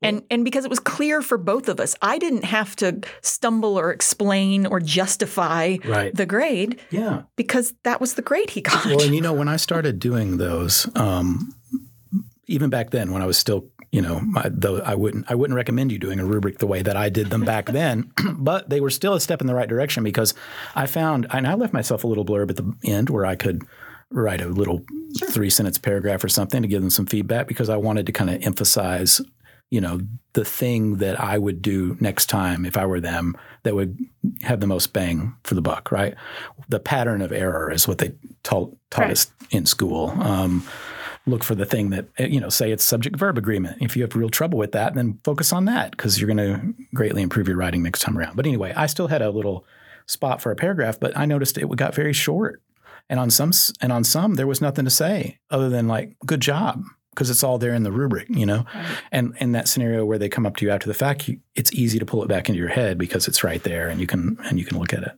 And, 0.02 0.22
and 0.30 0.44
because 0.44 0.64
it 0.64 0.70
was 0.70 0.78
clear 0.78 1.22
for 1.22 1.38
both 1.38 1.68
of 1.70 1.80
us, 1.80 1.94
I 2.02 2.18
didn't 2.18 2.44
have 2.44 2.76
to 2.76 3.00
stumble 3.22 3.78
or 3.78 3.90
explain 3.92 4.66
or 4.66 4.78
justify 4.78 5.76
Right. 5.86 6.14
the 6.14 6.26
grade 6.26 6.78
Yeah. 6.90 7.22
because 7.36 7.72
that 7.84 7.98
was 8.00 8.14
the 8.14 8.22
grade 8.22 8.50
he 8.50 8.60
got. 8.60 8.84
Well, 8.84 9.02
and 9.02 9.14
you 9.14 9.22
know, 9.22 9.32
when 9.32 9.48
I 9.48 9.56
started 9.56 9.98
doing 9.98 10.36
those, 10.36 10.86
um, 10.96 11.54
even 12.46 12.68
back 12.70 12.90
then, 12.90 13.10
when 13.12 13.22
I 13.22 13.26
was 13.26 13.38
still, 13.38 13.70
you 13.96 14.02
know, 14.02 14.20
my, 14.20 14.46
though 14.52 14.80
I 14.82 14.94
wouldn't, 14.94 15.30
I 15.30 15.34
wouldn't 15.34 15.56
recommend 15.56 15.90
you 15.90 15.98
doing 15.98 16.20
a 16.20 16.24
rubric 16.26 16.58
the 16.58 16.66
way 16.66 16.82
that 16.82 16.96
I 16.98 17.08
did 17.08 17.30
them 17.30 17.46
back 17.46 17.64
then, 17.66 18.12
but 18.36 18.68
they 18.68 18.80
were 18.82 18.90
still 18.90 19.14
a 19.14 19.20
step 19.20 19.40
in 19.40 19.46
the 19.46 19.54
right 19.54 19.68
direction 19.68 20.04
because 20.04 20.34
I 20.74 20.84
found, 20.86 21.26
and 21.30 21.46
I 21.46 21.54
left 21.54 21.72
myself 21.72 22.04
a 22.04 22.06
little 22.06 22.24
blurb 22.26 22.50
at 22.50 22.56
the 22.56 22.74
end 22.84 23.08
where 23.08 23.24
I 23.24 23.36
could 23.36 23.62
write 24.10 24.42
a 24.42 24.48
little 24.48 24.84
three 25.30 25.48
sentence 25.48 25.78
paragraph 25.78 26.22
or 26.22 26.28
something 26.28 26.60
to 26.60 26.68
give 26.68 26.82
them 26.82 26.90
some 26.90 27.06
feedback 27.06 27.48
because 27.48 27.70
I 27.70 27.76
wanted 27.78 28.04
to 28.04 28.12
kind 28.12 28.28
of 28.28 28.42
emphasize, 28.42 29.22
you 29.70 29.80
know, 29.80 30.00
the 30.34 30.44
thing 30.44 30.96
that 30.96 31.18
I 31.18 31.38
would 31.38 31.62
do 31.62 31.96
next 31.98 32.26
time 32.26 32.66
if 32.66 32.76
I 32.76 32.84
were 32.84 33.00
them 33.00 33.34
that 33.62 33.74
would 33.74 33.98
have 34.42 34.60
the 34.60 34.66
most 34.66 34.92
bang 34.92 35.34
for 35.44 35.54
the 35.54 35.62
buck, 35.62 35.90
right? 35.90 36.14
The 36.68 36.80
pattern 36.80 37.22
of 37.22 37.32
error 37.32 37.72
is 37.72 37.88
what 37.88 37.96
they 37.96 38.12
taught, 38.42 38.76
taught 38.90 39.04
Right. 39.04 39.12
us 39.12 39.32
in 39.50 39.64
school. 39.64 40.10
Um, 40.20 40.66
look 41.26 41.42
for 41.42 41.54
the 41.54 41.66
thing 41.66 41.90
that, 41.90 42.06
eh, 42.18 42.26
you 42.26 42.40
know, 42.40 42.48
say 42.48 42.70
it's 42.70 42.84
subject 42.84 43.16
verb 43.16 43.36
agreement. 43.36 43.78
If 43.80 43.96
you 43.96 44.02
have 44.02 44.14
real 44.14 44.28
trouble 44.28 44.58
with 44.58 44.72
that, 44.72 44.94
then 44.94 45.18
focus 45.24 45.52
on 45.52 45.64
that 45.66 45.90
because 45.90 46.20
you're 46.20 46.32
going 46.32 46.36
to 46.38 46.74
greatly 46.94 47.22
improve 47.22 47.48
your 47.48 47.56
writing 47.56 47.82
next 47.82 48.00
time 48.00 48.16
around. 48.16 48.36
But 48.36 48.46
anyway, 48.46 48.72
I 48.76 48.86
still 48.86 49.08
had 49.08 49.22
a 49.22 49.30
little 49.30 49.64
spot 50.06 50.40
for 50.40 50.52
a 50.52 50.56
paragraph, 50.56 50.98
but 51.00 51.16
I 51.16 51.26
noticed 51.26 51.58
it 51.58 51.68
got 51.76 51.94
very 51.94 52.12
short. 52.12 52.62
And 53.08 53.20
on 53.20 53.30
some, 53.30 53.52
and 53.80 53.92
on 53.92 54.04
some, 54.04 54.34
there 54.34 54.46
was 54.46 54.60
nothing 54.60 54.84
to 54.84 54.90
say 54.90 55.38
other 55.50 55.68
than 55.68 55.88
like, 55.88 56.16
good 56.24 56.40
job. 56.40 56.82
Because 57.10 57.30
it's 57.30 57.42
all 57.42 57.56
there 57.56 57.72
in 57.72 57.82
the 57.82 57.92
rubric, 57.92 58.26
you 58.28 58.44
know, 58.44 58.66
and 59.10 59.34
in 59.40 59.52
that 59.52 59.68
scenario 59.68 60.04
where 60.04 60.18
they 60.18 60.28
come 60.28 60.44
up 60.44 60.56
to 60.56 60.66
you 60.66 60.70
after 60.70 60.86
the 60.86 60.92
fact, 60.92 61.26
you, 61.26 61.40
it's 61.54 61.72
easy 61.72 61.98
to 61.98 62.04
pull 62.04 62.22
it 62.22 62.28
back 62.28 62.50
into 62.50 62.58
your 62.58 62.68
head 62.68 62.98
because 62.98 63.26
it's 63.26 63.42
right 63.42 63.62
there, 63.62 63.88
and 63.88 64.02
you 64.02 64.06
can 64.06 64.36
and 64.44 64.58
you 64.58 64.66
can 64.66 64.78
look 64.78 64.92
at 64.92 65.02
it. 65.02 65.12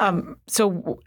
Um, 0.00 0.36
so 0.48 0.98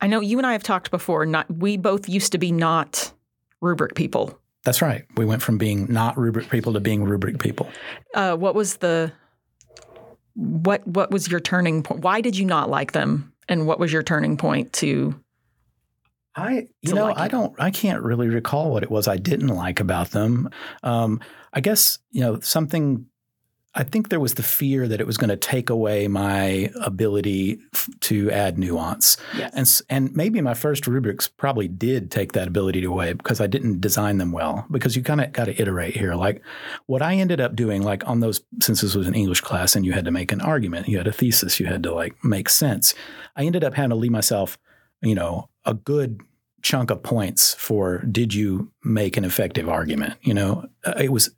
I 0.00 0.06
know 0.06 0.20
you 0.20 0.38
and 0.38 0.46
I 0.46 0.52
have 0.52 0.62
talked 0.62 0.92
before. 0.92 1.26
Not 1.26 1.50
we 1.50 1.76
both 1.76 2.08
used 2.08 2.30
to 2.30 2.38
be 2.38 2.52
not 2.52 3.12
rubric 3.60 3.94
people. 3.94 4.38
That's 4.64 4.82
right. 4.82 5.04
We 5.16 5.24
went 5.24 5.42
from 5.42 5.58
being 5.58 5.86
not 5.92 6.18
rubric 6.18 6.50
people 6.50 6.72
to 6.74 6.80
being 6.80 7.04
rubric 7.04 7.38
people. 7.38 7.70
Uh, 8.14 8.36
what 8.36 8.54
was 8.54 8.78
the 8.78 9.12
what 10.34 10.86
what 10.86 11.10
was 11.10 11.30
your 11.30 11.40
turning 11.40 11.82
point? 11.82 12.00
Why 12.02 12.20
did 12.20 12.36
you 12.36 12.44
not 12.44 12.68
like 12.68 12.92
them? 12.92 13.32
And 13.48 13.66
what 13.66 13.80
was 13.80 13.92
your 13.92 14.02
turning 14.02 14.36
point 14.36 14.72
to? 14.74 15.18
I, 16.36 16.68
you 16.82 16.90
to 16.90 16.94
know, 16.94 17.04
like 17.06 17.18
I 17.18 17.28
don't, 17.28 17.54
I 17.58 17.70
can't 17.70 18.02
really 18.02 18.28
recall 18.28 18.70
what 18.70 18.84
it 18.84 18.90
was 18.90 19.08
I 19.08 19.16
didn't 19.16 19.48
like 19.48 19.80
about 19.80 20.10
them. 20.10 20.50
Um, 20.84 21.20
I 21.52 21.60
guess, 21.60 21.98
you 22.12 22.20
know, 22.20 22.38
something, 22.40 23.06
I 23.74 23.84
think 23.84 24.08
there 24.08 24.18
was 24.18 24.34
the 24.34 24.42
fear 24.42 24.88
that 24.88 25.00
it 25.00 25.06
was 25.06 25.18
going 25.18 25.28
to 25.28 25.36
take 25.36 25.70
away 25.70 26.08
my 26.08 26.70
ability 26.82 27.58
f- 27.74 27.88
to 28.00 28.30
add 28.30 28.58
nuance. 28.58 29.16
Yes. 29.36 29.82
And, 29.88 30.08
and 30.08 30.16
maybe 30.16 30.40
my 30.40 30.54
first 30.54 30.86
rubrics 30.86 31.28
probably 31.28 31.68
did 31.68 32.10
take 32.10 32.32
that 32.32 32.48
ability 32.48 32.82
away 32.84 33.12
because 33.12 33.40
I 33.40 33.46
didn't 33.46 33.80
design 33.80 34.18
them 34.18 34.32
well. 34.32 34.66
Because 34.70 34.96
you 34.96 35.02
kind 35.02 35.20
of 35.20 35.32
got 35.32 35.44
to 35.44 35.60
iterate 35.60 35.96
here. 35.96 36.14
Like 36.14 36.42
what 36.86 37.02
I 37.02 37.14
ended 37.16 37.40
up 37.40 37.54
doing, 37.54 37.82
like 37.82 38.08
on 38.08 38.20
those, 38.20 38.40
since 38.60 38.80
this 38.80 38.94
was 38.94 39.06
an 39.06 39.14
English 39.14 39.42
class 39.42 39.76
and 39.76 39.84
you 39.84 39.92
had 39.92 40.06
to 40.06 40.10
make 40.10 40.32
an 40.32 40.40
argument, 40.40 40.88
you 40.88 40.96
had 40.96 41.06
a 41.06 41.12
thesis, 41.12 41.60
you 41.60 41.66
had 41.66 41.82
to 41.82 41.94
like 41.94 42.24
make 42.24 42.48
sense. 42.48 42.94
I 43.36 43.44
ended 43.44 43.64
up 43.64 43.74
having 43.74 43.90
to 43.90 43.96
leave 43.96 44.10
myself, 44.10 44.58
you 45.02 45.14
know, 45.14 45.50
a 45.64 45.74
good 45.74 46.22
chunk 46.62 46.90
of 46.90 47.02
points 47.02 47.54
for 47.54 47.98
did 48.10 48.34
you 48.34 48.72
make 48.82 49.16
an 49.16 49.24
effective 49.24 49.68
argument? 49.68 50.14
You 50.22 50.34
know, 50.34 50.64
Uh, 50.84 50.94
it 50.98 51.12
was 51.12 51.30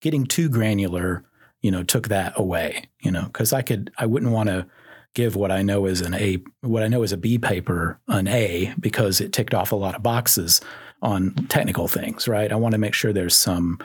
getting 0.00 0.26
too 0.26 0.48
granular. 0.48 1.24
You 1.66 1.72
know, 1.72 1.82
took 1.82 2.06
that 2.08 2.32
away. 2.36 2.84
You 3.00 3.10
know, 3.10 3.24
because 3.24 3.52
I 3.52 3.62
could, 3.62 3.90
I 3.98 4.06
wouldn't 4.06 4.30
want 4.32 4.48
to 4.48 4.66
give 5.14 5.34
what 5.34 5.50
I 5.50 5.62
know 5.62 5.86
is 5.86 6.00
an 6.00 6.14
A, 6.14 6.38
what 6.60 6.82
I 6.84 6.88
know 6.88 7.02
is 7.02 7.12
a 7.12 7.16
B 7.16 7.38
paper 7.38 7.98
an 8.06 8.28
A 8.28 8.72
because 8.78 9.20
it 9.20 9.32
ticked 9.32 9.54
off 9.54 9.72
a 9.72 9.76
lot 9.76 9.94
of 9.96 10.02
boxes 10.02 10.60
on 11.02 11.32
technical 11.48 11.88
things, 11.88 12.28
right? 12.28 12.52
I 12.52 12.56
want 12.56 12.72
to 12.72 12.78
make 12.78 12.94
sure 12.94 13.12
there's 13.12 13.36
some 13.36 13.78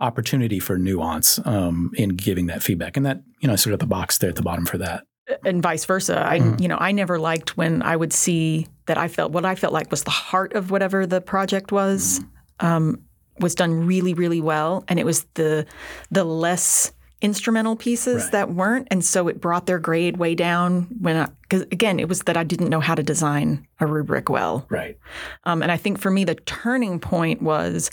opportunity 0.00 0.58
for 0.60 0.78
nuance 0.78 1.38
um, 1.44 1.90
in 1.94 2.10
giving 2.10 2.46
that 2.46 2.62
feedback, 2.62 2.96
and 2.96 3.04
that 3.06 3.20
you 3.40 3.48
know, 3.48 3.56
sort 3.56 3.74
of 3.74 3.80
the 3.80 3.86
box 3.86 4.18
there 4.18 4.30
at 4.30 4.36
the 4.36 4.42
bottom 4.42 4.64
for 4.64 4.78
that. 4.78 5.04
and 5.44 5.60
vice 5.62 5.84
versa. 5.84 6.24
I, 6.24 6.38
Mhm. 6.38 6.60
you 6.60 6.68
know, 6.68 6.78
I 6.78 6.92
never 6.92 7.18
liked 7.18 7.56
when 7.56 7.82
I 7.82 7.96
would 7.96 8.12
see 8.12 8.68
that 8.86 8.96
I 8.96 9.08
felt 9.08 9.32
what 9.32 9.44
I 9.44 9.56
felt 9.56 9.72
like 9.72 9.90
was 9.90 10.04
the 10.04 10.10
heart 10.10 10.52
of 10.54 10.70
whatever 10.70 11.04
the 11.06 11.20
project 11.20 11.72
was 11.72 12.20
um, 12.60 13.00
was 13.40 13.54
done 13.56 13.86
really, 13.86 14.14
really 14.14 14.40
well, 14.40 14.84
and 14.88 14.98
it 15.00 15.04
was 15.04 15.26
the 15.34 15.66
the 16.12 16.24
less 16.24 16.92
instrumental 17.26 17.76
pieces 17.76 18.22
Right. 18.22 18.32
that 18.32 18.50
weren't, 18.52 18.86
and 18.90 19.04
so 19.04 19.26
it 19.28 19.40
brought 19.40 19.66
their 19.66 19.78
grade 19.80 20.16
way 20.16 20.34
down. 20.34 20.86
When 21.00 21.28
because 21.42 21.62
again, 21.72 21.98
it 21.98 22.08
was 22.08 22.20
that 22.20 22.36
I 22.36 22.44
didn't 22.44 22.70
know 22.70 22.80
how 22.80 22.94
to 22.94 23.02
design 23.02 23.66
a 23.80 23.86
rubric 23.86 24.28
well. 24.30 24.64
Right. 24.70 24.96
Um, 25.44 25.60
and 25.62 25.70
I 25.72 25.76
think 25.76 25.98
for 25.98 26.10
me, 26.10 26.24
the 26.24 26.36
turning 26.36 27.00
point 27.00 27.42
was 27.42 27.90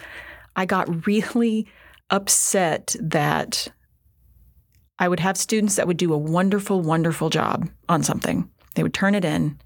I 0.56 0.65
got 0.65 1.08
really 1.08 1.67
upset 2.10 2.96
that 3.02 3.67
I 5.00 5.08
would 5.08 5.19
have 5.19 5.36
students 5.38 5.76
that 5.76 5.88
would 5.88 5.98
do 5.98 6.13
a 6.13 6.17
wonderful, 6.17 6.80
wonderful 6.82 7.30
job 7.30 7.67
on 7.89 8.04
something. 8.04 8.48
They 8.76 8.84
would 8.84 8.93
turn 8.93 9.15
it 9.15 9.26
in, 9.26 9.58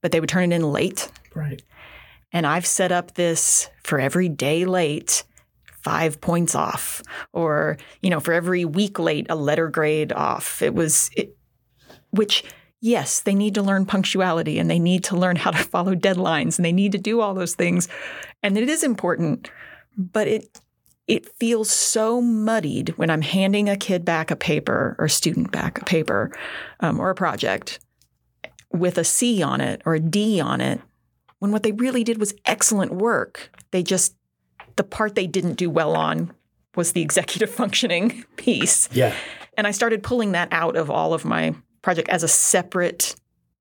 but 0.00 0.10
they 0.12 0.20
would 0.20 0.30
turn 0.30 0.50
it 0.50 0.56
in 0.56 0.62
late. 0.72 1.10
Right. 1.34 1.62
And 2.32 2.46
I've 2.46 2.66
set 2.66 2.90
up 2.90 3.14
this 3.14 3.68
for 3.82 4.00
every 4.00 4.28
day 4.30 4.64
late 4.64 5.24
five 5.84 6.20
points 6.20 6.54
off, 6.54 7.02
or 7.32 7.76
you 8.02 8.10
know, 8.10 8.20
for 8.20 8.32
every 8.32 8.64
week 8.64 8.98
late, 8.98 9.26
a 9.28 9.36
letter 9.36 9.68
grade 9.68 10.12
off. 10.12 10.62
It 10.62 10.74
was, 10.74 11.10
it, 11.16 11.36
which 12.10 12.44
yes, 12.80 13.20
they 13.20 13.34
need 13.34 13.54
to 13.54 13.62
learn 13.62 13.86
punctuality 13.86 14.58
and 14.58 14.70
they 14.70 14.78
need 14.78 15.04
to 15.04 15.16
learn 15.16 15.36
how 15.36 15.50
to 15.50 15.58
follow 15.72 15.94
deadlines 15.94 16.58
and 16.58 16.64
they 16.64 16.72
need 16.72 16.92
to 16.92 16.98
do 16.98 17.20
all 17.20 17.34
those 17.34 17.54
things, 17.54 17.88
and 18.42 18.58
it 18.58 18.68
is 18.68 18.82
important, 18.82 19.50
but 19.96 20.26
it 20.26 20.60
it 21.06 21.36
feels 21.38 21.70
so 21.70 22.22
muddied 22.22 22.88
when 22.96 23.10
I'm 23.10 23.20
handing 23.20 23.68
a 23.68 23.76
kid 23.76 24.06
back 24.06 24.30
a 24.30 24.36
paper 24.36 24.96
or 24.98 25.06
student 25.06 25.52
back 25.52 25.82
a 25.82 25.84
paper 25.84 26.34
um, 26.80 26.98
or 26.98 27.10
a 27.10 27.14
project 27.14 27.78
with 28.72 28.96
a 28.96 29.04
C 29.04 29.42
on 29.42 29.60
it 29.60 29.82
or 29.84 29.94
a 29.94 30.00
D 30.00 30.40
on 30.40 30.62
it 30.62 30.80
when 31.38 31.52
what 31.52 31.62
they 31.62 31.72
really 31.72 32.04
did 32.04 32.18
was 32.18 32.34
excellent 32.46 32.92
work. 32.92 33.50
They 33.70 33.82
just, 33.82 34.16
the 34.76 34.84
part 34.84 35.14
they 35.14 35.26
didn't 35.26 35.54
do 35.54 35.70
well 35.70 35.96
on 35.96 36.32
was 36.76 36.92
the 36.92 37.02
executive 37.02 37.50
functioning 37.54 38.24
piece. 38.36 38.88
Yeah. 38.92 39.14
And 39.56 39.66
I 39.66 39.70
started 39.70 40.02
pulling 40.02 40.32
that 40.32 40.48
out 40.50 40.76
of 40.76 40.90
all 40.90 41.14
of 41.14 41.24
my 41.24 41.54
project 41.82 42.08
as 42.08 42.22
a 42.22 42.28
separate 42.28 43.14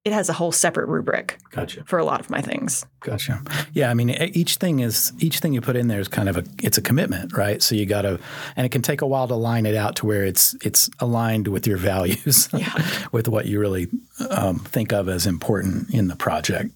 it 0.06 0.12
has 0.12 0.28
a 0.28 0.34
whole 0.34 0.52
separate 0.52 0.88
rubric 0.88 1.40
gotcha. 1.52 1.84
for 1.86 1.98
a 1.98 2.04
lot 2.04 2.20
of 2.20 2.30
my 2.30 2.42
things. 2.42 2.86
Gotcha. 3.00 3.42
Yeah, 3.72 3.90
I 3.90 3.94
mean, 3.94 4.10
each 4.10 4.58
thing 4.58 4.82
is 4.82 5.14
each 5.20 5.40
thing 5.40 5.54
you 5.54 5.62
put 5.62 5.78
in 5.78 5.88
there 5.88 6.02
is 6.02 6.10
kind 6.10 6.28
of 6.28 6.38
a 6.38 6.44
it's 6.62 6.78
a 6.78 6.82
commitment, 6.82 7.36
right? 7.38 7.62
So 7.62 7.74
you 7.74 7.86
got 7.86 8.02
to, 8.02 8.20
and 8.58 8.66
it 8.66 8.70
can 8.70 8.82
take 8.82 9.02
a 9.02 9.08
while 9.08 9.30
to 9.30 9.36
line 9.36 9.66
it 9.66 9.76
out 9.76 9.96
to 9.98 10.06
where 10.06 10.26
it's 10.26 10.56
it's 10.62 10.90
aligned 11.00 11.48
with 11.48 11.66
your 11.66 11.78
values, 11.94 12.50
yeah. 12.54 13.08
with 13.14 13.30
what 13.30 13.46
you 13.46 13.60
really 13.60 13.88
um, 14.30 14.60
think 14.60 14.92
of 14.92 15.08
as 15.08 15.26
important 15.26 15.94
in 15.94 16.10
the 16.10 16.18
project. 16.18 16.72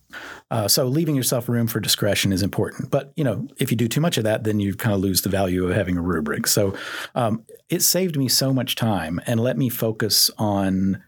Uh, 0.50 0.70
so 0.70 0.88
leaving 0.88 1.16
yourself 1.16 1.50
room 1.50 1.68
for 1.68 1.82
discretion 1.82 2.32
is 2.32 2.42
important. 2.42 2.90
But 2.90 3.12
you 3.18 3.26
know, 3.26 3.46
if 3.58 3.72
you 3.72 3.78
do 3.78 3.90
too 3.90 4.00
much 4.00 4.18
of 4.18 4.24
that, 4.24 4.46
then 4.46 4.62
you 4.62 4.74
kind 4.74 4.96
of 4.96 5.02
lose 5.02 5.24
the 5.24 5.30
value 5.30 5.68
of 5.68 5.76
having 5.76 5.98
a 5.98 6.02
rubric. 6.02 6.48
So 6.48 6.76
um, 7.14 7.44
it 7.68 7.82
saved 7.82 8.16
me 8.16 8.30
so 8.30 8.54
much 8.54 8.76
time 8.76 9.20
and 9.28 9.42
let 9.42 9.58
me 9.58 9.68
focus 9.68 10.32
on. 10.38 11.04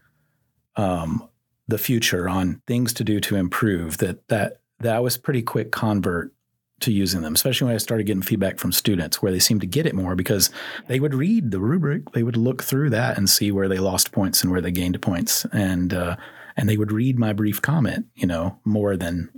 Um, 0.76 1.29
the 1.70 1.78
future 1.78 2.28
on 2.28 2.60
things 2.66 2.92
to 2.94 3.04
do 3.04 3.20
to 3.20 3.36
improve 3.36 3.98
that 3.98 4.26
that 4.28 4.60
that 4.80 5.02
was 5.02 5.16
pretty 5.16 5.42
quick 5.42 5.72
convert 5.72 6.32
to 6.80 6.92
using 6.92 7.20
them, 7.20 7.34
especially 7.34 7.66
when 7.66 7.74
I 7.74 7.78
started 7.78 8.04
getting 8.04 8.22
feedback 8.22 8.58
from 8.58 8.72
students 8.72 9.20
where 9.20 9.30
they 9.30 9.38
seemed 9.38 9.60
to 9.60 9.66
get 9.66 9.86
it 9.86 9.94
more 9.94 10.16
because 10.16 10.50
they 10.88 10.98
would 10.98 11.14
read 11.14 11.50
the 11.50 11.60
rubric, 11.60 12.12
they 12.12 12.22
would 12.22 12.38
look 12.38 12.62
through 12.62 12.90
that 12.90 13.18
and 13.18 13.28
see 13.28 13.52
where 13.52 13.68
they 13.68 13.78
lost 13.78 14.12
points 14.12 14.42
and 14.42 14.50
where 14.50 14.62
they 14.62 14.70
gained 14.70 15.00
points, 15.02 15.44
and 15.52 15.92
uh, 15.92 16.16
and 16.56 16.68
they 16.68 16.76
would 16.76 16.92
read 16.92 17.18
my 17.18 17.32
brief 17.32 17.62
comment, 17.62 18.06
you 18.14 18.26
know, 18.26 18.58
more 18.64 18.96
than 18.96 19.30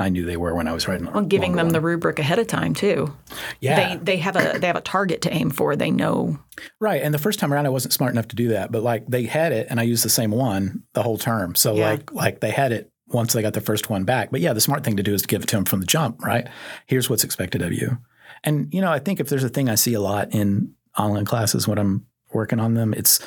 I 0.00 0.08
knew 0.10 0.24
they 0.24 0.36
were 0.36 0.54
when 0.54 0.68
I 0.68 0.72
was 0.72 0.86
writing. 0.86 1.10
Well, 1.12 1.24
giving 1.24 1.56
them 1.56 1.70
the 1.70 1.80
rubric 1.80 2.20
ahead 2.20 2.38
of 2.38 2.46
time 2.46 2.72
too. 2.72 3.12
Yeah, 3.60 3.96
they 3.96 3.96
they 3.96 4.16
have 4.18 4.36
a 4.36 4.58
they 4.58 4.68
have 4.68 4.76
a 4.76 4.80
target 4.80 5.22
to 5.22 5.34
aim 5.34 5.50
for. 5.50 5.74
They 5.74 5.90
know. 5.90 6.38
Right, 6.78 7.02
and 7.02 7.12
the 7.12 7.18
first 7.18 7.40
time 7.40 7.52
around, 7.52 7.66
I 7.66 7.70
wasn't 7.70 7.92
smart 7.92 8.12
enough 8.12 8.28
to 8.28 8.36
do 8.36 8.48
that, 8.48 8.70
but 8.70 8.84
like 8.84 9.06
they 9.08 9.24
had 9.24 9.52
it, 9.52 9.66
and 9.68 9.80
I 9.80 9.82
used 9.82 10.04
the 10.04 10.10
same 10.10 10.30
one 10.30 10.84
the 10.92 11.02
whole 11.02 11.18
term. 11.18 11.56
So 11.56 11.74
yeah. 11.74 11.90
like 11.90 12.12
like 12.12 12.40
they 12.40 12.52
had 12.52 12.70
it 12.70 12.92
once 13.08 13.32
they 13.32 13.42
got 13.42 13.54
the 13.54 13.60
first 13.60 13.90
one 13.90 14.04
back. 14.04 14.30
But 14.30 14.40
yeah, 14.40 14.52
the 14.52 14.60
smart 14.60 14.84
thing 14.84 14.96
to 14.98 15.02
do 15.02 15.14
is 15.14 15.22
to 15.22 15.28
give 15.28 15.42
it 15.42 15.48
to 15.48 15.56
them 15.56 15.64
from 15.64 15.80
the 15.80 15.86
jump. 15.86 16.22
Right, 16.22 16.46
here's 16.86 17.10
what's 17.10 17.24
expected 17.24 17.60
of 17.60 17.72
you, 17.72 17.98
and 18.44 18.72
you 18.72 18.80
know 18.80 18.92
I 18.92 19.00
think 19.00 19.18
if 19.18 19.28
there's 19.28 19.44
a 19.44 19.48
thing 19.48 19.68
I 19.68 19.74
see 19.74 19.94
a 19.94 20.00
lot 20.00 20.32
in 20.32 20.74
online 20.96 21.24
classes 21.24 21.66
when 21.66 21.78
I'm 21.78 22.06
working 22.32 22.60
on 22.60 22.74
them, 22.74 22.94
it's 22.94 23.18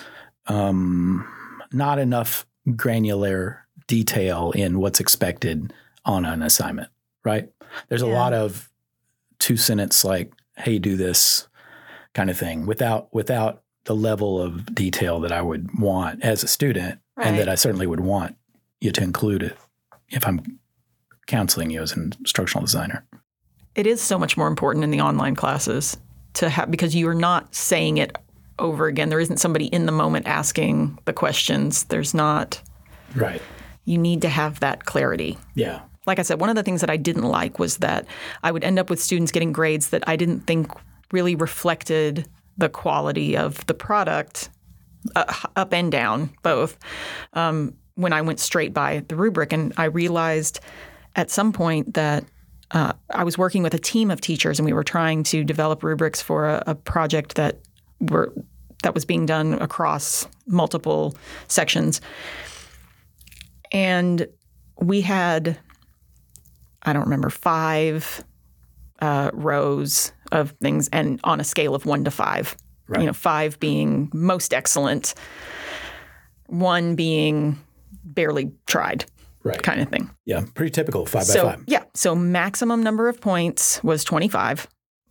um, 0.48 1.28
not 1.74 2.00
enough 2.00 2.46
granular 2.78 3.66
detail 3.88 4.52
in 4.52 4.80
what's 4.80 5.02
expected 5.02 5.74
on 6.06 6.26
an 6.26 6.42
assignment, 6.42 6.90
right? 7.24 7.50
There's 7.90 8.02
yeah. 8.02 8.10
a 8.10 8.14
lot 8.14 8.34
of 8.34 8.70
two 9.40 9.58
sentence 9.58 10.04
like, 10.04 10.34
"Hey, 10.58 10.80
do 10.80 10.96
this," 10.96 11.48
kind 12.14 12.30
of 12.30 12.38
thing 12.38 12.66
without 12.66 13.14
without 13.14 13.64
the 13.86 13.96
level 13.96 14.42
of 14.42 14.74
detail 14.74 15.20
that 15.22 15.32
I 15.32 15.42
would 15.42 15.80
want 15.80 16.24
as 16.24 16.44
a 16.44 16.48
student, 16.48 17.00
right. 17.16 17.28
and 17.28 17.40
that 17.40 17.50
I 17.50 17.56
certainly 17.56 17.88
would 17.88 18.00
want 18.00 18.36
you 18.80 18.92
to 18.92 19.04
include 19.04 19.44
it 19.44 19.58
if 20.10 20.28
I'm 20.28 20.60
counseling 21.28 21.72
you 21.72 21.82
as 21.82 21.94
an 21.94 22.14
instructional 22.20 22.66
designer. 22.66 23.06
It 23.76 23.88
is 23.88 24.02
so 24.02 24.20
much 24.20 24.38
more 24.38 24.48
important 24.48 24.84
in 24.84 24.92
the 24.92 25.02
online 25.02 25.36
classes 25.36 25.98
to 26.34 26.50
have 26.50 26.70
because 26.70 26.94
you 26.96 27.08
are 27.08 27.16
not 27.16 27.56
saying 27.56 27.98
it 27.98 28.18
over 28.60 28.88
again. 28.88 29.10
There 29.10 29.20
isn't 29.20 29.38
somebody 29.38 29.66
in 29.66 29.86
the 29.86 29.92
moment 29.92 30.28
asking 30.28 31.00
the 31.06 31.14
questions. 31.14 31.86
There's 31.86 32.14
not. 32.14 32.62
Right. 33.16 33.42
You 33.86 33.98
need 33.98 34.22
to 34.22 34.30
have 34.30 34.60
that 34.60 34.86
clarity. 34.86 35.38
Yeah 35.56 35.82
like 36.06 36.20
I 36.20 36.24
said, 36.24 36.40
one 36.40 36.50
of 36.50 36.56
the 36.56 36.64
things 36.64 36.82
that 36.82 36.90
I 36.90 36.98
didn't 36.98 37.24
like 37.24 37.60
was 37.60 37.78
that 37.78 38.06
I 38.44 38.52
would 38.52 38.64
end 38.64 38.80
up 38.80 38.90
with 38.90 39.02
students 39.02 39.32
getting 39.32 39.52
grades 39.52 39.90
that 39.90 40.04
I 40.08 40.16
didn't 40.16 40.42
think 40.42 40.72
really 41.12 41.36
reflected 41.36 42.28
the 42.58 42.70
quality 42.70 43.38
of 43.38 43.66
the 43.68 43.74
product, 43.74 44.50
uh, 45.16 45.32
up 45.56 45.74
and 45.74 45.92
down, 45.92 46.32
both. 46.44 46.78
Um, 47.34 47.76
when 47.96 48.14
I 48.14 48.22
went 48.22 48.40
straight 48.40 48.74
by 48.74 49.04
the 49.08 49.16
rubric, 49.16 49.54
and 49.54 49.74
I 49.78 49.86
realized 49.86 50.60
at 51.16 51.30
some 51.30 51.52
point 51.54 51.94
that 51.94 52.24
uh, 52.72 52.94
I 53.10 53.24
was 53.24 53.38
working 53.38 53.64
with 53.64 53.74
a 53.74 53.80
team 53.80 54.10
of 54.10 54.22
teachers, 54.22 54.60
and 54.60 54.66
we 54.66 54.74
were 54.74 54.84
trying 54.84 55.24
to 55.24 55.44
develop 55.44 55.84
rubrics 55.84 56.22
for 56.22 56.48
a, 56.48 56.64
a 56.68 56.76
project 56.76 57.36
that 57.36 57.60
were 58.00 58.34
that 58.84 58.96
was 58.96 59.06
being 59.06 59.28
done 59.28 59.54
across 59.56 60.28
multiple 60.48 61.16
sections, 61.48 62.02
and 63.72 64.28
we 64.80 65.02
had 65.02 65.60
I 66.84 66.94
don't 66.94 67.04
remember, 67.04 67.30
five 67.30 68.24
uh, 69.02 69.32
rows 69.34 70.14
of 70.32 70.52
things, 70.62 70.90
and 70.92 71.20
on 71.24 71.40
a 71.40 71.44
scale 71.44 71.76
of 71.76 71.86
one 71.86 72.04
to 72.06 72.12
five. 72.12 72.56
Right. 72.88 73.02
You 73.02 73.08
know, 73.08 73.14
five 73.14 73.60
being 73.60 74.10
most 74.14 74.54
excellent, 74.54 75.14
one 76.48 76.96
being 76.96 77.60
barely 78.04 78.52
tried. 78.68 79.06
Right. 79.44 79.62
Kind 79.62 79.82
of 79.82 79.90
thing. 79.90 80.12
Yeah, 80.26 80.44
pretty 80.54 80.72
typical, 80.72 81.06
five 81.06 81.24
so, 81.24 81.46
by 81.46 81.56
five. 81.56 81.64
Yeah. 81.68 81.84
So 81.94 82.14
maximum 82.14 82.84
number 82.84 83.08
of 83.08 83.20
points 83.20 83.84
was 83.84 84.04
25. 84.04 84.68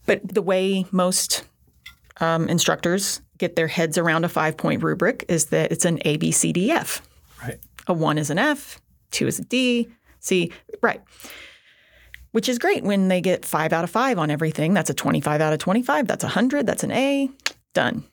But 0.07 0.21
the 0.27 0.43
way 0.43 0.87
most 0.93 1.45
um, 2.21 2.49
instructors 2.49 3.21
get 3.39 3.57
their 3.57 3.67
heads 3.67 3.99
around 3.99 4.25
a 4.25 4.29
five 4.29 4.57
point 4.57 4.83
rubric 4.83 5.25
is 5.29 5.47
that 5.47 5.73
it's 5.73 5.85
an 5.85 5.99
A, 6.05 6.17
B, 6.17 6.31
C, 6.31 6.53
D, 6.53 6.71
F. 6.71 7.03
Right. 7.43 7.59
A 7.87 7.93
one 7.93 8.19
is 8.19 8.31
an 8.31 8.39
F, 8.39 8.81
two 9.11 9.27
is 9.27 9.39
a 9.39 9.45
D, 9.45 9.89
C. 10.21 10.53
Right 10.83 11.01
which 12.33 12.49
is 12.49 12.59
great 12.59 12.85
when 12.85 13.09
they 13.09 13.21
get 13.21 13.45
five 13.45 13.73
out 13.73 13.85
of 13.85 13.91
five 13.91 14.19
on 14.19 14.31
everything. 14.31 14.75
That's 14.75 14.91
a 14.91 14.95
25 14.95 15.41
out 15.41 15.53
of 15.53 15.59
25. 15.59 16.07
That's 16.07 16.25
a 16.25 16.29
100. 16.29 16.67
That's 16.67 16.85
an 16.85 16.93
A. 16.93 17.31
Done. 17.75 18.05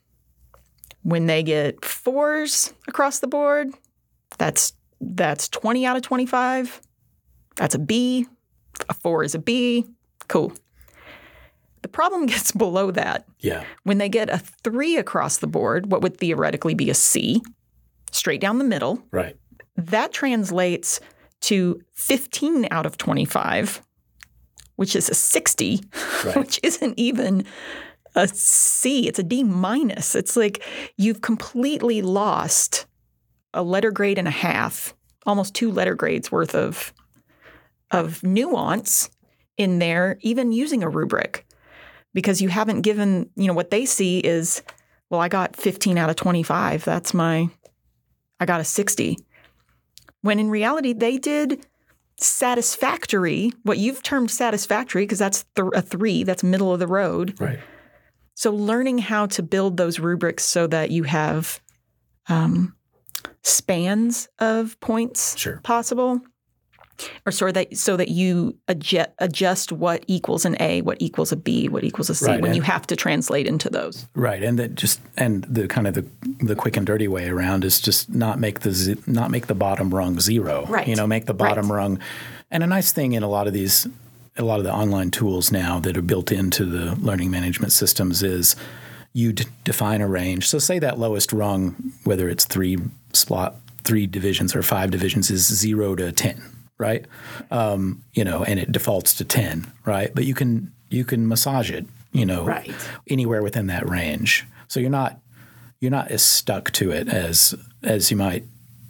When 1.04 1.26
they 1.26 1.44
get 1.44 1.86
fours 1.86 2.74
across 2.88 3.20
the 3.20 3.28
board, 3.28 3.74
that's 4.38 4.74
that's 5.00 5.48
20 5.50 5.86
out 5.86 5.96
of 5.96 6.02
25. 6.02 6.82
That's 7.56 7.76
a 7.76 7.80
B. 7.80 8.28
A 8.90 8.94
four 8.94 9.24
is 9.24 9.36
a 9.36 9.40
B. 9.40 9.86
Cool. 10.28 10.54
The 11.82 11.88
problem 11.88 12.26
gets 12.28 12.52
below 12.52 12.92
that. 12.92 13.26
Yeah. 13.40 13.64
When 13.84 13.98
they 13.98 14.10
get 14.10 14.30
a 14.30 14.38
three 14.38 14.98
across 14.98 15.38
the 15.38 15.48
board, 15.48 15.92
what 15.92 16.02
would 16.02 16.18
theoretically 16.18 16.74
be 16.74 16.90
a 16.90 16.94
C, 16.94 17.42
straight 18.12 18.42
down 18.42 18.58
the 18.58 18.64
middle. 18.64 19.02
Right. 19.12 19.36
That 19.76 20.12
translates 20.12 21.00
to 21.42 21.82
15 21.94 22.68
out 22.72 22.86
of 22.86 22.98
25 22.98 23.82
which 24.78 24.96
is 24.96 25.10
a 25.10 25.14
60, 25.14 25.82
right. 26.26 26.38
which 26.38 26.60
isn't 26.64 26.94
even 26.98 27.46
a 28.16 28.28
C. 28.28 29.08
It's 29.08 29.20
a 29.20 29.24
D 29.24 29.44
minus. 29.44 30.16
It's 30.16 30.36
like 30.36 30.64
you've 30.98 31.22
completely 31.22 32.02
lost 32.02 32.86
a 33.54 33.62
letter 33.62 33.92
grade 33.92 34.18
and 34.18 34.28
a 34.28 34.32
half, 34.32 34.96
almost 35.26 35.54
two 35.54 35.72
letter 35.72 35.94
grades 35.94 36.32
worth 36.32 36.56
of 36.56 36.94
of 37.92 38.24
nuance 38.24 39.10
in 39.58 39.80
there, 39.80 40.18
even 40.22 40.52
using 40.52 40.84
a 40.84 40.90
rubric, 40.90 41.46
because 42.14 42.42
you 42.42 42.50
haven't 42.50 42.82
given, 42.82 43.30
you 43.36 43.48
know, 43.48 43.54
what 43.54 43.72
they 43.72 43.86
see 43.86 44.20
is, 44.20 44.62
well, 45.10 45.22
I 45.22 45.30
got 45.30 45.56
15 45.56 45.98
out 45.98 46.10
of 46.10 46.16
25. 46.16 46.84
That's 46.84 47.14
my, 47.14 47.50
I 48.40 48.46
got 48.46 48.60
a 48.60 48.66
60. 48.66 49.18
When 50.22 50.40
in 50.40 50.50
reality, 50.50 50.94
they 50.94 51.18
did 51.18 51.66
satisfactory, 52.20 53.52
what 53.64 53.78
you've 53.78 54.04
termed 54.04 54.32
satisfactory, 54.32 55.04
because 55.04 55.20
that's 55.20 55.46
th- 55.56 55.70
a 55.74 55.82
three, 55.82 56.24
that's 56.24 56.44
middle 56.44 56.74
of 56.74 56.80
the 56.80 56.88
road. 56.88 57.40
Right. 57.40 57.60
So 58.36 58.52
learning 58.52 59.00
how 59.00 59.26
to 59.28 59.44
build 59.44 59.78
those 59.78 60.00
rubrics 60.00 60.44
so 60.46 60.68
that 60.68 60.92
you 60.92 61.04
have 61.04 61.60
um, 62.28 62.76
spans 63.44 64.30
of 64.40 64.80
points 64.80 65.38
sure. 65.38 65.60
possible 65.64 66.22
or 67.26 67.32
so 67.32 67.52
that 67.52 67.78
so 67.78 67.98
that 67.98 68.10
you 68.10 68.58
adjust, 68.68 69.10
adjust 69.20 69.72
what 69.72 70.04
equals 70.08 70.46
an 70.46 70.56
A, 70.60 70.82
what 70.82 70.98
equals 71.00 71.32
a 71.32 71.36
B, 71.36 71.68
what 71.70 71.84
equals 71.84 72.10
a 72.10 72.16
C 72.16 72.28
right. 72.28 72.42
when 72.42 72.54
you 72.54 72.62
have 72.62 72.88
to 72.88 72.96
translate 72.96 73.48
into 73.48 73.70
those. 73.70 74.08
Right, 74.16 74.44
and 74.44 74.58
that 74.60 74.76
just 74.76 75.00
and 75.18 75.44
the 75.44 75.68
kind 75.68 75.88
of 75.88 75.94
the 75.94 76.06
the 76.40 76.56
quick 76.56 76.78
and 76.78 76.86
dirty 76.86 77.08
way 77.08 77.30
around 77.30 77.64
is 77.64 77.80
just 77.80 78.10
not 78.10 78.40
make 78.40 78.62
the 78.62 78.98
not 79.08 79.32
make 79.32 79.48
the 79.48 79.56
bottom 79.56 79.94
rung 79.94 80.20
zero. 80.20 80.66
Right, 80.68 80.88
you 80.88 80.96
know, 80.96 81.08
make 81.08 81.26
the 81.26 81.34
bottom 81.34 81.72
right. 81.72 81.78
rung. 81.78 82.00
And 82.50 82.64
a 82.64 82.68
nice 82.68 82.92
thing 82.92 83.14
in 83.14 83.24
a 83.24 83.30
lot 83.30 83.48
of 83.48 83.54
these 83.54 83.88
a 84.38 84.44
lot 84.44 84.60
of 84.60 84.66
the 84.66 84.74
online 84.74 85.12
tools 85.12 85.52
now 85.52 85.80
that 85.80 85.98
are 85.98 86.02
built 86.02 86.32
into 86.32 86.66
the 86.66 86.96
learning 86.96 87.32
management 87.32 87.72
systems 87.72 88.22
is 88.22 88.56
you 89.14 89.34
d- 89.34 89.46
define 89.64 90.02
a 90.02 90.08
range. 90.08 90.48
So 90.48 90.60
say 90.60 90.80
that 90.80 91.00
lowest 91.00 91.34
rung, 91.34 91.94
whether 92.04 92.30
it's 92.30 92.46
three 92.46 92.78
slot, 93.14 93.56
three 93.84 94.06
divisions 94.06 94.56
or 94.56 94.62
five 94.62 94.92
divisions, 94.92 95.32
is 95.32 95.48
zero 95.48 95.96
to 95.96 96.12
ten, 96.12 96.42
right? 96.78 97.06
Um, 97.52 98.04
you 98.14 98.24
know, 98.24 98.44
and 98.44 98.60
it 98.60 98.72
defaults 98.72 99.14
to 99.16 99.26
ten, 99.26 99.72
right? 99.86 100.14
But 100.14 100.26
you 100.26 100.34
can 100.34 100.72
you 100.90 101.04
can 101.04 101.28
massage 101.28 101.70
it, 101.72 101.86
you 102.14 102.26
know, 102.26 102.46
Right. 102.46 102.72
anywhere 103.10 103.42
within 103.44 103.68
that 103.68 103.88
range. 103.90 104.46
So 104.68 104.80
you're 104.80 104.90
not 104.90 105.20
you're 105.82 105.92
not 105.92 106.10
as 106.12 106.22
stuck 106.24 106.72
to 106.72 106.92
it 106.92 107.08
as 107.10 107.54
as 107.84 108.10
you 108.12 108.18
might 108.18 108.44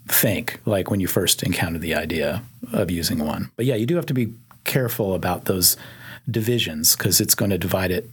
think, 0.07 0.59
like 0.65 0.89
when 0.89 0.99
you 0.99 1.07
first 1.07 1.43
encounter 1.43 1.79
the 1.79 1.93
idea 1.95 2.43
of 2.73 2.89
using 2.91 3.19
one. 3.19 3.51
But 3.55 3.65
yeah, 3.65 3.75
you 3.75 3.85
do 3.85 3.95
have 3.95 4.05
to 4.07 4.13
be 4.13 4.33
careful 4.63 5.13
about 5.13 5.45
those 5.45 5.75
divisions 6.29 6.95
because 6.95 7.19
it's 7.21 7.35
going 7.35 7.51
to 7.51 7.57
divide 7.57 7.91
it, 7.91 8.09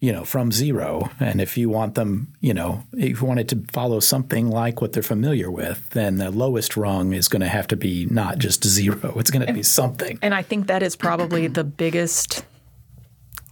you 0.00 0.12
know, 0.12 0.24
from 0.24 0.52
zero. 0.52 1.10
And 1.20 1.40
if 1.40 1.56
you 1.56 1.68
want 1.70 1.94
them, 1.94 2.34
you 2.40 2.52
know, 2.54 2.84
if 2.92 3.20
you 3.20 3.26
want 3.26 3.40
it 3.40 3.48
to 3.48 3.64
follow 3.72 3.98
something 4.00 4.48
like 4.50 4.80
what 4.80 4.92
they're 4.92 5.02
familiar 5.02 5.50
with, 5.50 5.88
then 5.90 6.16
the 6.16 6.30
lowest 6.30 6.76
rung 6.76 7.12
is 7.14 7.28
going 7.28 7.40
to 7.40 7.48
have 7.48 7.66
to 7.68 7.76
be 7.76 8.06
not 8.10 8.38
just 8.38 8.64
zero. 8.66 9.14
It's 9.18 9.30
going 9.30 9.46
to 9.46 9.52
be 9.52 9.62
something. 9.62 10.18
And 10.22 10.34
I 10.34 10.42
think 10.42 10.66
that 10.66 10.82
is 10.82 10.96
probably 10.96 11.46
the 11.46 11.64
biggest 11.64 12.44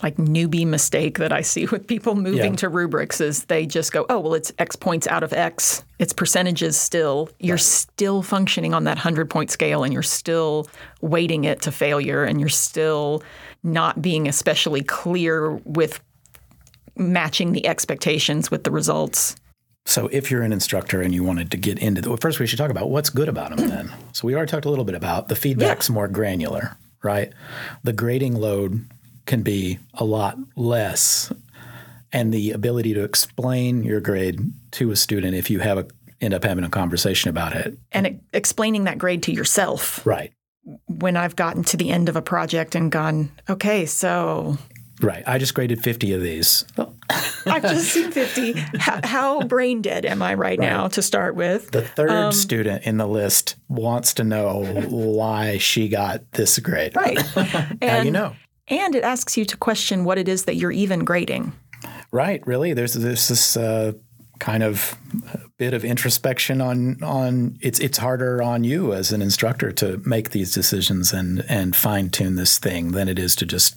like 0.03 0.17
newbie 0.17 0.67
mistake 0.67 1.17
that 1.19 1.33
I 1.33 1.41
see 1.41 1.65
with 1.67 1.87
people 1.87 2.15
moving 2.15 2.53
Yeah. 2.53 2.57
to 2.57 2.69
rubrics 2.69 3.23
is 3.23 3.45
they 3.45 3.65
just 3.65 3.91
go, 3.93 4.05
oh, 4.11 4.21
well, 4.21 4.35
it's 4.35 4.53
X 4.59 4.77
points 4.77 5.07
out 5.07 5.23
of 5.23 5.33
X. 5.33 5.83
It's 5.99 6.13
percentages 6.13 6.77
still. 6.77 7.31
You're 7.39 7.57
still 7.57 8.21
functioning 8.21 8.75
on 8.75 8.85
that 8.85 8.97
100 8.99 9.31
point 9.31 9.51
scale 9.51 9.83
and 9.83 9.95
you're 9.95 10.03
still 10.03 10.69
weighting 11.01 11.45
it 11.45 11.63
to 11.63 11.73
failure 11.73 12.23
and 12.23 12.39
you're 12.39 12.51
still 12.51 13.23
not 13.63 14.03
being 14.03 14.29
especially 14.29 14.83
clear 14.83 15.53
with 15.65 16.01
matching 16.97 17.53
the 17.53 17.67
expectations 17.67 18.51
with 18.51 18.65
the 18.65 18.71
results. 18.71 19.37
So, 19.87 20.09
if 20.09 20.31
you're 20.31 20.43
an 20.43 20.53
instructor 20.53 21.03
and 21.03 21.13
you 21.15 21.23
wanted 21.23 21.51
to 21.51 21.57
get 21.59 21.79
into 21.79 22.01
the, 22.01 22.09
well, 22.09 22.17
first 22.19 22.41
we 22.41 22.47
should 22.47 22.59
talk 22.59 22.71
about 22.71 22.89
what's 22.91 23.11
good 23.11 23.29
about 23.29 23.55
them 23.55 23.69
then. 23.69 23.93
So, 24.13 24.27
we 24.27 24.35
already 24.35 24.51
talked 24.51 24.65
a 24.65 24.71
little 24.71 24.85
bit 24.87 24.95
about 24.95 25.29
the 25.29 25.37
feedback's 25.37 25.91
more 25.91 26.09
granular, 26.09 26.77
right? 27.03 27.33
The 27.83 27.93
grading 27.93 28.35
load 28.35 28.87
can 29.27 29.43
be 29.43 29.79
a 29.95 30.05
lot 30.05 30.39
less, 30.57 31.31
and 32.13 32.33
the 32.33 32.53
ability 32.53 32.95
to 32.95 33.05
explain 33.05 33.83
your 33.83 34.01
grade 34.01 34.41
to 34.73 34.91
a 34.91 34.97
student 34.97 35.35
if 35.35 35.51
you 35.51 35.59
have 35.61 35.77
a, 35.79 35.87
end 36.21 36.33
up 36.33 36.45
having 36.45 36.65
a 36.65 36.71
conversation 36.71 37.29
about 37.29 37.55
it. 37.55 37.77
And 37.93 38.21
explaining 38.33 38.85
that 38.85 38.97
grade 38.97 39.23
to 39.25 39.33
yourself 39.33 40.05
Right. 40.07 40.33
when 40.87 41.17
I've 41.19 41.37
gotten 41.37 41.63
to 41.65 41.77
the 41.77 41.91
end 41.91 42.09
of 42.09 42.17
a 42.17 42.23
project 42.23 42.75
and 42.75 42.91
gone, 42.91 43.31
okay, 43.51 43.85
so 43.85 44.57
Right. 45.01 45.25
I 45.27 45.39
just 45.39 45.55
graded 45.55 45.83
50 45.83 46.13
of 46.13 46.23
these. 46.23 46.65
I've 47.47 47.63
just 47.63 47.91
seen 47.91 48.11
50. 48.11 48.53
How, 48.79 49.01
how 49.05 49.43
brain 49.43 49.83
dead 49.83 50.07
am 50.07 50.23
I 50.23 50.35
right, 50.35 50.59
now 50.59 50.89
to 50.89 51.03
start 51.03 51.35
with? 51.35 51.71
The 51.73 51.83
third 51.83 52.33
student 52.33 52.85
in 52.85 52.97
the 52.97 53.07
list 53.07 53.57
wants 53.69 54.15
to 54.15 54.25
know 54.25 54.65
why 54.89 55.59
she 55.59 55.89
got 55.89 56.31
this 56.33 56.59
grade. 56.59 56.97
Right. 56.97 57.19
Now 57.37 57.77
And, 57.83 58.05
you 58.07 58.13
know. 58.13 58.35
and 58.69 58.95
it 58.95 59.05
asks 59.05 59.37
you 59.37 59.45
to 59.45 59.57
question 59.57 60.05
what 60.05 60.17
it 60.19 60.29
is 60.29 60.45
that 60.45 60.57
you're 60.57 60.73
even 60.73 61.05
grading. 61.05 61.53
Right, 62.11 62.45
really. 62.47 62.73
There's 62.73 62.95
there's 62.95 63.29
this 63.29 63.57
uh, 63.57 63.93
kind 64.39 64.63
of 64.63 64.97
bit 65.59 65.75
of 65.75 65.85
introspection 65.85 66.61
on 66.61 67.03
on 67.03 67.59
it's 67.61 67.79
it's 67.81 67.99
harder 67.99 68.43
on 68.43 68.65
you 68.65 68.93
as 68.93 69.13
an 69.13 69.21
instructor 69.21 69.73
to 69.73 70.01
make 70.05 70.31
these 70.31 70.53
decisions 70.53 71.13
and 71.13 71.45
and 71.49 71.75
fine 71.77 72.11
tune 72.11 72.37
this 72.37 72.59
thing 72.59 72.93
than 72.93 73.09
it 73.09 73.19
is 73.19 73.37
to 73.37 73.47
just 73.47 73.77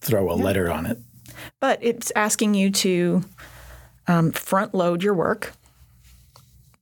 throw 0.00 0.30
a 0.30 0.34
letter 0.34 0.70
on 0.70 0.86
it. 0.86 0.98
But 1.60 1.78
it's 1.82 2.12
asking 2.16 2.54
you 2.54 2.70
to 2.70 3.22
um, 4.06 4.32
front 4.32 4.74
load 4.74 5.02
your 5.02 5.14
work 5.14 5.52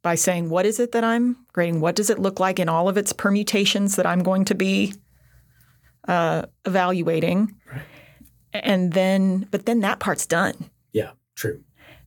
by 0.02 0.14
saying, 0.14 0.50
what 0.50 0.66
is 0.66 0.80
it 0.80 0.92
that 0.92 1.04
I'm 1.04 1.36
grading? 1.52 1.80
What 1.80 1.96
does 1.96 2.10
it 2.10 2.18
look 2.18 2.40
like 2.40 2.58
in 2.58 2.68
all 2.68 2.88
of 2.88 2.96
its 2.96 3.12
permutations 3.12 3.96
that 3.96 4.06
I'm 4.06 4.22
going 4.22 4.44
to 4.46 4.54
be 4.54 4.94
uh, 6.06 6.42
evaluating? 6.64 7.54
And 8.52 8.92
then, 8.92 9.46
but 9.50 9.66
then 9.66 9.80
that 9.80 10.00
part's 10.00 10.26
done. 10.26 10.70
Yeah, 10.92 11.10
true. 11.34 11.62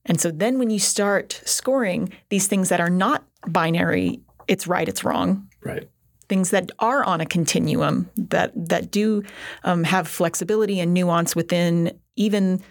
And 0.06 0.19
so 0.19 0.32
then 0.32 0.58
when 0.58 0.69
you 0.69 0.80
start 0.80 1.41
scoring 1.45 2.12
these 2.30 2.47
things 2.47 2.69
that 2.69 2.82
are 2.82 2.89
not 2.89 3.24
binary, 3.47 4.21
it's 4.47 4.67
right, 4.67 4.88
it's 4.89 5.04
wrong, 5.04 5.47
Right. 5.63 5.88
Things 6.32 6.52
that 6.52 6.72
are 6.80 7.04
on 7.04 7.20
a 7.20 7.26
continuum 7.26 8.10
that 8.15 8.54
that 8.56 8.89
do 8.89 9.22
um, 9.65 9.84
have 9.84 10.08
flexibility 10.08 10.80
and 10.80 10.94
nuance 10.94 11.36
within 11.36 11.91
even 12.15 12.63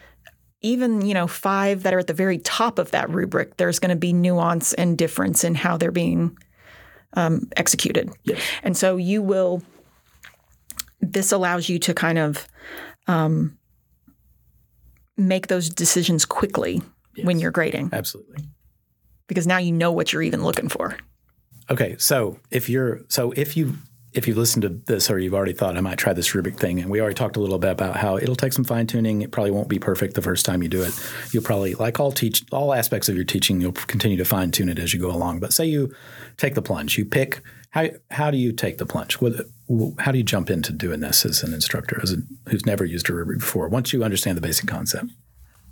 even 0.62 1.02
you 1.04 1.12
know 1.12 1.26
five 1.26 1.82
that 1.82 1.92
are 1.92 1.98
at 1.98 2.06
the 2.06 2.14
very 2.14 2.38
top 2.38 2.78
of 2.78 2.90
that 2.92 3.10
rubric 3.10 3.58
there's 3.58 3.78
going 3.78 3.90
to 3.90 3.96
be 3.96 4.14
nuance 4.14 4.72
and 4.72 4.96
difference 4.96 5.44
in 5.44 5.54
how 5.54 5.76
they're 5.76 5.90
being 5.92 6.34
um, 7.12 7.50
executed 7.58 8.08
Yes. 8.24 8.40
and 8.62 8.74
so 8.74 8.96
you 8.96 9.20
will 9.20 9.62
this 11.02 11.30
allows 11.30 11.68
you 11.68 11.78
to 11.80 11.92
kind 11.92 12.16
of 12.18 12.48
um, 13.08 13.58
make 15.18 15.48
those 15.48 15.68
decisions 15.68 16.24
quickly 16.24 16.80
when 17.24 17.38
you're 17.38 17.50
grading 17.50 17.90
Absolutely. 17.92 18.42
because 19.26 19.46
now 19.46 19.58
you 19.58 19.72
know 19.72 19.92
what 19.92 20.14
you're 20.14 20.22
even 20.22 20.42
looking 20.44 20.70
for 20.70 20.96
Okay, 21.70 21.96
so 21.98 22.38
if 22.50 22.68
you're 22.68 23.00
so 23.08 23.32
if 23.36 23.56
you 23.56 23.74
if 24.12 24.26
you've 24.26 24.36
listened 24.36 24.62
to 24.62 24.68
this 24.68 25.08
or 25.08 25.20
you've 25.20 25.34
already 25.34 25.52
thought 25.52 25.76
I 25.76 25.80
might 25.80 25.98
try 25.98 26.12
this 26.12 26.34
rubric 26.34 26.58
thing, 26.58 26.80
and 26.80 26.90
we 26.90 27.00
already 27.00 27.14
talked 27.14 27.36
a 27.36 27.40
little 27.40 27.60
bit 27.60 27.70
about 27.70 27.96
how 27.96 28.16
it'll 28.16 28.34
take 28.34 28.52
some 28.52 28.64
fine 28.64 28.88
tuning. 28.88 29.22
It 29.22 29.30
probably 29.30 29.52
won't 29.52 29.68
be 29.68 29.78
perfect 29.78 30.14
the 30.14 30.22
first 30.22 30.44
time 30.44 30.64
you 30.64 30.68
do 30.68 30.82
it. 30.82 30.92
You'll 31.32 31.44
probably 31.44 31.74
like 31.74 32.00
all 32.00 32.10
teach 32.10 32.44
all 32.50 32.74
aspects 32.74 33.08
of 33.08 33.14
your 33.14 33.24
teaching. 33.24 33.60
You'll 33.60 33.72
continue 33.72 34.16
to 34.16 34.24
fine 34.24 34.50
tune 34.50 34.68
it 34.68 34.80
as 34.80 34.92
you 34.92 35.00
go 35.00 35.10
along. 35.10 35.38
But 35.38 35.52
say 35.52 35.66
you 35.66 35.94
take 36.38 36.54
the 36.54 36.62
plunge, 36.62 36.98
you 36.98 37.04
pick 37.04 37.40
how 37.70 37.88
how 38.10 38.32
do 38.32 38.36
you 38.36 38.52
take 38.52 38.78
the 38.78 38.86
plunge? 38.86 39.14
What, 39.20 39.34
how 40.00 40.10
do 40.10 40.18
you 40.18 40.24
jump 40.24 40.50
into 40.50 40.72
doing 40.72 40.98
this 40.98 41.24
as 41.24 41.44
an 41.44 41.54
instructor, 41.54 42.00
as 42.02 42.12
a, 42.12 42.16
who's 42.48 42.66
never 42.66 42.84
used 42.84 43.08
a 43.08 43.14
rubric 43.14 43.38
before? 43.38 43.68
Once 43.68 43.92
you 43.92 44.02
understand 44.02 44.36
the 44.36 44.42
basic 44.42 44.66
concept, 44.66 45.12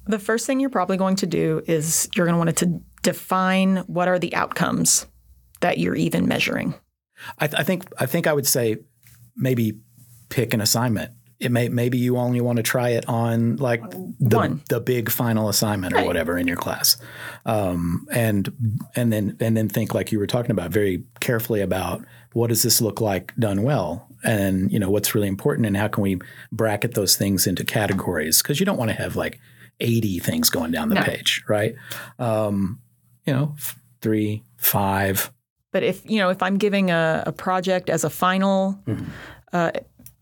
The 0.06 0.20
first 0.20 0.46
thing 0.46 0.60
you're 0.60 0.70
probably 0.70 0.96
going 0.96 1.16
to 1.16 1.26
do 1.26 1.60
is 1.66 2.08
you're 2.14 2.24
going 2.24 2.34
to 2.34 2.38
want 2.38 2.56
to 2.58 2.80
define 3.02 3.78
what 3.88 4.06
are 4.06 4.20
the 4.20 4.32
outcomes 4.36 5.06
that 5.60 5.78
you're 5.78 5.96
even 5.96 6.26
measuring. 6.28 6.74
I, 7.38 7.46
th- 7.48 7.58
I 7.60 7.64
think 7.64 7.84
I 7.98 8.06
think 8.06 8.26
I 8.26 8.32
would 8.32 8.46
say 8.46 8.76
maybe 9.36 9.78
pick 10.28 10.54
an 10.54 10.60
assignment. 10.60 11.12
It 11.40 11.52
may 11.52 11.68
maybe 11.68 11.98
you 11.98 12.16
only 12.16 12.40
want 12.40 12.56
to 12.56 12.62
try 12.64 12.90
it 12.90 13.08
on 13.08 13.56
like 13.56 13.80
the 13.90 14.36
One. 14.36 14.62
the 14.68 14.80
big 14.80 15.08
final 15.10 15.48
assignment 15.48 15.92
or 15.94 15.98
Right. 15.98 16.06
whatever 16.06 16.36
in 16.36 16.48
your 16.48 16.56
class, 16.56 16.96
um, 17.46 18.06
and 18.12 18.52
and 18.96 19.12
then 19.12 19.36
and 19.40 19.56
then 19.56 19.68
think 19.68 19.94
like 19.94 20.10
you 20.10 20.18
were 20.18 20.26
talking 20.26 20.50
about 20.50 20.70
very 20.72 21.04
carefully 21.20 21.60
about 21.60 22.04
what 22.32 22.48
does 22.48 22.62
this 22.64 22.80
look 22.80 23.00
like 23.00 23.32
done 23.36 23.62
well, 23.62 24.08
and 24.24 24.72
you 24.72 24.80
know 24.80 24.90
what's 24.90 25.14
really 25.14 25.28
important, 25.28 25.64
and 25.66 25.76
how 25.76 25.86
can 25.86 26.02
we 26.02 26.18
bracket 26.50 26.94
those 26.94 27.16
things 27.16 27.46
into 27.46 27.64
categories 27.64 28.42
because 28.42 28.58
you 28.58 28.66
don't 28.66 28.76
want 28.76 28.90
to 28.90 28.96
have 28.96 29.14
like 29.14 29.38
eighty 29.78 30.18
things 30.18 30.50
going 30.50 30.72
down 30.72 30.88
the 30.88 30.96
No. 30.96 31.02
page, 31.02 31.44
right? 31.48 31.76
Um, 32.18 32.80
you 33.26 33.32
know, 33.32 33.54
three, 34.00 34.42
five, 34.56 35.32
But 35.72 35.82
if 35.82 36.08
you 36.08 36.18
know, 36.18 36.30
if 36.30 36.42
I'm 36.42 36.56
giving 36.56 36.90
a, 36.90 37.22
a 37.26 37.32
project 37.32 37.90
as 37.90 38.04
a 38.04 38.10
final, 38.10 38.78
uh, 39.52 39.70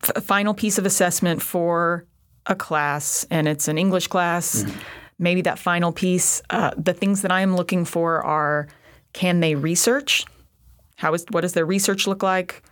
f- 0.03 0.23
final 0.23 0.53
piece 0.53 0.77
of 0.77 0.85
assessment 0.85 1.41
for 1.41 2.05
a 2.45 2.55
class, 2.55 3.25
and 3.29 3.47
it's 3.47 3.67
an 3.67 3.77
English 3.77 4.07
class, 4.07 4.65
maybe 5.19 5.41
that 5.41 5.59
final 5.59 5.91
piece, 5.91 6.41
uh, 6.49 6.71
the 6.77 6.93
things 6.93 7.21
that 7.21 7.31
I'm 7.31 7.55
looking 7.55 7.85
for 7.85 8.23
are: 8.25 8.67
can 9.13 9.39
they 9.39 9.55
research? 9.55 10.25
How 10.95 11.13
is 11.13 11.25
what 11.31 11.41
does 11.41 11.53
their 11.53 11.65
research 11.65 12.07
look 12.07 12.23
like? 12.23 12.63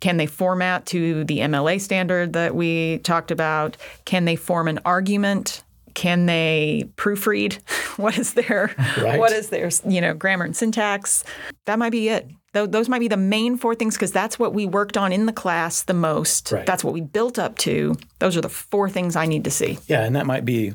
Can 0.00 0.18
they 0.18 0.26
format 0.26 0.84
to 0.86 1.24
the 1.24 1.38
MLA 1.38 1.80
standard 1.80 2.34
that 2.34 2.54
we 2.54 2.98
talked 2.98 3.30
about? 3.30 3.78
Can 4.04 4.26
they 4.26 4.36
form 4.36 4.68
an 4.68 4.80
argument? 4.84 5.62
Can 5.94 6.26
they 6.26 6.88
proofread? 6.96 7.58
What 7.98 8.16
is 8.16 8.34
their 8.34 8.72
Right. 9.02 9.18
what 9.18 9.32
is 9.32 9.48
their 9.48 9.70
you 9.84 10.00
know 10.00 10.14
grammar 10.14 10.44
and 10.44 10.56
syntax? 10.56 11.24
That 11.64 11.80
might 11.80 11.90
be 11.90 12.08
it. 12.10 12.30
Tho- 12.52 12.66
Those 12.68 12.88
might 12.88 13.00
be 13.00 13.08
the 13.08 13.16
main 13.16 13.56
four 13.58 13.74
things 13.74 13.96
because 13.96 14.12
that's 14.12 14.38
what 14.38 14.54
we 14.54 14.66
worked 14.66 14.96
on 14.96 15.12
in 15.12 15.26
the 15.26 15.32
class 15.32 15.82
the 15.82 15.94
most. 15.94 16.52
Right. 16.52 16.64
That's 16.64 16.84
what 16.84 16.94
we 16.94 17.00
built 17.00 17.40
up 17.40 17.58
to. 17.58 17.96
Those 18.20 18.36
are 18.36 18.40
the 18.40 18.48
four 18.48 18.88
things 18.88 19.16
I 19.16 19.26
need 19.26 19.42
to 19.44 19.50
see. 19.50 19.80
Yeah, 19.88 20.04
and 20.04 20.14
that 20.14 20.26
might 20.26 20.44
be 20.44 20.74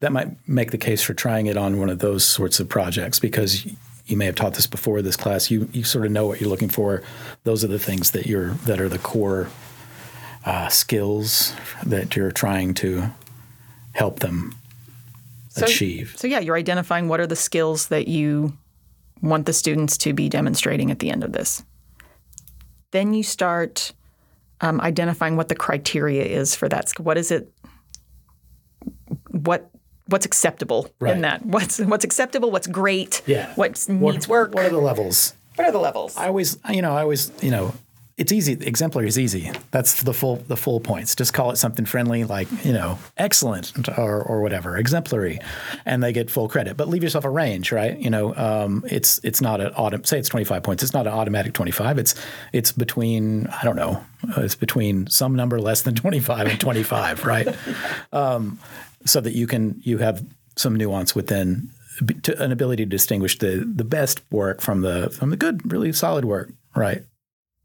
that 0.00 0.10
might 0.10 0.28
make 0.48 0.70
the 0.70 0.78
case 0.78 1.02
for 1.02 1.12
trying 1.12 1.46
it 1.46 1.58
on 1.58 1.78
one 1.78 1.90
of 1.90 1.98
those 1.98 2.24
sorts 2.24 2.60
of 2.60 2.68
projects 2.70 3.18
because 3.18 3.66
you 4.06 4.16
may 4.16 4.24
have 4.24 4.34
taught 4.36 4.54
this 4.54 4.66
before 4.66 5.02
this 5.02 5.16
class. 5.16 5.50
You 5.50 5.68
you 5.72 5.84
sort 5.84 6.06
of 6.06 6.12
know 6.12 6.26
what 6.26 6.40
you're 6.40 6.48
looking 6.48 6.70
for. 6.70 7.02
Those 7.44 7.62
are 7.62 7.68
the 7.68 7.78
things 7.78 8.12
that 8.12 8.24
you're 8.26 8.52
that 8.64 8.80
are 8.80 8.88
the 8.88 8.98
core 8.98 9.48
uh, 10.46 10.68
skills 10.68 11.54
that 11.84 12.16
you're 12.16 12.32
trying 12.32 12.72
to 12.72 13.10
help 13.92 14.20
them 14.20 14.54
So- 15.50 15.64
achieve. 15.66 16.14
So 16.16 16.26
yeah, 16.26 16.40
you're 16.40 16.56
identifying 16.56 17.08
what 17.08 17.20
are 17.20 17.26
the 17.26 17.36
skills 17.36 17.88
that 17.88 18.08
you 18.08 18.56
want 19.22 19.46
the 19.46 19.52
students 19.52 19.98
to 19.98 20.12
be 20.12 20.28
demonstrating 20.28 20.90
at 20.90 20.98
the 21.00 21.10
end 21.10 21.22
of 21.24 21.32
this. 21.32 21.62
Then 22.92 23.12
you 23.14 23.22
start 23.22 23.92
um, 24.60 24.80
identifying 24.80 25.36
what 25.36 25.48
the 25.48 25.54
criteria 25.54 26.24
is 26.24 26.54
for 26.54 26.68
that. 26.68 26.90
What 26.98 27.16
is 27.18 27.30
it? 27.30 27.52
What 29.30 29.70
what's 30.06 30.26
acceptable 30.26 30.90
Right. 30.98 31.14
in 31.14 31.22
that? 31.22 31.44
What's 31.46 31.78
what's 31.78 32.04
acceptable? 32.04 32.50
What's 32.50 32.66
great? 32.66 33.22
Yeah. 33.26 33.52
What 33.54 33.78
What- 33.88 34.12
needs 34.12 34.28
work? 34.28 34.54
What 34.54 34.64
are 34.64 34.70
the 34.70 34.78
levels? 34.80 35.34
What 35.56 35.68
are 35.68 35.72
the 35.72 35.78
levels? 35.78 36.16
I 36.16 36.26
always, 36.28 36.58
you 36.70 36.80
know, 36.82 36.96
I 36.96 37.02
always, 37.02 37.30
you 37.42 37.50
know, 37.50 37.74
it's 38.20 38.32
easy. 38.32 38.52
Exemplary 38.52 39.08
is 39.08 39.18
easy. 39.18 39.50
That's 39.70 40.02
the 40.02 40.12
full 40.12 40.36
the 40.36 40.56
full 40.56 40.78
points. 40.78 41.16
Just 41.16 41.32
call 41.32 41.52
it 41.52 41.56
something 41.56 41.86
friendly, 41.86 42.24
like 42.24 42.48
you 42.66 42.72
know, 42.74 42.98
excellent 43.16 43.88
or 43.98 44.22
or 44.22 44.42
whatever, 44.42 44.76
exemplary, 44.76 45.40
and 45.86 46.02
they 46.02 46.12
get 46.12 46.30
full 46.30 46.46
credit. 46.46 46.76
But 46.76 46.88
leave 46.88 47.02
yourself 47.02 47.24
a 47.24 47.30
range, 47.30 47.72
right? 47.72 47.98
You 47.98 48.10
know, 48.10 48.36
um, 48.36 48.84
it's 48.86 49.20
it's 49.24 49.40
not 49.40 49.62
an 49.62 49.68
auto. 49.68 50.02
Say 50.02 50.18
it's 50.18 50.28
twenty 50.28 50.44
five 50.44 50.62
points. 50.62 50.82
It's 50.82 50.92
not 50.92 51.06
an 51.06 51.14
automatic 51.14 51.54
twenty 51.54 51.70
five. 51.70 51.98
It's 51.98 52.14
it's 52.52 52.72
between 52.72 53.46
I 53.46 53.64
don't 53.64 53.76
know. 53.76 54.04
It's 54.36 54.54
between 54.54 55.06
some 55.06 55.34
number 55.34 55.58
less 55.58 55.80
than 55.80 55.94
twenty 55.94 56.20
five 56.20 56.46
and 56.46 56.60
twenty 56.60 56.82
five, 56.82 57.24
right? 57.24 57.48
Um, 58.12 58.58
so 59.06 59.20
that 59.20 59.34
you 59.34 59.46
can 59.46 59.80
you 59.82 59.98
have 59.98 60.24
some 60.56 60.74
nuance 60.74 61.14
within 61.14 61.70
an 62.38 62.50
ability 62.52 62.84
to 62.84 62.90
distinguish 62.90 63.38
the 63.38 63.64
the 63.72 63.84
best 63.84 64.20
work 64.30 64.60
from 64.60 64.80
the 64.80 65.10
from 65.10 65.30
the 65.30 65.36
good, 65.36 65.72
really 65.72 65.92
solid 65.92 66.24
work, 66.24 66.52
right? 66.74 67.04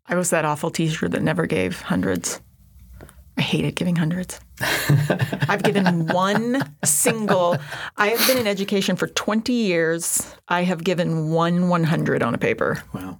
I 0.07 0.15
was 0.15 0.29
that 0.29 0.45
awful 0.45 0.69
teacher 0.69 1.09
that 1.09 1.23
never 1.23 1.45
gave 1.45 1.81
hundreds. 1.81 2.41
I 3.37 3.41
hated 3.41 3.75
giving 3.75 3.95
hundreds. 3.95 4.39
I've 5.49 5.63
given 5.63 6.07
one 6.07 6.75
single. 6.85 7.57
I 7.97 8.07
have 8.07 8.27
been 8.27 8.37
in 8.37 8.47
education 8.47 8.95
for 8.95 9.07
20 9.07 9.51
years. 9.51 10.35
I 10.47 10.63
have 10.63 10.83
given 10.83 11.31
one 11.31 11.67
100 11.67 12.23
on 12.23 12.33
a 12.33 12.37
paper. 12.37 12.81
Wow. 12.93 13.19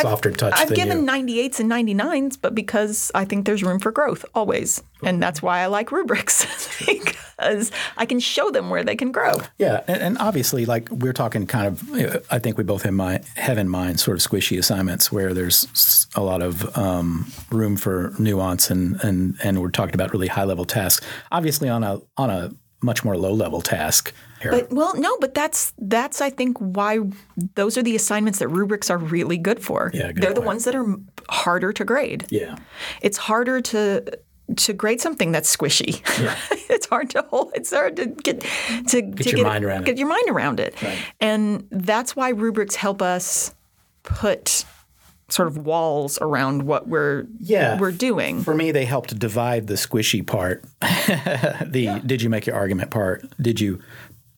Softer 0.00 0.30
touch 0.30 0.54
I've 0.56 0.74
given 0.74 1.04
98s 1.06 1.58
and 1.58 1.70
99s, 1.70 2.38
but 2.40 2.54
because 2.54 3.10
I 3.14 3.24
think 3.24 3.46
there's 3.46 3.64
room 3.64 3.80
for 3.80 3.90
growth 3.90 4.24
always. 4.34 4.80
And 5.02 5.20
that's 5.20 5.42
why 5.42 5.60
I 5.60 5.66
like 5.66 5.90
rubrics 5.90 6.46
because 6.86 7.72
I 7.96 8.06
can 8.06 8.20
show 8.20 8.50
them 8.50 8.70
where 8.70 8.84
they 8.84 8.94
can 8.94 9.10
grow. 9.10 9.40
Yeah, 9.58 9.82
and, 9.88 10.00
and 10.00 10.18
obviously, 10.18 10.66
like 10.66 10.88
we're 10.90 11.12
talking, 11.12 11.46
kind 11.46 11.66
of. 11.66 12.26
I 12.30 12.38
think 12.38 12.58
we 12.58 12.64
both 12.64 12.82
have, 12.82 12.94
mind, 12.94 13.24
have 13.36 13.58
in 13.58 13.68
mind 13.68 13.98
sort 14.00 14.16
of 14.16 14.28
squishy 14.28 14.58
assignments 14.58 15.10
where 15.10 15.34
there's 15.34 16.06
a 16.14 16.22
lot 16.22 16.42
of 16.42 16.76
um, 16.78 17.30
room 17.50 17.76
for 17.76 18.12
nuance, 18.18 18.70
and 18.70 19.02
and 19.04 19.36
and 19.42 19.60
we're 19.60 19.70
talking 19.70 19.94
about 19.94 20.12
really 20.12 20.28
high 20.28 20.44
level 20.44 20.64
tasks. 20.64 21.04
Obviously, 21.32 21.68
on 21.68 21.82
a 21.82 22.00
on 22.16 22.30
a 22.30 22.52
much 22.82 23.04
more 23.04 23.16
low 23.16 23.32
level 23.32 23.60
task. 23.60 24.12
Here. 24.42 24.50
But 24.52 24.70
well, 24.72 24.94
no, 24.98 25.16
but 25.18 25.34
that's 25.34 25.72
that's 25.78 26.20
I 26.20 26.30
think 26.30 26.58
why 26.58 27.00
those 27.54 27.76
are 27.76 27.82
the 27.82 27.96
assignments 27.96 28.38
that 28.38 28.48
rubrics 28.48 28.88
are 28.90 28.98
really 28.98 29.38
good 29.38 29.60
for. 29.62 29.90
Yeah, 29.94 30.12
good 30.12 30.22
They're 30.22 30.34
the 30.34 30.40
ones 30.40 30.64
that 30.64 30.74
are 30.74 30.86
harder 31.28 31.72
to 31.72 31.84
grade. 31.84 32.26
yeah, 32.30 32.56
It's 33.02 33.18
harder 33.18 33.60
to 33.60 34.04
to 34.56 34.72
grade 34.72 34.98
something 35.00 35.30
that's 35.30 35.54
squishy. 35.54 36.00
Yeah. 36.22 36.34
it's 36.70 36.86
hard 36.86 37.10
to 37.10 37.22
hold. 37.28 37.52
It's 37.54 37.70
hard 37.72 37.96
to 37.96 38.06
get 38.06 38.40
to 38.88 39.02
get, 39.02 39.32
your 39.32 39.44
mind 39.44 39.64
around 39.64 39.82
it. 39.82 39.86
get 39.86 39.98
your 39.98 40.08
mind 40.08 40.28
around 40.30 40.58
it. 40.60 40.74
And 41.20 41.66
that's 41.70 42.16
why 42.16 42.30
rubrics 42.30 42.74
help 42.76 43.02
us 43.02 43.52
put 44.04 44.64
sort 45.28 45.48
of 45.48 45.58
walls 45.66 46.18
around 46.22 46.62
what 46.62 46.88
we're 46.88 47.26
Yeah. 47.40 47.78
we're 47.78 47.92
doing. 47.92 48.42
For 48.42 48.54
me, 48.54 48.70
they 48.70 48.86
helped 48.86 49.18
divide 49.18 49.66
the 49.66 49.74
squishy 49.74 50.26
part. 50.26 50.64
the 50.80 52.00
did 52.06 52.22
you 52.22 52.30
make 52.30 52.46
your 52.46 52.56
argument 52.56 52.90
part? 52.90 53.28
Did 53.40 53.60
you 53.60 53.80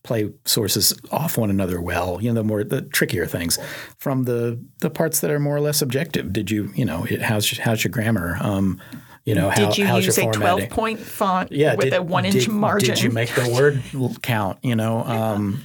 play 0.03 0.31
sources 0.45 0.93
off 1.11 1.37
one 1.37 1.49
another 1.49 1.81
well? 1.81 2.19
You 2.21 2.29
know, 2.29 2.41
the 2.41 2.43
more 2.43 2.63
the 2.63 2.81
trickier 2.81 3.25
things 3.25 3.57
from 3.97 4.23
the 4.23 4.59
the 4.79 4.89
parts 4.89 5.19
that 5.21 5.31
are 5.31 5.39
more 5.39 5.55
or 5.55 5.61
less 5.61 5.81
objective. 5.81 6.33
Did 6.33 6.51
you 6.51 6.71
you 6.75 6.85
know 6.85 7.05
it, 7.05 7.21
how's 7.21 7.51
your, 7.51 7.63
how's 7.63 7.83
your 7.83 7.91
grammar? 7.91 8.37
Um, 8.41 8.81
you 9.25 9.35
know 9.35 9.49
how, 9.49 9.69
Did 9.69 9.77
you 9.77 9.87
use 9.95 10.17
a 10.17 10.31
12 10.31 10.69
point 10.69 10.99
font 10.99 11.51
yeah, 11.51 11.75
with 11.75 11.85
did, 11.85 11.93
a 11.93 12.01
one 12.01 12.25
inch 12.25 12.45
did- 12.45 12.49
margin? 12.49 12.95
Did 12.95 13.03
you 13.03 13.11
make 13.11 13.29
the 13.35 13.49
word 13.49 13.81
count? 14.23 14.57
You 14.63 14.75
know, 14.75 15.03
um, 15.05 15.63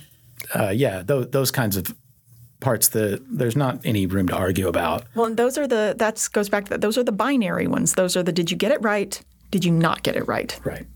uh, 0.54 0.68
yeah, 0.68 1.02
those, 1.02 1.30
those 1.30 1.50
kinds 1.50 1.76
of 1.76 1.94
parts 2.60 2.88
that 2.88 3.22
there's 3.30 3.56
not 3.56 3.80
any 3.84 4.06
room 4.06 4.28
to 4.28 4.36
argue 4.36 4.68
about. 4.68 5.04
Well, 5.14 5.26
and 5.26 5.36
those 5.36 5.56
are 5.56 5.66
the 5.66 5.94
that 5.98 6.28
goes 6.32 6.48
back 6.48 6.66
to 6.66 6.78
those 6.78 6.98
are 6.98 7.04
the 7.04 7.12
binary 7.12 7.66
ones. 7.66 7.94
Those 7.94 8.16
are 8.16 8.22
the 8.22 8.32
did 8.32 8.50
you 8.50 8.56
get 8.56 8.72
it 8.72 8.82
right? 8.82 9.20
Did 9.50 9.64
you 9.64 9.72
not 9.72 10.02
get 10.02 10.16
it 10.16 10.26
right? 10.26 10.58
Right. 10.64 10.86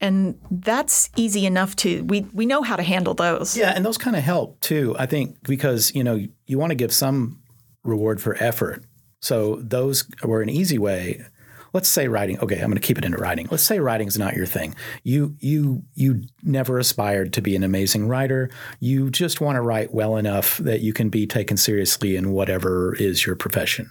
And 0.00 0.38
that's 0.50 1.10
easy 1.16 1.44
enough 1.44 1.74
to 1.76 2.04
we 2.04 2.20
we 2.32 2.46
know 2.46 2.62
how 2.62 2.76
to 2.76 2.82
handle 2.82 3.14
those. 3.14 3.56
Yeah, 3.56 3.72
and 3.74 3.84
those 3.84 3.98
kind 3.98 4.14
of 4.14 4.22
help 4.22 4.60
too. 4.60 4.94
I 4.98 5.06
think 5.06 5.42
because 5.42 5.92
you 5.94 6.04
know 6.04 6.24
you 6.46 6.58
want 6.58 6.70
to 6.70 6.76
give 6.76 6.92
some 6.92 7.42
reward 7.82 8.20
for 8.20 8.36
effort. 8.42 8.84
So 9.20 9.56
those 9.56 10.08
were 10.22 10.42
an 10.42 10.48
easy 10.48 10.78
way. 10.78 11.24
Let's 11.72 11.88
say 11.88 12.08
writing. 12.08 12.38
Okay, 12.38 12.60
I'm 12.60 12.70
going 12.70 12.74
to 12.74 12.80
keep 12.80 12.96
it 12.96 13.04
into 13.04 13.18
writing. 13.18 13.48
Let's 13.50 13.62
say 13.62 13.78
writing 13.78 14.08
is 14.08 14.18
not 14.18 14.34
your 14.34 14.46
thing. 14.46 14.74
You 15.02 15.36
you 15.40 15.82
you 15.94 16.22
never 16.42 16.78
aspired 16.78 17.32
to 17.34 17.42
be 17.42 17.56
an 17.56 17.64
amazing 17.64 18.08
writer. 18.08 18.50
You 18.80 19.10
just 19.10 19.40
want 19.40 19.56
to 19.56 19.60
write 19.60 19.92
well 19.92 20.16
enough 20.16 20.58
that 20.58 20.80
you 20.80 20.92
can 20.92 21.08
be 21.08 21.26
taken 21.26 21.56
seriously 21.56 22.16
in 22.16 22.30
whatever 22.30 22.94
is 22.94 23.26
your 23.26 23.36
profession. 23.36 23.90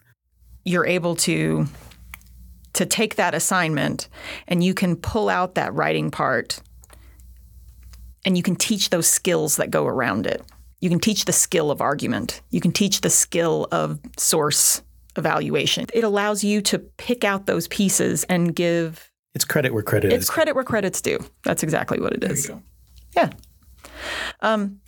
You're 0.64 0.88
able 0.88 1.16
to 1.18 1.68
to 2.74 2.86
take 2.86 3.16
that 3.16 3.34
assignment 3.34 4.08
and 4.48 4.64
you 4.64 4.74
can 4.74 4.96
pull 4.96 5.30
out 5.30 5.56
that 5.56 5.74
writing 5.74 6.12
part 6.12 6.60
and 8.26 8.36
you 8.38 8.44
can 8.44 8.56
teach 8.56 8.90
those 8.90 9.08
skills 9.08 9.58
that 9.58 9.72
go 9.72 9.86
around 9.86 10.28
it. 10.28 10.44
You 10.80 10.90
can 10.90 11.00
teach 11.00 11.26
the 11.26 11.32
skill 11.34 11.72
of 11.72 11.82
argument. 11.82 12.42
You 12.52 12.62
can 12.62 12.72
teach 12.72 13.02
the 13.02 13.10
skill 13.10 13.68
of 13.72 14.00
source 14.18 14.82
evaluation. 15.16 15.88
It 15.94 16.04
allows 16.04 16.44
you 16.44 16.62
to 16.64 16.78
pick 16.80 17.24
out 17.24 17.46
those 17.48 17.68
pieces 17.70 18.24
and 18.26 18.56
give 18.56 19.12
It's 19.34 19.46
credit 19.46 19.74
where 19.74 19.82
credit 19.84 20.14
it's 20.14 20.26
is. 20.26 20.30
credit 20.30 20.54
where 20.54 20.64
credit's 20.64 21.02
due. 21.02 21.20
That's 21.44 21.64
exactly 21.64 22.00
what 22.00 22.14
it 22.14 22.24
is. 22.24 22.30
There 22.30 22.32
is. 22.34 22.48
you 22.50 22.54
go. 22.54 22.62
Yeah. 23.16 23.30
Um, 24.42 24.80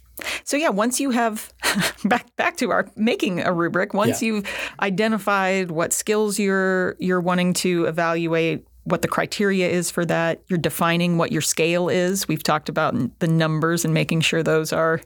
so 0.43 0.57
yeah, 0.57 0.69
once 0.69 0.99
you 0.99 1.11
have 1.11 1.53
back 2.05 2.35
back 2.35 2.57
to 2.57 2.71
our 2.71 2.89
making 2.95 3.41
a 3.41 3.51
rubric, 3.53 3.93
once 3.93 4.21
Yeah. 4.21 4.27
you've 4.27 4.47
identified 4.81 5.71
what 5.71 5.93
skills 5.93 6.39
you're 6.39 6.95
you're 6.99 7.21
wanting 7.21 7.53
to 7.55 7.85
evaluate, 7.85 8.65
what 8.83 9.01
the 9.01 9.07
criteria 9.07 9.69
is 9.69 9.91
for 9.91 10.05
that, 10.05 10.41
you're 10.47 10.57
defining 10.59 11.17
what 11.17 11.31
your 11.31 11.41
scale 11.41 11.89
is. 11.89 12.27
We've 12.27 12.43
talked 12.43 12.69
about 12.69 12.95
the 13.19 13.27
numbers 13.27 13.85
and 13.85 13.93
making 13.93 14.21
sure 14.21 14.41
those 14.43 14.73
are 14.73 14.99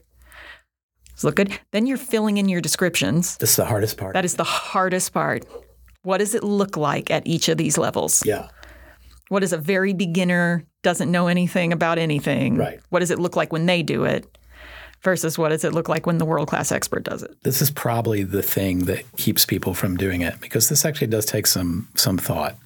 look 1.22 1.36
good. 1.36 1.58
Then 1.72 1.86
you're 1.86 1.96
filling 1.96 2.38
in 2.38 2.48
your 2.48 2.60
descriptions. 2.60 3.36
This 3.38 3.50
is 3.50 3.56
the 3.56 3.64
hardest 3.64 3.96
part. 3.96 4.14
That 4.14 4.24
is 4.24 4.34
the 4.34 4.44
hardest 4.44 5.12
part. 5.12 5.44
What 6.02 6.18
does 6.18 6.34
it 6.34 6.44
look 6.44 6.76
like 6.76 7.10
at 7.10 7.26
each 7.26 7.48
of 7.48 7.56
these 7.56 7.78
levels? 7.78 8.24
yeah. 8.26 8.48
What 9.30 9.42
is 9.42 9.54
a 9.54 9.58
very 9.58 9.94
beginner 9.94 10.64
doesn't 10.82 11.10
know 11.10 11.28
anything 11.28 11.72
about 11.72 11.96
anything? 11.98 12.56
Right. 12.56 12.78
What 12.90 13.00
does 13.00 13.10
it 13.10 13.18
look 13.18 13.36
like 13.36 13.52
when 13.54 13.64
they 13.64 13.82
do 13.82 14.04
it 14.04 14.26
versus 15.04 15.38
what 15.38 15.50
does 15.50 15.62
it 15.64 15.72
look 15.72 15.88
like 15.88 16.06
when 16.06 16.18
the 16.18 16.24
world 16.24 16.48
class 16.48 16.72
expert 16.72 17.04
does 17.04 17.22
it? 17.22 17.36
this 17.42 17.62
is 17.62 17.70
probably 17.70 18.22
the 18.22 18.42
thing 18.42 18.86
that 18.86 19.04
keeps 19.16 19.44
people 19.44 19.74
from 19.74 19.96
doing 19.96 20.22
it 20.22 20.40
because 20.40 20.68
this 20.68 20.84
actually 20.84 21.06
does 21.06 21.26
take 21.26 21.46
some 21.46 21.88
some 21.94 22.18
thought 22.18 22.56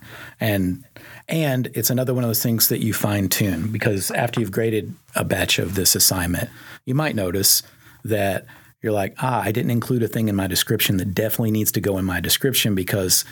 and 0.41 0.85
and 1.29 1.67
it's 1.75 1.91
another 1.91 2.15
one 2.15 2.25
of 2.25 2.29
those 2.29 2.43
things 2.43 2.69
that 2.69 2.79
you 2.79 2.95
fine 2.95 3.29
tune 3.29 3.71
because 3.71 4.11
after 4.13 4.41
you've 4.41 4.53
graded 4.53 4.95
a 5.15 5.25
batch 5.25 5.59
of 5.59 5.75
this 5.75 5.95
assignment 5.95 6.49
you 6.85 6.95
might 6.95 7.15
notice 7.15 7.63
that 8.05 8.47
you're 8.83 8.93
like 8.93 9.15
ah 9.19 9.43
I 9.43 9.53
didn't 9.53 9.73
include 9.73 10.03
a 10.03 10.09
thing 10.09 10.29
in 10.29 10.37
my 10.37 10.47
description 10.47 10.97
that 10.99 11.15
definitely 11.15 11.51
needs 11.51 11.73
to 11.73 11.81
go 11.81 11.99
in 11.99 12.05
my 12.05 12.21
description 12.21 12.75
because 12.75 13.25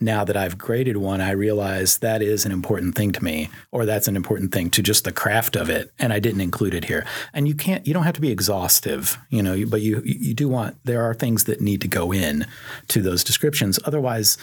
now 0.00 0.24
that 0.24 0.36
I've 0.36 0.58
graded 0.58 0.96
one, 0.96 1.20
I 1.20 1.30
realize 1.30 1.98
that 1.98 2.20
is 2.20 2.44
an 2.44 2.52
important 2.52 2.94
thing 2.94 3.12
to 3.12 3.22
me, 3.22 3.50
or 3.70 3.86
that's 3.86 4.08
an 4.08 4.16
important 4.16 4.52
thing 4.52 4.70
to 4.70 4.82
just 4.82 5.04
the 5.04 5.12
craft 5.12 5.56
of 5.56 5.70
it, 5.70 5.92
and 5.98 6.12
I 6.12 6.18
didn't 6.18 6.40
include 6.40 6.74
it 6.74 6.84
here. 6.84 7.06
And 7.32 7.46
you 7.46 7.54
can't, 7.54 7.86
you 7.86 7.94
don't 7.94 8.02
have 8.02 8.14
to 8.14 8.20
be 8.20 8.30
exhaustive, 8.30 9.16
you 9.30 9.42
know, 9.42 9.64
but 9.66 9.82
you 9.82 10.02
you 10.04 10.34
do 10.34 10.48
want 10.48 10.76
there 10.84 11.02
are 11.02 11.14
things 11.14 11.44
that 11.44 11.60
need 11.60 11.80
to 11.82 11.88
go 11.88 12.12
in 12.12 12.46
to 12.88 13.00
those 13.00 13.22
descriptions. 13.22 13.78
Otherwise, 13.84 14.36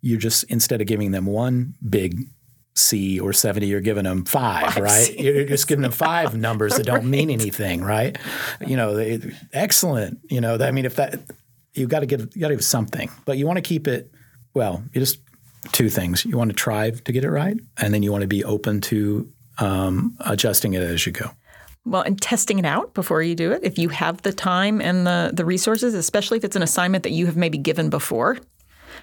you 0.00 0.16
just 0.16 0.44
instead 0.44 0.80
of 0.80 0.86
giving 0.86 1.10
them 1.10 1.26
one 1.26 1.74
big 1.88 2.26
C 2.74 3.20
or 3.20 3.32
70, 3.32 3.66
you're 3.66 3.80
giving 3.80 4.04
them 4.04 4.24
five, 4.24 4.76
right? 4.76 5.18
You're 5.18 5.44
just 5.44 5.68
giving 5.68 5.82
them 5.82 5.92
five 5.92 6.36
numbers 6.36 6.76
that 6.76 6.84
don't 6.84 7.04
mean 7.04 7.30
anything, 7.30 7.82
right? 7.82 8.18
You 8.66 8.76
know, 8.76 8.94
they, 8.94 9.20
excellent. 9.52 10.18
You 10.28 10.40
know, 10.40 10.56
I 10.60 10.72
mean, 10.72 10.84
if 10.84 10.96
that, 10.96 11.20
you've 11.74 11.88
got 11.88 12.00
to 12.00 12.06
give, 12.06 12.34
you 12.34 12.40
got 12.40 12.48
to 12.48 12.54
give 12.54 12.64
something, 12.64 13.10
but 13.24 13.38
you 13.38 13.46
want 13.46 13.58
to 13.58 13.62
keep 13.62 13.86
it, 13.86 14.10
well, 14.54 14.82
you 14.92 15.00
just, 15.00 15.18
two 15.72 15.88
things. 15.88 16.24
You 16.24 16.36
want 16.38 16.50
to 16.50 16.56
try 16.56 16.90
to 16.90 17.12
get 17.12 17.24
it 17.24 17.30
right, 17.30 17.56
and 17.78 17.92
then 17.92 18.02
you 18.02 18.10
want 18.12 18.22
to 18.22 18.28
be 18.28 18.44
open 18.44 18.80
to 18.82 19.28
um, 19.58 20.16
adjusting 20.20 20.74
it 20.74 20.82
as 20.82 21.04
you 21.06 21.12
go. 21.12 21.30
Well, 21.86 22.02
and 22.02 22.20
testing 22.20 22.58
it 22.58 22.64
out 22.64 22.94
before 22.94 23.22
you 23.22 23.34
do 23.34 23.52
it. 23.52 23.60
If 23.62 23.78
you 23.78 23.90
have 23.90 24.22
the 24.22 24.32
time 24.32 24.80
and 24.80 25.06
the, 25.06 25.30
the 25.34 25.44
resources, 25.44 25.92
especially 25.94 26.38
if 26.38 26.44
it's 26.44 26.56
an 26.56 26.62
assignment 26.62 27.02
that 27.04 27.10
you 27.12 27.26
have 27.26 27.36
maybe 27.36 27.58
given 27.58 27.90
before, 27.90 28.38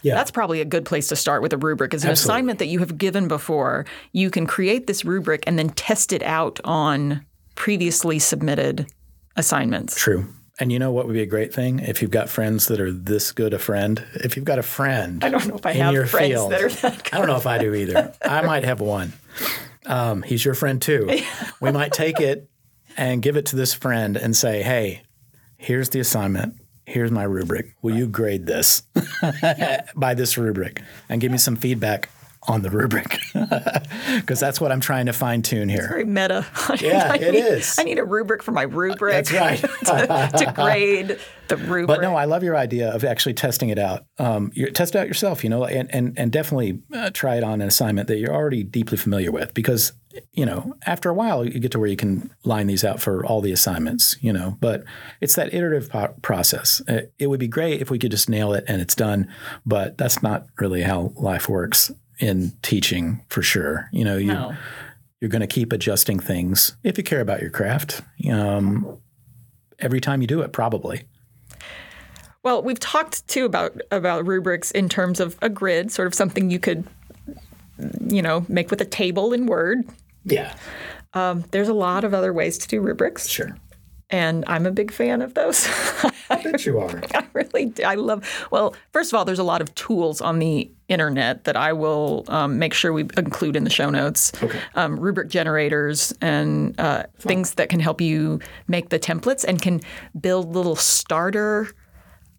Yeah. 0.01 0.15
that's 0.15 0.31
probably 0.31 0.61
a 0.61 0.65
good 0.65 0.83
place 0.85 1.07
to 1.09 1.15
start 1.15 1.43
with 1.43 1.53
a 1.53 1.57
rubric. 1.57 1.93
Is 1.93 2.03
an 2.03 2.09
Absolutely. 2.09 2.31
assignment 2.33 2.59
that 2.59 2.65
you 2.67 2.79
have 2.79 2.97
given 2.97 3.27
before. 3.27 3.85
You 4.13 4.31
can 4.31 4.47
create 4.47 4.87
this 4.87 5.05
rubric 5.05 5.43
and 5.45 5.59
then 5.59 5.69
test 5.69 6.11
it 6.11 6.23
out 6.23 6.59
on 6.63 7.23
previously 7.53 8.17
submitted 8.17 8.87
assignments. 9.35 9.95
True. 9.95 10.25
And 10.59 10.71
you 10.71 10.79
know 10.79 10.91
what 10.91 11.07
would 11.07 11.13
be 11.13 11.21
a 11.21 11.27
great 11.27 11.53
thing 11.53 11.79
if 11.79 12.01
you've 12.01 12.11
got 12.11 12.29
friends 12.29 12.67
that 12.67 12.79
are 12.79 12.91
this 12.91 13.31
good 13.31 13.53
a 13.53 13.59
friend. 13.59 14.03
If 14.15 14.35
you've 14.35 14.45
got 14.45 14.59
a 14.59 14.63
friend, 14.63 15.23
I 15.23 15.29
don't 15.29 15.47
know 15.47 15.55
if 15.55 15.65
I 15.65 15.73
have 15.73 16.09
friends 16.09 16.27
field, 16.33 16.51
that 16.51 16.61
are 16.61 16.69
that 16.69 17.03
good. 17.03 17.13
I 17.13 17.17
don't 17.17 17.27
know 17.27 17.37
if 17.37 17.47
I 17.47 17.57
do 17.57 17.73
either. 17.73 18.13
I 18.23 18.41
might 18.41 18.63
have 18.63 18.79
one. 18.79 19.13
Um, 19.85 20.21
he's 20.21 20.45
your 20.45 20.53
friend 20.53 20.81
too. 20.81 21.09
We 21.59 21.71
might 21.71 21.93
take 21.93 22.19
it 22.19 22.49
and 22.97 23.21
give 23.21 23.37
it 23.37 23.47
to 23.47 23.55
this 23.55 23.73
friend 23.73 24.17
and 24.17 24.35
say, 24.35 24.61
"Hey, 24.61 25.03
here's 25.57 25.89
the 25.89 25.99
assignment. 25.99 26.55
Here's 26.85 27.11
my 27.11 27.23
rubric. 27.23 27.75
Will 27.81 27.95
you 27.95 28.07
grade 28.07 28.45
this 28.45 28.83
by 29.95 30.13
this 30.13 30.37
rubric 30.37 30.81
and 31.07 31.21
give 31.21 31.31
me 31.31 31.37
some 31.37 31.55
feedback 31.55 32.09
on 32.47 32.61
the 32.61 32.69
rubric?" 32.69 33.19
Because 33.33 34.39
that's 34.39 34.59
what 34.59 34.71
I'm 34.71 34.79
trying 34.79 35.05
to 35.07 35.13
fine 35.13 35.41
tune 35.41 35.69
here. 35.69 35.87
Very 35.89 36.05
meta. 36.05 36.45
Yeah, 36.81 37.13
it 37.13 37.33
need, 37.33 37.39
is. 37.39 37.77
I 37.77 37.83
need 37.83 37.99
a 37.99 38.03
rubric 38.03 38.41
for 38.41 38.51
my 38.51 38.63
rubric. 38.63 39.13
That's 39.13 39.31
right. 39.31 39.59
to, 39.85 40.31
to 40.37 40.53
grade 40.55 41.19
the 41.47 41.57
rubric. 41.57 41.87
But 41.87 42.01
no, 42.01 42.15
I 42.15 42.25
love 42.25 42.43
your 42.43 42.55
idea 42.55 42.89
of 42.89 43.03
actually 43.03 43.33
testing 43.33 43.69
it 43.69 43.77
out. 43.77 44.05
Um, 44.17 44.51
test 44.73 44.95
it 44.95 44.99
out 44.99 45.07
yourself, 45.07 45.43
you 45.43 45.49
know, 45.49 45.65
and 45.65 45.93
and, 45.93 46.17
and 46.17 46.31
definitely 46.31 46.81
uh, 46.93 47.11
try 47.11 47.35
it 47.35 47.43
on 47.43 47.61
an 47.61 47.67
assignment 47.67 48.07
that 48.07 48.17
you're 48.17 48.33
already 48.33 48.63
deeply 48.63 48.97
familiar 48.97 49.31
with, 49.31 49.53
because 49.53 49.93
you 50.33 50.45
know 50.45 50.73
after 50.85 51.09
a 51.09 51.13
while 51.13 51.45
you 51.45 51.59
get 51.59 51.71
to 51.71 51.79
where 51.79 51.87
you 51.87 51.95
can 51.95 52.29
line 52.43 52.67
these 52.67 52.83
out 52.83 53.01
for 53.01 53.25
all 53.25 53.41
the 53.41 53.51
assignments, 53.51 54.15
you 54.21 54.33
know. 54.33 54.57
But 54.59 54.83
it's 55.19 55.35
that 55.35 55.53
iterative 55.53 55.89
po- 55.89 56.15
process. 56.21 56.81
It, 56.87 57.13
it 57.19 57.27
would 57.27 57.39
be 57.39 57.47
great 57.47 57.81
if 57.81 57.91
we 57.91 57.99
could 57.99 58.11
just 58.11 58.29
nail 58.29 58.53
it 58.53 58.63
and 58.67 58.81
it's 58.81 58.95
done, 58.95 59.27
but 59.65 59.97
that's 59.97 60.23
not 60.23 60.47
really 60.59 60.81
how 60.81 61.13
life 61.15 61.47
works 61.49 61.91
in 62.21 62.53
teaching 62.61 63.25
for 63.27 63.41
sure. 63.41 63.89
You 63.91 64.05
know, 64.05 64.17
you. 64.17 64.27
No. 64.27 64.55
You're 65.19 65.29
going 65.29 65.41
to 65.41 65.47
keep 65.47 65.71
adjusting 65.71 66.19
things 66.19 66.75
if 66.83 66.97
you 66.97 67.03
care 67.03 67.21
about 67.21 67.41
your 67.41 67.51
craft. 67.51 68.01
Um, 68.31 68.97
every 69.77 70.01
time 70.01 70.21
you 70.21 70.27
do 70.27 70.41
it, 70.41 70.51
probably. 70.51 71.03
Well, 72.41 72.63
we've 72.63 72.79
talked 72.79 73.27
too 73.27 73.45
about 73.45 73.79
about 73.91 74.25
rubrics 74.25 74.71
in 74.71 74.89
terms 74.89 75.19
of 75.19 75.37
a 75.43 75.47
grid, 75.47 75.91
sort 75.91 76.07
of 76.07 76.15
something 76.15 76.49
you 76.49 76.57
could, 76.57 76.87
you 78.07 78.23
know, 78.23 78.47
make 78.49 78.71
with 78.71 78.81
a 78.81 78.85
table 78.85 79.31
in 79.31 79.45
Word. 79.45 79.87
Yeah, 80.25 80.55
Um, 81.13 81.45
there's 81.51 81.69
a 81.69 81.73
lot 81.73 82.03
of 82.03 82.15
other 82.15 82.33
ways 82.33 82.57
to 82.59 82.67
do 82.67 82.81
rubrics, 82.81 83.27
sure. 83.27 83.55
And 84.11 84.43
I'm 84.47 84.65
a 84.65 84.71
big 84.71 84.91
fan 84.91 85.21
of 85.21 85.33
those. 85.33 85.67
I 86.29 86.41
bet 86.43 86.65
you 86.65 86.79
are. 86.79 87.01
I 87.13 87.25
really, 87.33 87.65
do. 87.65 87.83
I 87.83 87.95
love. 87.95 88.47
Well, 88.51 88.75
first 88.91 89.11
of 89.11 89.17
all, 89.17 89.25
there's 89.25 89.39
a 89.39 89.43
lot 89.43 89.61
of 89.61 89.73
tools 89.75 90.21
on 90.21 90.39
the 90.39 90.69
internet 90.87 91.45
that 91.45 91.55
I 91.55 91.73
will 91.73 92.25
um, 92.27 92.59
make 92.59 92.73
sure 92.73 92.93
we 92.93 93.03
include 93.17 93.55
in 93.55 93.63
the 93.63 93.69
show 93.69 93.89
notes. 93.89 94.31
Okay. 94.41 94.59
Um, 94.75 94.99
rubric 94.99 95.29
generators 95.29 96.13
and 96.21 96.77
uh, 96.79 97.03
things 97.19 97.55
that 97.55 97.69
can 97.69 97.79
help 97.79 98.01
you 98.01 98.39
make 98.67 98.89
the 98.89 98.99
templates 98.99 99.43
and 99.43 99.61
can 99.61 99.81
build 100.19 100.53
little 100.53 100.75
starter 100.75 101.69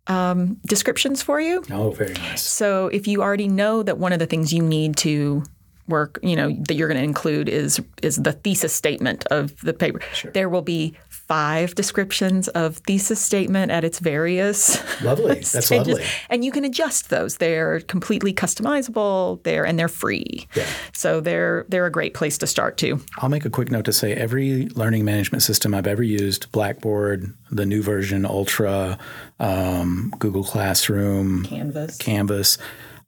um, 0.07 0.59
descriptions 0.67 1.23
for 1.23 1.41
you. 1.41 1.63
Oh, 1.71 1.91
very 1.91 2.15
nice. 2.15 2.43
So 2.43 2.89
if 2.89 3.07
you 3.07 3.23
already 3.23 3.49
know 3.49 3.83
that 3.83 3.99
one 3.99 4.13
of 4.13 4.19
the 4.19 4.27
things 4.27 4.53
you 4.53 4.63
need 4.63 4.97
to 4.99 5.45
work, 5.89 6.19
you 6.23 6.37
know, 6.37 6.57
that 6.67 6.75
you're 6.75 6.89
going 6.89 6.99
to 6.99 7.05
include 7.05 7.49
is 7.49 7.81
is 8.03 8.17
the 8.17 8.33
thesis 8.33 8.73
statement 8.73 9.27
of 9.27 9.57
the 9.61 9.73
paper. 9.73 10.01
There 10.33 10.49
will 10.49 10.63
be 10.63 10.97
five 11.27 11.75
descriptions 11.75 12.49
of 12.49 12.77
thesis 12.79 13.21
statement 13.21 13.71
at 13.73 13.85
its 13.85 13.99
various 13.99 14.83
Lovely. 15.03 15.37
That's 15.37 15.71
lovely. 15.71 16.05
and 16.31 16.45
you 16.45 16.53
can 16.53 16.65
adjust 16.65 17.11
those. 17.11 17.37
They're 17.39 17.81
completely 17.81 18.33
customizable. 18.33 19.43
They're 19.43 19.65
and 19.65 19.79
they're 19.79 19.89
free. 19.89 20.47
Yeah. 20.55 20.67
So 20.93 21.21
they're 21.21 21.65
they're 21.69 21.87
a 21.87 21.91
great 21.91 22.15
place 22.15 22.39
to 22.39 22.47
start 22.47 22.77
too. 22.77 23.01
I'll 23.19 23.29
make 23.29 23.45
a 23.45 23.51
quick 23.51 23.71
note 23.71 23.85
to 23.87 23.93
say 23.93 24.15
every 24.15 24.69
learning 24.71 25.05
management 25.05 25.43
system 25.43 25.75
I've 25.75 25.87
ever 25.87 26.03
used, 26.03 26.51
Blackboard, 26.53 27.35
the 27.51 27.67
new 27.67 27.83
version, 27.83 28.25
Ultra, 28.25 28.99
um, 29.41 30.13
Google 30.19 30.45
Classroom, 30.45 31.45
Canvas. 31.45 31.97
Canvas, 31.99 32.59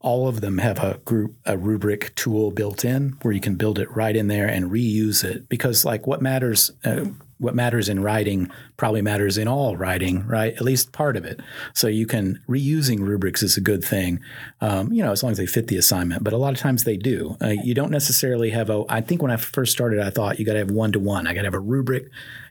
all 0.01 0.29
of 0.29 0.41
them 0.41 0.59
have 0.59 0.79
a 0.79 0.99
group 1.05 1.35
a 1.47 1.57
rubric 1.57 2.15
tool 2.15 2.51
built 2.51 2.85
in 2.85 3.17
where 3.23 3.33
you 3.33 3.41
can 3.41 3.55
build 3.55 3.79
it 3.79 3.91
right 3.97 4.17
in 4.17 4.29
there 4.29 4.47
and 4.47 4.71
reuse 4.71 5.25
it 5.25 5.49
because 5.49 5.85
like 5.85 6.07
what 6.07 6.21
matters 6.21 6.71
uh, 6.85 7.05
what 7.45 7.55
matters 7.55 7.89
in 7.89 8.01
writing 8.03 8.51
probably 8.77 9.03
matters 9.03 9.39
in 9.39 9.47
all 9.47 9.77
writing 9.77 10.27
right? 10.27 10.55
At 10.55 10.63
least 10.63 10.91
part 10.93 11.17
of 11.17 11.25
it. 11.25 11.39
So 11.75 11.87
you 11.87 12.07
can 12.07 12.41
reusing 12.49 13.01
rubrics 13.01 13.43
is 13.43 13.57
a 13.57 13.61
good 13.61 13.85
thing 13.85 14.21
um, 14.61 14.93
you 14.93 15.03
know 15.05 15.13
as 15.13 15.23
long 15.23 15.33
as 15.33 15.39
they 15.39 15.47
fit 15.47 15.69
the 15.69 15.77
assignment 15.77 16.25
but 16.25 16.33
a 16.33 16.37
lot 16.39 16.53
of 16.53 16.59
times 16.59 16.85
they 16.85 16.97
do. 16.97 17.37
Uh, 17.41 17.55
you 17.63 17.75
don't 17.75 17.91
necessarily 17.91 18.51
have 18.51 18.71
a 18.71 18.83
i 18.89 19.01
think 19.01 19.23
when 19.23 19.31
i 19.31 19.37
first 19.37 19.71
started 19.73 20.01
i 20.01 20.11
thought 20.11 20.39
you 20.39 20.45
got 20.45 20.55
to 20.55 20.59
have 20.59 20.71
one 20.71 20.91
to 20.93 20.99
one. 20.99 21.27
I 21.27 21.35
got 21.35 21.43
to 21.43 21.47
have 21.47 21.55
a 21.55 21.61
rubric. 21.61 22.05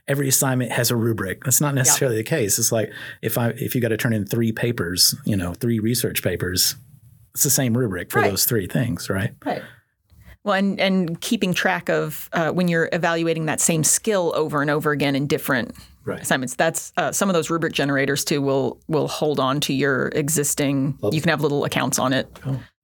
Every 0.06 0.28
assignment 0.28 0.70
has 0.72 0.90
a 0.90 0.96
rubric. 0.96 1.44
That's 1.44 1.60
not 1.62 1.74
necessarily 1.74 2.16
the 2.18 2.24
case. 2.24 2.58
It's 2.58 2.70
like 2.72 2.92
if 3.22 3.36
i 3.36 3.48
if 3.50 3.74
you 3.74 3.80
got 3.80 3.88
to 3.88 3.96
turn 3.96 4.12
in 4.12 4.24
three 4.26 4.52
papers 4.52 5.14
you 5.24 5.36
know 5.36 5.54
three 5.54 5.78
research 5.80 6.22
papers 6.22 6.76
it's 7.34 7.42
the 7.42 7.50
same 7.50 7.76
rubric 7.76 8.10
for 8.12 8.20
Right. 8.20 8.30
those 8.30 8.44
three 8.44 8.68
things, 8.68 9.10
right? 9.10 9.32
Right. 9.44 9.62
Well, 10.44 10.54
and, 10.54 10.78
and 10.78 11.20
keeping 11.20 11.54
track 11.54 11.88
of 11.88 12.28
uh, 12.34 12.50
when 12.50 12.68
you're 12.68 12.90
evaluating 12.92 13.46
that 13.46 13.60
same 13.60 13.82
skill 13.82 14.32
over 14.36 14.60
and 14.60 14.70
over 14.70 14.92
again 14.92 15.16
in 15.16 15.26
different 15.26 15.74
Right. 16.06 16.20
assignments. 16.20 16.54
That's 16.54 16.92
uh, 16.98 17.12
some 17.12 17.30
of 17.30 17.34
those 17.34 17.48
rubric 17.48 17.72
generators 17.72 18.26
too 18.26 18.42
will 18.42 18.78
will 18.88 19.08
hold 19.08 19.40
on 19.40 19.58
to 19.60 19.72
your 19.72 20.08
existing. 20.08 20.98
You 21.10 21.20
can 21.22 21.30
have 21.30 21.40
little 21.40 21.64
accounts 21.64 21.98
on 21.98 22.12
it, 22.12 22.28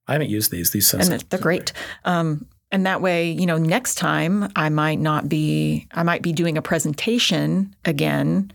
I 0.09 0.15
haven't 0.15 0.31
used 0.31 0.51
these. 0.51 0.71
These 0.71 0.95
and 0.95 1.03
they're, 1.03 1.19
they're 1.29 1.39
great. 1.39 1.75
Um, 2.07 2.47
and 2.73 2.87
that 2.87 3.03
way, 3.03 3.31
you 3.31 3.45
know, 3.45 3.59
next 3.59 3.97
time 3.97 4.51
I 4.57 4.71
might 4.71 5.01
not 5.01 5.29
be. 5.29 5.87
I 5.93 6.03
might 6.03 6.23
be 6.23 6.33
doing 6.33 6.57
a 6.57 6.63
presentation 6.63 7.77
again. 7.85 8.53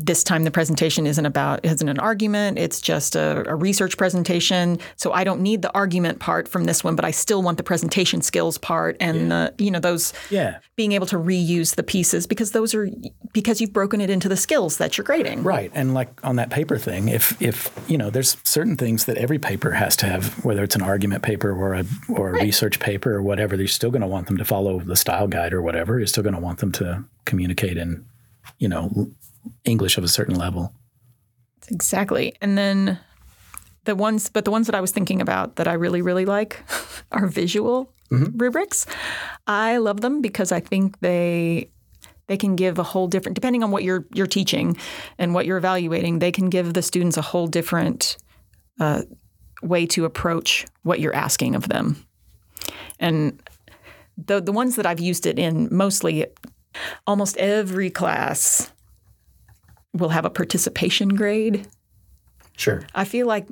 This 0.00 0.22
time 0.22 0.44
the 0.44 0.50
presentation 0.50 1.06
isn't 1.06 1.26
about 1.26 1.64
isn't 1.64 1.88
an 1.88 1.98
argument. 1.98 2.56
It's 2.58 2.80
just 2.80 3.16
a, 3.16 3.44
a 3.48 3.56
research 3.56 3.96
presentation. 3.96 4.78
So 4.96 5.12
I 5.12 5.24
don't 5.24 5.40
need 5.40 5.62
the 5.62 5.74
argument 5.74 6.20
part 6.20 6.46
from 6.46 6.64
this 6.64 6.84
one, 6.84 6.94
but 6.94 7.04
I 7.04 7.10
still 7.10 7.42
want 7.42 7.56
the 7.56 7.64
presentation 7.64 8.22
skills 8.22 8.58
part 8.58 8.96
and 9.00 9.30
the 9.32 9.52
you 9.58 9.72
know 9.72 9.80
those 9.80 10.12
yeah, 10.30 10.60
being 10.76 10.92
able 10.92 11.06
to 11.08 11.16
reuse 11.16 11.74
the 11.74 11.82
pieces 11.82 12.26
because 12.28 12.52
those 12.52 12.74
are 12.74 12.88
because 13.32 13.60
you've 13.60 13.72
broken 13.72 14.00
it 14.00 14.08
into 14.08 14.28
the 14.28 14.36
skills 14.36 14.78
that 14.78 14.96
you're 14.96 15.04
grading. 15.04 15.42
right. 15.42 15.70
And 15.74 15.94
like 15.94 16.24
on 16.24 16.36
that 16.36 16.50
paper 16.50 16.78
thing, 16.78 17.08
if 17.08 17.40
if 17.42 17.70
you 17.88 17.98
know, 17.98 18.08
there's 18.10 18.36
certain 18.44 18.76
things 18.76 19.06
that 19.06 19.16
every 19.16 19.38
paper 19.38 19.72
has 19.72 19.96
to 19.96 20.06
have, 20.06 20.44
whether 20.44 20.62
it's 20.62 20.76
an 20.76 20.82
argument 20.82 21.22
paper 21.22 21.50
or 21.50 21.74
a 21.74 21.84
or 22.08 22.30
a 22.30 22.32
research 22.42 22.78
paper 22.78 23.14
or 23.14 23.22
whatever. 23.22 23.56
You're 23.56 23.66
still 23.66 23.90
going 23.90 24.02
to 24.02 24.06
want 24.06 24.28
them 24.28 24.36
to 24.36 24.44
follow 24.44 24.78
the 24.78 24.96
style 24.96 25.26
guide 25.26 25.52
or 25.52 25.60
whatever. 25.60 25.98
You're 25.98 26.06
still 26.06 26.22
going 26.22 26.34
to 26.34 26.40
want 26.40 26.60
them 26.60 26.72
to 26.72 27.04
communicate 27.24 27.76
in, 27.76 28.04
you 28.58 28.68
know, 28.68 29.10
English 29.64 29.98
of 29.98 30.04
a 30.04 30.08
certain 30.08 30.34
level. 30.34 30.72
Exactly. 31.70 32.34
And 32.40 32.56
then 32.56 32.98
the 33.84 33.94
ones, 33.94 34.30
but 34.30 34.44
the 34.44 34.50
ones 34.50 34.66
that 34.66 34.74
I 34.74 34.80
was 34.80 34.90
thinking 34.90 35.20
about 35.20 35.56
that 35.56 35.68
I 35.68 35.74
really, 35.74 36.02
really 36.02 36.24
like 36.24 36.62
are 37.12 37.26
visual 37.26 37.92
rubrics. 38.10 38.86
I 39.46 39.78
love 39.78 40.00
them 40.00 40.20
because 40.20 40.52
I 40.52 40.60
think 40.60 41.00
they 41.00 41.70
they 42.26 42.36
can 42.36 42.56
give 42.56 42.78
a 42.78 42.82
whole 42.82 43.08
different, 43.08 43.34
depending 43.34 43.64
on 43.64 43.70
what 43.70 43.82
you're 43.82 44.06
you're 44.12 44.26
teaching 44.26 44.76
and 45.18 45.34
what 45.34 45.46
you're 45.46 45.56
evaluating, 45.56 46.18
they 46.18 46.32
can 46.32 46.50
give 46.50 46.74
the 46.74 46.82
students 46.82 47.16
a 47.16 47.22
whole 47.22 47.46
different 47.46 48.16
uh, 48.80 49.02
way 49.62 49.86
to 49.86 50.04
approach 50.04 50.66
what 50.82 51.00
you're 51.00 51.14
asking 51.14 51.54
of 51.54 51.68
them. 51.68 52.04
And 53.00 53.42
the 54.16 54.40
the 54.40 54.52
ones 54.52 54.76
that 54.76 54.86
I've 54.86 55.00
used 55.00 55.26
it 55.26 55.38
in 55.38 55.68
mostly, 55.70 56.26
almost 57.06 57.36
every 57.38 57.90
class 57.90 58.70
will 59.94 60.08
have 60.10 60.24
a 60.24 60.30
participation 60.30 61.10
grade. 61.10 61.66
Sure. 62.56 62.82
I 62.94 63.04
feel 63.04 63.26
like 63.26 63.46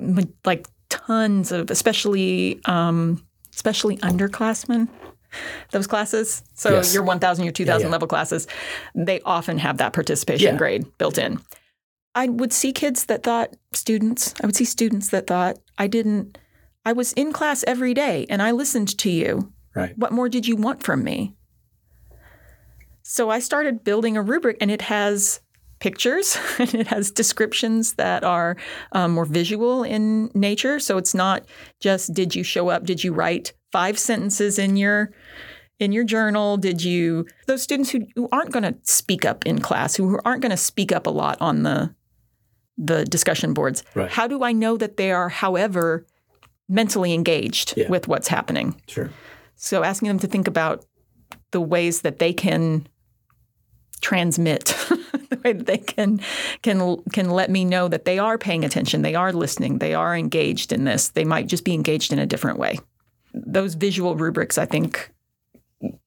like 0.45 0.67
tons 0.89 1.51
of 1.51 1.69
especially 1.71 2.59
um, 2.65 3.23
especially 3.53 3.97
underclassmen 3.97 4.87
those 5.71 5.87
classes. 5.87 6.43
So 6.53 6.75
Yes. 6.75 6.93
your 6.93 7.03
1000 7.03 7.43
your 7.45 7.51
2000 7.51 7.87
yeah. 7.87 7.91
level 7.91 8.07
classes, 8.07 8.47
they 8.95 9.19
often 9.21 9.57
have 9.59 9.77
that 9.77 9.93
participation 9.93 10.53
Yeah. 10.53 10.57
grade 10.57 10.85
built 10.97 11.17
in. 11.17 11.39
I 12.15 12.29
would 12.29 12.51
see 12.53 12.71
kids 12.71 13.05
that 13.05 13.23
thought 13.23 13.55
students, 13.73 14.33
I 14.41 14.45
would 14.45 14.55
see 14.55 14.65
students 14.65 15.09
that 15.09 15.27
thought 15.27 15.57
I 15.77 15.87
didn't 15.87 16.37
I 16.85 16.93
was 16.93 17.11
in 17.13 17.33
class 17.33 17.63
every 17.67 17.93
day 17.93 18.25
and 18.29 18.41
I 18.41 18.51
listened 18.51 18.97
to 18.99 19.09
you. 19.09 19.51
Right. 19.75 19.97
What 19.97 20.13
more 20.13 20.29
did 20.29 20.47
you 20.47 20.55
want 20.55 20.83
from 20.83 21.03
me? 21.03 21.35
So 23.03 23.29
I 23.29 23.39
started 23.39 23.83
building 23.83 24.17
a 24.17 24.21
rubric 24.21 24.57
and 24.61 24.69
it 24.71 24.83
has 24.83 25.39
pictures 25.79 26.37
and 26.59 26.73
it 26.75 26.87
has 26.87 27.11
descriptions 27.11 27.93
that 27.93 28.23
are 28.23 28.57
um, 28.93 29.11
more 29.11 29.25
visual 29.25 29.83
in 29.83 30.29
nature. 30.33 30.79
So 30.79 30.97
it's 30.97 31.13
not 31.13 31.45
just 31.79 32.13
did 32.13 32.35
you 32.35 32.43
show 32.43 32.69
up, 32.69 32.85
did 32.85 33.03
you 33.03 33.13
write 33.13 33.53
five 33.71 33.97
sentences 33.99 34.57
in 34.59 34.77
your 34.77 35.11
in 35.79 35.91
your 35.91 36.03
journal? 36.03 36.57
Did 36.57 36.83
you 36.83 37.25
those 37.45 37.61
students 37.61 37.91
who, 37.91 38.01
who 38.15 38.27
aren't 38.31 38.51
going 38.51 38.63
to 38.63 38.75
speak 38.83 39.25
up 39.25 39.45
in 39.45 39.59
class, 39.59 39.95
who 39.95 40.19
aren't 40.25 40.41
going 40.41 40.51
to 40.51 40.57
speak 40.57 40.91
up 40.91 41.05
a 41.07 41.11
lot 41.11 41.37
on 41.41 41.63
the 41.63 41.93
the 42.77 43.05
discussion 43.05 43.53
boards? 43.53 43.83
Right. 43.95 44.09
How 44.09 44.27
do 44.27 44.43
I 44.43 44.51
know 44.51 44.77
that 44.77 44.97
they 44.97 45.11
are, 45.11 45.29
however, 45.29 46.05
mentally 46.69 47.13
engaged 47.13 47.73
Yeah. 47.77 47.89
with 47.89 48.07
what's 48.07 48.27
happening? 48.27 48.81
Sure. 48.87 49.09
So 49.55 49.83
asking 49.83 50.07
them 50.09 50.19
to 50.19 50.27
think 50.27 50.47
about 50.47 50.85
the 51.51 51.61
ways 51.61 52.01
that 52.01 52.19
they 52.19 52.33
can 52.33 52.87
transmit 54.01 54.65
the 55.29 55.39
way 55.43 55.53
that 55.53 55.65
they 55.65 55.77
can 55.77 56.19
can 56.61 56.97
can 57.13 57.29
let 57.29 57.49
me 57.49 57.65
know 57.65 57.87
that 57.87 58.05
they 58.05 58.19
are 58.19 58.37
paying 58.37 58.63
attention, 58.63 59.01
they 59.01 59.15
are 59.15 59.33
listening, 59.33 59.79
they 59.79 59.93
are 59.93 60.15
engaged 60.15 60.71
in 60.71 60.83
this. 60.83 61.09
They 61.09 61.25
might 61.25 61.47
just 61.47 61.63
be 61.63 61.73
engaged 61.73 62.13
in 62.13 62.19
a 62.19 62.25
different 62.25 62.59
way. 62.59 62.79
Those 63.33 63.73
visual 63.75 64.15
rubrics, 64.15 64.57
I 64.57 64.65
think, 64.65 65.11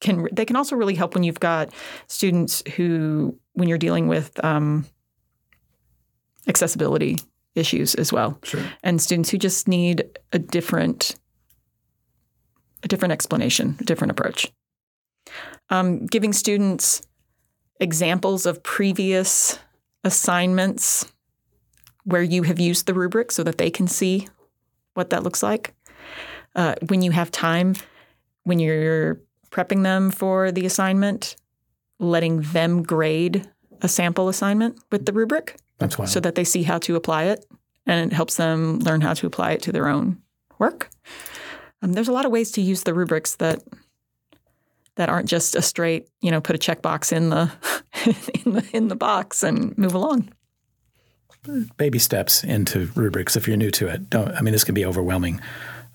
can 0.00 0.28
they 0.32 0.44
can 0.44 0.56
also 0.56 0.76
really 0.76 0.94
help 0.94 1.14
when 1.14 1.22
you've 1.22 1.40
got 1.40 1.72
students 2.06 2.62
who 2.76 3.36
when 3.54 3.68
you're 3.68 3.78
dealing 3.78 4.08
with 4.08 4.42
um, 4.44 4.86
accessibility 6.46 7.18
issues 7.54 7.94
as 7.96 8.12
well, 8.12 8.38
Sure. 8.44 8.62
and 8.82 9.00
students 9.00 9.30
who 9.30 9.38
just 9.38 9.68
need 9.68 10.04
a 10.32 10.38
different 10.38 11.16
a 12.82 12.88
different 12.88 13.12
explanation, 13.12 13.76
a 13.80 13.84
different 13.84 14.10
approach. 14.10 14.50
Um, 15.68 16.06
giving 16.06 16.32
students 16.32 17.02
examples 17.80 18.46
of 18.46 18.62
previous 18.62 19.58
assignments 20.04 21.10
where 22.04 22.22
you 22.22 22.44
have 22.44 22.60
used 22.60 22.86
the 22.86 22.94
rubric 22.94 23.32
so 23.32 23.42
that 23.42 23.58
they 23.58 23.70
can 23.70 23.86
see 23.86 24.28
what 24.94 25.10
that 25.10 25.22
looks 25.22 25.42
like. 25.42 25.74
Uh, 26.54 26.74
when 26.88 27.02
you 27.02 27.10
have 27.10 27.30
time, 27.30 27.74
when 28.44 28.58
you're 28.58 29.20
prepping 29.50 29.82
them 29.82 30.10
for 30.10 30.52
the 30.52 30.66
assignment, 30.66 31.36
letting 31.98 32.40
them 32.40 32.82
grade 32.82 33.48
a 33.82 33.88
sample 33.88 34.28
assignment 34.28 34.78
with 34.90 35.06
the 35.06 35.12
rubric 35.12 35.56
That's 35.78 35.96
so 36.10 36.20
that 36.20 36.34
they 36.34 36.44
see 36.44 36.62
how 36.62 36.78
to 36.78 36.96
apply 36.96 37.24
it 37.24 37.44
and 37.86 38.12
it 38.12 38.14
helps 38.14 38.36
them 38.36 38.78
learn 38.80 39.00
how 39.00 39.14
to 39.14 39.26
apply 39.26 39.52
it 39.52 39.62
to 39.62 39.72
their 39.72 39.88
own 39.88 40.18
work. 40.58 40.90
Um, 41.82 41.92
there's 41.92 42.08
a 42.08 42.12
lot 42.12 42.26
of 42.26 42.32
ways 42.32 42.50
to 42.52 42.60
use 42.60 42.82
the 42.82 42.94
rubrics 42.94 43.36
that 43.36 43.62
that 45.00 45.08
aren't 45.08 45.28
just 45.28 45.56
a 45.56 45.62
straight, 45.62 46.08
you 46.20 46.30
know, 46.30 46.42
put 46.42 46.54
a 46.54 46.58
checkbox 46.58 47.10
in 47.10 47.30
the 47.30 47.50
in 48.44 48.52
the 48.52 48.68
in 48.72 48.88
the 48.88 48.94
box 48.94 49.42
and 49.42 49.76
move 49.78 49.94
along. 49.94 50.30
baby 51.78 51.98
steps 51.98 52.44
into 52.44 52.90
rubrics 52.94 53.34
if 53.34 53.48
you're 53.48 53.56
new 53.56 53.70
to 53.70 53.88
it. 53.88 54.10
Don't. 54.10 54.30
I 54.32 54.42
mean, 54.42 54.52
this 54.52 54.62
can 54.62 54.74
be 54.74 54.84
overwhelming, 54.84 55.40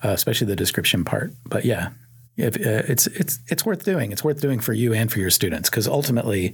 uh, 0.04 0.08
especially 0.08 0.48
the 0.48 0.56
description 0.56 1.04
part. 1.04 1.32
But 1.44 1.64
yeah, 1.64 1.90
if, 2.36 2.56
uh, 2.56 2.82
it's 2.88 3.06
it's 3.06 3.38
it's 3.46 3.64
worth 3.64 3.84
doing. 3.84 4.10
It's 4.10 4.24
worth 4.24 4.40
doing 4.40 4.58
for 4.58 4.72
you 4.72 4.92
and 4.92 5.10
for 5.10 5.20
your 5.20 5.30
students 5.30 5.70
because 5.70 5.86
ultimately, 5.86 6.52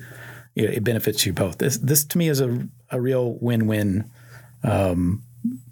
you 0.55 0.67
know, 0.67 0.73
it 0.73 0.85
benefits 0.85 1.25
you 1.25 1.33
both. 1.33 1.57
This 1.57 1.79
this 1.79 2.05
to 2.05 2.19
me 2.19 2.29
is 2.29 2.41
a 2.41 2.69
a 2.91 3.01
real 3.01 3.39
win 3.41 3.67
win 3.67 4.11
um, 4.63 5.23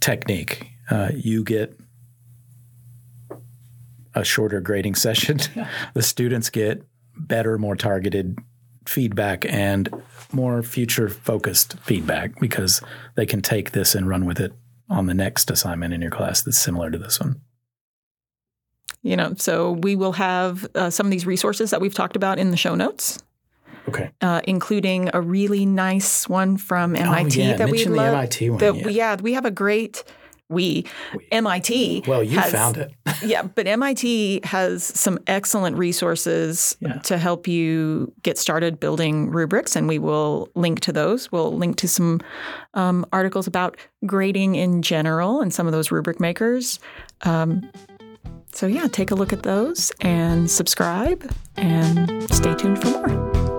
technique. 0.00 0.66
Uh, 0.90 1.10
you 1.14 1.44
get 1.44 1.78
a 4.14 4.24
shorter 4.24 4.60
grading 4.60 4.94
session. 4.94 5.38
the 5.94 6.02
students 6.02 6.50
get 6.50 6.82
better, 7.16 7.58
more 7.58 7.76
targeted 7.76 8.38
feedback 8.86 9.44
and 9.52 9.88
more 10.32 10.62
future 10.62 11.08
focused 11.08 11.78
feedback 11.80 12.38
because 12.40 12.80
they 13.14 13.26
can 13.26 13.42
take 13.42 13.72
this 13.72 13.94
and 13.94 14.08
run 14.08 14.24
with 14.24 14.40
it 14.40 14.52
on 14.88 15.06
the 15.06 15.14
next 15.14 15.50
assignment 15.50 15.94
in 15.94 16.00
your 16.00 16.10
class 16.10 16.42
that's 16.42 16.58
similar 16.58 16.90
to 16.90 16.98
this 16.98 17.20
one. 17.20 17.40
You 19.02 19.16
know, 19.16 19.34
so 19.36 19.72
we 19.72 19.96
will 19.96 20.12
have 20.12 20.66
uh, 20.74 20.90
some 20.90 21.06
of 21.06 21.10
these 21.10 21.24
resources 21.24 21.70
that 21.70 21.80
we've 21.80 21.94
talked 21.94 22.16
about 22.16 22.38
in 22.38 22.50
the 22.50 22.56
show 22.56 22.74
notes, 22.74 23.18
Okay. 23.88 24.10
uh, 24.20 24.42
including 24.44 25.08
a 25.14 25.20
really 25.22 25.64
nice 25.64 26.28
one 26.28 26.58
from 26.58 26.94
MIT 26.94 27.40
oh, 27.40 27.44
yeah. 27.46 27.56
that 27.56 27.66
we 27.66 27.78
Mention 27.78 27.92
the 27.92 27.96
love. 27.96 28.14
MIT 28.14 28.50
one. 28.50 28.58
that 28.58 28.76
yeah. 28.76 28.88
yeah, 28.88 29.16
we 29.16 29.32
have 29.32 29.46
a 29.46 29.50
great 29.50 30.04
we 30.50 30.84
MIT. 31.32 32.02
well, 32.06 32.22
you 32.22 32.38
has- 32.38 32.52
found 32.52 32.76
it. 32.76 32.92
yeah, 33.24 33.42
but 33.42 33.66
MIT 33.66 34.40
has 34.44 34.82
some 34.84 35.18
excellent 35.26 35.76
resources 35.78 36.76
Yeah. 36.80 36.98
to 37.04 37.16
help 37.18 37.46
you 37.48 38.12
get 38.22 38.36
started 38.36 38.78
building 38.80 39.30
rubrics, 39.30 39.76
and 39.76 39.88
we 39.88 39.98
will 39.98 40.48
link 40.54 40.80
to 40.80 40.92
those. 40.92 41.30
We'll 41.32 41.56
link 41.56 41.76
to 41.76 41.88
some 41.88 42.20
um, 42.74 43.06
articles 43.12 43.46
about 43.46 43.76
grading 44.04 44.56
in 44.56 44.82
general 44.82 45.40
and 45.40 45.54
some 45.54 45.66
of 45.66 45.72
those 45.72 45.90
rubric 45.90 46.20
makers. 46.20 46.78
Um, 47.22 47.70
so, 48.52 48.66
yeah, 48.66 48.88
take 48.88 49.10
a 49.12 49.14
look 49.14 49.32
at 49.32 49.44
those 49.44 49.92
and 50.00 50.50
subscribe 50.50 51.30
and 51.56 52.28
stay 52.34 52.54
tuned 52.56 52.80
for 52.82 52.88
more. 52.88 53.49